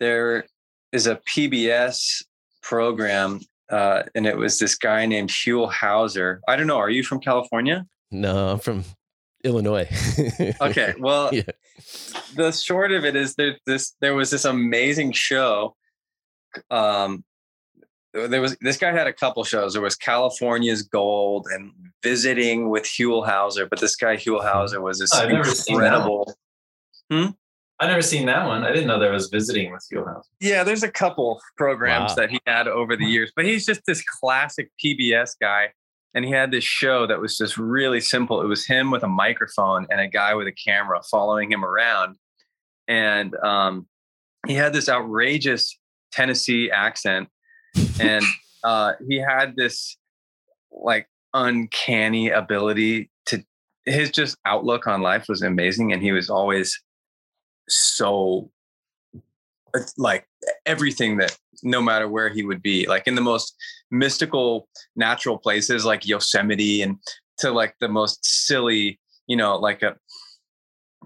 there 0.00 0.46
is 0.92 1.06
a 1.06 1.16
PBS 1.16 2.24
program, 2.62 3.40
uh, 3.70 4.02
and 4.14 4.26
it 4.26 4.36
was 4.36 4.58
this 4.58 4.76
guy 4.76 5.06
named 5.06 5.30
Huell 5.30 5.70
Hauser. 5.72 6.40
I 6.48 6.56
don't 6.56 6.66
know. 6.66 6.78
Are 6.78 6.90
you 6.90 7.02
from 7.02 7.20
California? 7.20 7.86
No, 8.10 8.48
I'm 8.48 8.58
from 8.58 8.84
Illinois. 9.42 9.88
Okay. 10.60 10.94
Well, 10.98 11.34
Yeah. 11.34 11.42
the 12.36 12.52
short 12.52 12.92
of 12.92 13.04
it 13.04 13.16
is 13.16 13.34
there 13.34 13.56
this 13.66 13.94
there 14.00 14.14
was 14.14 14.30
this 14.30 14.44
amazing 14.44 15.12
show. 15.12 15.74
Um, 16.70 17.24
there 18.12 18.40
was 18.40 18.56
this 18.60 18.76
guy 18.76 18.92
had 18.92 19.06
a 19.08 19.12
couple 19.12 19.42
shows. 19.44 19.72
There 19.72 19.82
was 19.82 19.96
California's 19.96 20.82
Gold 20.82 21.48
and 21.52 21.72
Visiting 22.02 22.68
with 22.70 22.84
Huell 22.84 23.26
Hauser, 23.26 23.66
but 23.66 23.80
this 23.80 23.96
guy 23.96 24.16
Huell 24.16 24.42
Hauser 24.42 24.80
was 24.80 24.98
this 25.00 25.12
I've 25.12 25.30
never 25.30 25.44
seen 25.50 25.80
that 27.80 27.84
incredible. 27.84 27.84
I 27.84 27.86
never 27.88 28.02
seen 28.02 28.26
that 28.26 28.46
one. 28.46 28.64
I 28.64 28.72
didn't 28.72 28.86
know 28.86 28.98
there 28.98 29.12
was 29.12 29.28
visiting 29.28 29.72
with 29.72 29.86
Huell 29.92 30.06
Hauser. 30.06 30.28
Yeah, 30.40 30.64
there's 30.64 30.82
a 30.82 30.90
couple 30.90 31.40
programs 31.56 32.10
Wow. 32.10 32.14
that 32.16 32.30
he 32.30 32.40
had 32.46 32.68
over 32.68 32.96
the 32.96 33.04
years, 33.06 33.32
but 33.34 33.44
he's 33.44 33.66
just 33.66 33.82
this 33.86 34.02
classic 34.02 34.70
PBS 34.82 35.32
guy. 35.40 35.68
And 36.14 36.24
he 36.24 36.30
had 36.30 36.52
this 36.52 36.62
show 36.62 37.08
that 37.08 37.20
was 37.20 37.36
just 37.36 37.56
really 37.58 38.00
simple. 38.00 38.40
It 38.40 38.46
was 38.46 38.64
him 38.66 38.92
with 38.92 39.02
a 39.02 39.08
microphone 39.08 39.86
and 39.90 40.00
a 40.00 40.06
guy 40.06 40.34
with 40.34 40.46
a 40.46 40.52
camera 40.52 41.00
following 41.10 41.50
him 41.50 41.64
around. 41.64 42.16
And 42.86 43.34
um, 43.36 43.88
he 44.46 44.54
had 44.54 44.72
this 44.72 44.88
outrageous 44.88 45.76
Tennessee 46.12 46.70
accent. 46.70 47.28
And 47.98 48.24
uh, 48.64 48.92
he 49.08 49.16
had 49.16 49.56
this 49.56 49.96
like 50.70 51.08
uncanny 51.32 52.30
ability 52.30 53.10
to, 53.26 53.44
his 53.84 54.12
just 54.12 54.36
outlook 54.46 54.86
on 54.86 55.02
life 55.02 55.26
was 55.28 55.42
amazing. 55.42 55.92
And 55.92 56.00
he 56.00 56.12
was 56.12 56.30
always 56.30 56.80
so 57.68 58.50
uh, 59.74 59.80
like 59.96 60.26
everything 60.66 61.16
that 61.16 61.36
no 61.62 61.80
matter 61.80 62.08
where 62.08 62.28
he 62.28 62.44
would 62.44 62.62
be 62.62 62.86
like 62.86 63.06
in 63.06 63.14
the 63.14 63.20
most 63.20 63.54
mystical 63.90 64.68
natural 64.96 65.38
places 65.38 65.84
like 65.84 66.06
yosemite 66.06 66.82
and 66.82 66.96
to 67.38 67.50
like 67.50 67.74
the 67.80 67.88
most 67.88 68.24
silly 68.24 68.98
you 69.26 69.36
know 69.36 69.56
like 69.56 69.82
a 69.82 69.96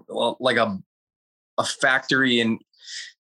well 0.08 0.36
like 0.40 0.56
a 0.56 0.78
a 1.58 1.64
factory 1.64 2.40
in 2.40 2.58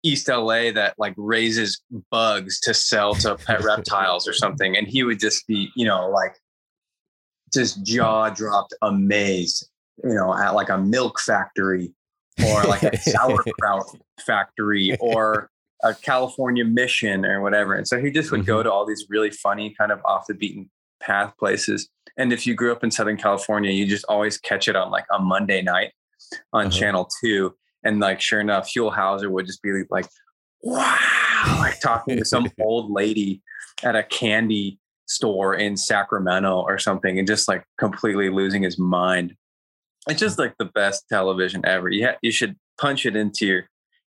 east 0.04 0.28
la 0.28 0.72
that 0.72 0.94
like 0.98 1.14
raises 1.18 1.82
bugs 2.12 2.60
to 2.60 2.74
sell 2.74 3.14
to 3.14 3.36
pet 3.36 3.64
reptiles 3.64 4.28
or 4.28 4.34
something 4.44 4.78
and 4.78 4.88
he 4.88 5.04
would 5.04 5.20
just 5.20 5.46
be 5.48 5.70
you 5.76 5.86
know 5.86 6.10
like 6.10 6.36
just 7.54 7.84
jaw 7.86 8.30
dropped 8.30 8.74
amazed 8.82 9.70
you 10.04 10.14
know 10.14 10.34
at 10.34 10.54
like 10.54 10.70
a 10.70 10.78
milk 10.78 11.20
factory 11.20 11.94
or 12.46 12.64
like 12.64 12.84
a 12.84 12.98
sauerkraut 13.02 13.86
factory 14.26 14.96
or 15.00 15.50
a 15.84 15.94
California 15.94 16.66
mission 16.66 17.26
or 17.26 17.42
whatever. 17.42 17.74
And 17.76 17.88
so 17.88 18.00
he 18.00 18.10
just 18.12 18.32
would 18.32 18.46
go 18.46 18.64
to 18.64 18.72
all 18.72 18.86
these 18.86 19.06
really 19.10 19.30
funny, 19.32 19.76
kind 19.78 19.92
of 19.92 20.00
off 20.06 20.26
the 20.28 20.34
beaten 20.34 20.70
path 21.00 21.34
places. 21.38 21.88
And 22.18 22.34
if 22.34 22.48
you 22.48 22.56
grew 22.56 22.72
up 22.72 22.84
in 22.84 22.90
Southern 22.92 23.18
California, 23.18 23.72
you 23.72 23.86
just 23.86 24.06
always 24.10 24.38
catch 24.40 24.68
it 24.68 24.76
on 24.76 24.90
like 24.90 25.06
a 25.14 25.20
Monday 25.20 25.62
night 25.62 25.92
on 26.54 26.68
Uh-huh. 26.68 26.78
channel 26.80 27.10
two. 27.24 27.54
And 27.84 28.00
like 28.00 28.20
sure 28.22 28.40
enough, 28.42 28.68
Huell 28.70 28.94
Hauser 28.94 29.30
would 29.30 29.46
just 29.46 29.62
be 29.62 29.70
like, 29.90 30.08
wow, 30.64 30.98
like 31.60 31.80
talking 31.80 32.18
to 32.18 32.26
some 32.26 32.48
old 32.62 32.92
lady 32.92 33.42
at 33.84 33.96
a 33.96 34.04
candy 34.04 34.80
store 35.06 35.54
in 35.54 35.78
Sacramento 35.78 36.62
or 36.62 36.78
something 36.80 37.18
and 37.20 37.28
just 37.28 37.48
like 37.48 37.64
completely 37.78 38.30
losing 38.30 38.64
his 38.64 38.78
mind. 38.80 39.36
It's 40.10 40.20
just 40.20 40.40
like 40.40 40.54
the 40.60 40.66
best 40.66 41.06
television 41.10 41.62
ever. 41.66 41.90
You, 41.90 42.08
ha- 42.08 42.18
you 42.22 42.32
should 42.32 42.56
punch 42.80 43.06
it 43.06 43.16
into 43.16 43.46
your 43.46 43.64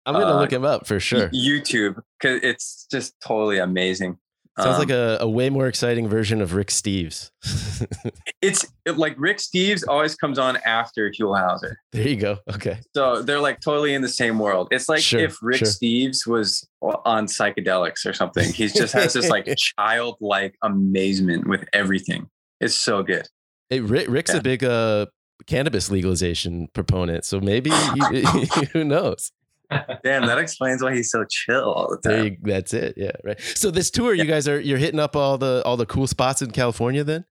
I'm 0.05 0.13
gonna 0.13 0.25
Uh, 0.35 0.39
look 0.39 0.53
him 0.53 0.63
up 0.65 0.87
for 0.87 0.99
sure. 0.99 1.27
YouTube 1.29 1.99
because 2.19 2.39
it's 2.43 2.87
just 2.91 3.13
totally 3.25 3.57
amazing. 3.57 4.17
Sounds 4.59 4.79
like 4.79 4.89
Um, 4.89 4.97
a, 4.97 5.17
a 5.21 5.29
way 5.29 5.49
more 5.51 5.67
exciting 5.67 6.07
version 6.07 6.41
of 6.41 6.55
Rick 6.55 6.69
Steves. 6.69 7.29
it's 8.41 8.65
it- 8.85 8.97
like 8.97 9.15
Rick 9.17 9.37
Steves 9.37 9.83
always 9.87 10.15
comes 10.15 10.39
on 10.39 10.57
after 10.65 11.11
Huell 11.11 11.37
Hauser. 11.39 11.77
there 11.91 12.07
you 12.07 12.15
go. 12.15 12.37
Okay. 12.55 12.79
So 12.95 13.21
they're 13.21 13.39
like 13.41 13.59
totally 13.59 13.93
in 13.93 14.01
the 14.01 14.09
same 14.09 14.39
world. 14.39 14.67
It's 14.71 14.89
like 14.89 15.01
Sure, 15.01 15.19
if 15.19 15.37
Rick 15.41 15.57
sure. 15.59 15.67
Steves 15.67 16.25
was 16.25 16.67
on 17.05 17.25
psychedelics 17.27 18.05
or 18.05 18.13
something. 18.13 18.51
He 18.51 18.67
just 18.67 18.93
has 18.93 19.13
this 19.13 19.29
like 19.29 19.47
childlike 19.77 20.55
amazement 20.63 21.47
with 21.47 21.65
everything. 21.73 22.27
It's 22.59 22.75
so 22.75 23.03
good. 23.03 23.27
Hey, 23.69 23.81
Rick, 23.81 24.07
Rick's 24.09 24.31
Yeah. 24.31 24.39
a 24.39 24.41
big 24.41 24.63
uh, 24.63 25.05
cannabis 25.45 25.89
legalization 25.91 26.67
proponent, 26.73 27.25
so 27.25 27.39
maybe 27.39 27.69
he, 27.69 28.25
who 28.73 28.83
knows? 28.83 29.31
Damn, 29.69 30.25
that 30.25 30.37
explains 30.37 30.81
why 30.81 30.95
he's 30.95 31.09
so 31.11 31.25
chill 31.29 31.71
all 31.73 31.89
the 31.89 31.99
There 32.01 32.17
time. 32.17 32.25
you, 32.25 32.37
that's 32.41 32.73
it. 32.73 32.93
Yeah, 32.95 33.11
right. 33.23 33.39
So 33.41 33.69
this 33.69 33.91
tour, 33.91 34.13
you 34.13 34.23
guys 34.25 34.47
are 34.47 34.59
you're 34.59 34.77
hitting 34.77 34.99
up 34.99 35.15
all 35.15 35.37
the 35.37 35.61
all 35.65 35.75
the 35.77 35.85
cool 35.85 36.07
spots 36.07 36.41
in 36.41 36.51
California. 36.51 37.03
Then 37.03 37.25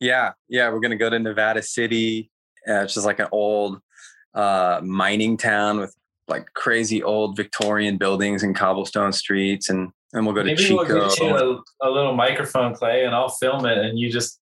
Yeah, 0.00 0.32
yeah, 0.48 0.70
we're 0.70 0.80
gonna 0.80 0.96
go 0.96 1.10
to 1.10 1.18
Nevada 1.18 1.62
City, 1.62 2.30
uh, 2.66 2.80
which 2.80 2.96
is 2.96 3.04
like 3.04 3.18
an 3.18 3.28
old 3.32 3.80
uh, 4.34 4.80
mining 4.82 5.36
town 5.36 5.80
with 5.80 5.94
like 6.28 6.52
crazy 6.54 7.02
old 7.02 7.36
Victorian 7.36 7.98
buildings 7.98 8.42
and 8.42 8.56
cobblestone 8.56 9.12
streets, 9.12 9.68
and 9.68 9.90
and 10.14 10.24
we'll 10.24 10.34
go 10.34 10.42
to 10.42 10.46
Maybe 10.46 10.62
Chico. 10.62 10.76
we'll 10.86 11.08
get 11.08 11.18
you 11.20 11.36
a, 11.82 11.86
a 11.86 11.90
little 11.90 12.14
microphone, 12.14 12.74
Clay, 12.74 13.04
and 13.04 13.14
I'll 13.14 13.28
film 13.28 13.66
it, 13.66 13.76
and 13.78 13.98
you 13.98 14.10
just 14.10 14.40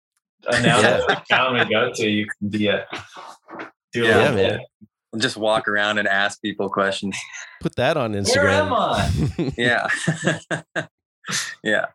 announce 0.46 0.82
Yeah. 0.82 0.96
the 1.08 1.22
town 1.28 1.54
we 1.54 1.64
go 1.64 1.92
to. 1.92 2.08
You 2.08 2.26
can 2.26 2.48
be 2.48 2.68
a 2.68 2.86
do 3.92 4.04
a 4.04 4.08
Yeah, 4.08 4.14
man. 4.30 4.34
bit. 4.36 4.60
We'll 5.12 5.20
just 5.20 5.36
walk 5.38 5.68
around 5.68 5.98
and 5.98 6.06
ask 6.06 6.40
people 6.42 6.68
questions. 6.68 7.16
put 7.62 7.76
that 7.76 7.96
on 7.96 8.12
Instagram. 8.12 8.34
Where 8.36 8.48
am 8.50 8.68
Instagram. 8.68 9.52
I? 9.56 10.52
Yeah, 10.76 10.86
yeah. 11.62 11.86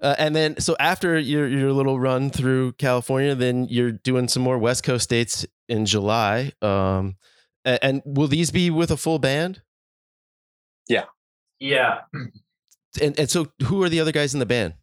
Uh, 0.00 0.16
and 0.18 0.34
then, 0.34 0.58
so 0.58 0.74
after 0.80 1.16
your 1.18 1.46
your 1.46 1.72
little 1.72 2.00
run 2.00 2.28
through 2.30 2.72
California, 2.72 3.34
then 3.36 3.68
you're 3.70 3.92
doing 3.92 4.26
some 4.26 4.42
more 4.42 4.58
West 4.58 4.82
Coast 4.82 5.04
states 5.04 5.46
in 5.68 5.86
July. 5.86 6.50
Um, 6.60 7.16
a- 7.64 7.82
and, 7.84 8.02
will 8.04 8.26
these 8.26 8.50
be 8.50 8.68
with 8.68 8.90
a 8.90 8.96
full 8.96 9.20
band? 9.20 9.62
Yeah, 10.88 11.04
yeah, 11.60 12.00
And 13.00 13.16
and 13.16 13.30
so, 13.30 13.46
who 13.66 13.80
are 13.84 13.88
the 13.88 14.00
other 14.00 14.10
guys 14.10 14.34
in 14.34 14.40
the 14.40 14.46
band? 14.46 14.74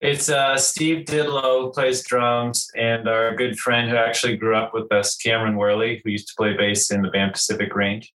It's 0.00 0.28
uh, 0.28 0.56
Steve 0.56 1.04
Didlow 1.06 1.72
plays 1.74 2.02
drums, 2.04 2.68
and 2.74 3.08
our 3.08 3.34
good 3.36 3.58
friend 3.58 3.90
who 3.90 3.96
actually 3.96 4.36
grew 4.36 4.56
up 4.56 4.72
with 4.72 4.90
us, 4.92 5.16
Cameron 5.16 5.56
Worley, 5.56 6.00
who 6.04 6.10
used 6.10 6.28
to 6.28 6.34
play 6.36 6.56
bass 6.56 6.90
in 6.90 7.02
the 7.02 7.10
band 7.10 7.32
Pacific 7.32 7.74
Range. 7.74 8.12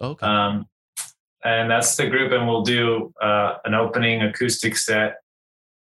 Okay. 0.00 0.26
Um, 0.26 0.66
and 1.44 1.70
that's 1.70 1.96
the 1.96 2.06
group, 2.08 2.32
and 2.32 2.46
we'll 2.48 2.62
do 2.62 3.12
uh, 3.22 3.56
an 3.64 3.74
opening 3.74 4.22
acoustic 4.22 4.76
set, 4.76 5.16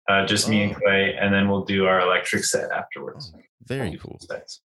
uh, 0.09 0.27
just 0.27 0.49
me 0.49 0.63
and 0.63 0.73
Oh. 0.75 0.79
Clay, 0.79 1.15
and 1.19 1.33
then 1.33 1.49
we'll 1.49 1.65
do 1.65 1.87
our 1.87 2.01
electric 2.01 2.45
set 2.45 2.71
afterwards. 2.71 3.33
Very 3.67 3.97
cool. 3.99 4.19
Sets. 4.21 4.63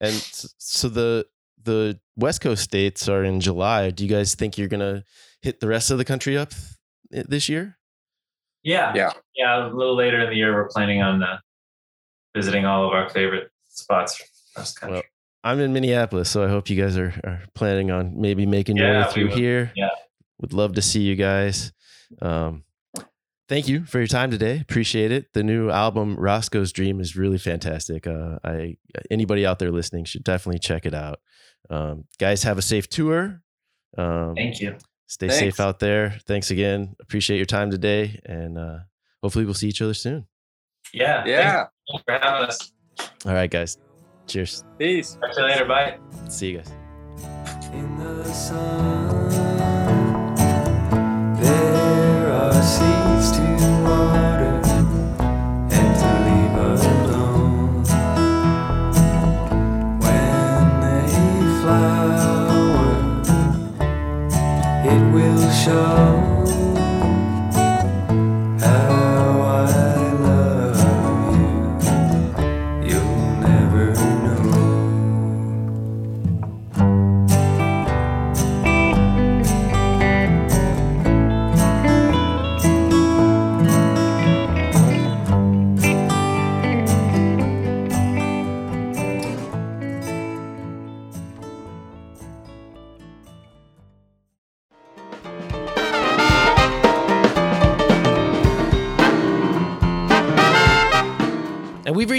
And 0.00 0.14
so 0.58 0.88
the 0.88 1.26
the 1.62 2.00
West 2.16 2.40
Coast 2.40 2.62
states 2.64 3.06
are 3.08 3.22
in 3.22 3.38
July. 3.40 3.90
Do 3.90 4.02
you 4.04 4.08
guys 4.10 4.34
think 4.34 4.56
you're 4.56 4.68
gonna 4.68 5.04
hit 5.42 5.60
the 5.60 5.68
rest 5.68 5.90
of 5.90 5.98
the 5.98 6.04
country 6.06 6.38
up 6.38 6.52
this 7.10 7.48
year? 7.50 7.76
Yeah, 8.62 8.92
Yeah. 8.94 9.10
yeah. 9.34 9.66
A 9.66 9.68
little 9.68 9.96
later 9.96 10.20
in 10.20 10.30
the 10.30 10.36
year, 10.36 10.52
we're 10.54 10.68
planning 10.68 11.02
on 11.02 11.22
uh, 11.22 11.38
visiting 12.34 12.64
all 12.66 12.86
of 12.86 12.92
our 12.92 13.08
favorite 13.08 13.50
spots 13.68 14.22
across 14.52 14.74
country. 14.74 14.94
Well, 14.96 15.02
I'm 15.42 15.60
in 15.60 15.72
Minneapolis, 15.72 16.28
so 16.30 16.44
I 16.44 16.48
hope 16.48 16.68
you 16.68 16.80
guys 16.80 16.96
are, 16.98 17.14
are 17.24 17.42
planning 17.54 17.90
on 17.90 18.20
maybe 18.20 18.44
making 18.46 18.76
your 18.76 18.88
Yeah, 18.92 19.06
way 19.06 19.12
through 19.12 19.28
here. 19.28 19.72
Yeah. 19.74 19.88
Would 20.40 20.52
love 20.52 20.74
to 20.74 20.82
see 20.82 21.00
you 21.00 21.16
guys. 21.16 21.72
Um, 22.20 22.64
thank 23.48 23.66
you 23.68 23.84
for 23.86 23.98
your 23.98 24.06
time 24.06 24.30
today. 24.30 24.58
Appreciate 24.60 25.12
it. 25.12 25.32
The 25.32 25.42
new 25.42 25.70
album 25.70 26.16
Roscoe's 26.16 26.72
Dream 26.72 27.00
is 27.00 27.16
really 27.16 27.38
fantastic. 27.38 28.06
Uh, 28.06 28.38
I 28.44 28.76
anybody 29.10 29.46
out 29.46 29.58
there 29.58 29.70
listening 29.70 30.04
should 30.04 30.24
definitely 30.24 30.58
check 30.58 30.84
it 30.84 30.94
out. 30.94 31.20
Um, 31.70 32.04
guys, 32.18 32.42
have 32.42 32.58
a 32.58 32.62
safe 32.62 32.88
tour. 32.88 33.42
Um, 33.96 34.34
Thank 34.34 34.60
you. 34.60 34.76
Stay 35.10 35.26
Thanks. 35.26 35.40
safe 35.40 35.58
out 35.60 35.80
there. 35.80 36.14
Thanks 36.26 36.50
again. 36.52 36.94
Appreciate 37.00 37.36
your 37.38 37.46
time 37.46 37.70
today, 37.70 38.20
and 38.24 38.56
uh, 38.56 38.78
hopefully 39.22 39.44
we'll 39.44 39.54
see 39.54 39.68
each 39.68 39.82
other 39.82 39.94
soon. 39.94 40.26
Yeah, 40.94 41.24
Yeah. 41.26 41.66
Thanks 41.90 42.04
for 42.06 42.12
having 42.12 42.48
us. 42.48 42.72
All 43.26 43.34
right, 43.34 43.50
guys. 43.50 43.76
Cheers. 44.26 44.64
Peace. 44.78 45.18
Talk 45.20 45.32
to 45.34 45.40
you 45.40 45.46
later. 45.48 45.64
Bye. 45.66 45.98
See 46.28 46.50
you 46.52 46.58
guys. 46.58 46.70
in 47.72 47.96
the 47.98 48.24
sun. 48.24 49.28
There 51.40 52.32
are 52.32 52.52
seas 52.62 53.32
to 53.32 53.42
water 53.84 54.29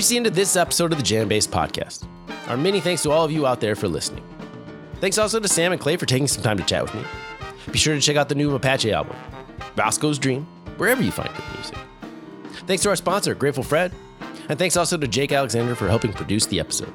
reached 0.02 0.10
the 0.10 0.18
end 0.18 0.26
of 0.26 0.34
this 0.34 0.56
episode 0.56 0.91
of 0.91 0.97
the 0.97 1.04
JamBase 1.04 1.47
Podcast. 1.47 2.08
Our 2.47 2.58
many 2.58 2.80
thanks 2.80 3.04
to 3.04 3.12
all 3.12 3.24
of 3.24 3.32
you 3.32 3.45
out 3.45 3.62
there 3.62 3.76
for 3.76 3.88
listening. 3.88 4.24
Thanks 4.99 5.20
also 5.20 5.39
to 5.39 5.47
Sam 5.47 5.74
and 5.74 5.80
Clay 5.80 5.95
for 5.95 6.08
taking 6.08 6.28
some 6.28 6.41
time 6.41 6.58
to 6.58 6.64
chat 6.64 6.82
with 6.82 6.95
me. 6.95 7.04
Be 7.72 7.78
sure 7.78 7.93
to 7.93 8.02
check 8.02 8.16
out 8.16 8.28
the 8.28 8.34
new 8.34 8.49
Mapache 8.49 8.91
album, 8.91 9.16
Roscoe's 9.76 10.18
Dream, 10.18 10.47
wherever 10.78 11.04
you 11.04 11.12
find 11.12 11.30
good 11.36 11.45
music. 11.54 11.78
Thanks 12.66 12.82
to 12.82 12.89
our 12.89 12.95
sponsor, 12.95 13.36
Grateful 13.36 13.64
Fred, 13.64 13.93
and 14.49 14.58
thanks 14.58 14.76
also 14.76 14.97
to 14.97 15.08
Jake 15.08 15.34
Alexander 15.34 15.76
for 15.76 15.88
helping 15.88 16.14
produce 16.14 16.47
the 16.47 16.60
episode. 16.60 16.91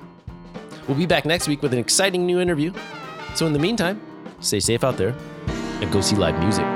We'll 0.89 0.99
be 0.99 1.07
back 1.07 1.25
next 1.25 1.47
week 1.47 1.63
with 1.63 1.73
an 1.73 1.79
exciting 1.79 2.27
new 2.27 2.41
interview. 2.41 2.73
So 3.37 3.47
in 3.47 3.53
the 3.53 3.61
meantime, 3.61 4.01
stay 4.41 4.59
safe 4.59 4.83
out 4.83 4.97
there 4.97 5.15
and 5.47 5.93
go 5.93 6.01
see 6.01 6.17
live 6.17 6.37
music. 6.41 6.76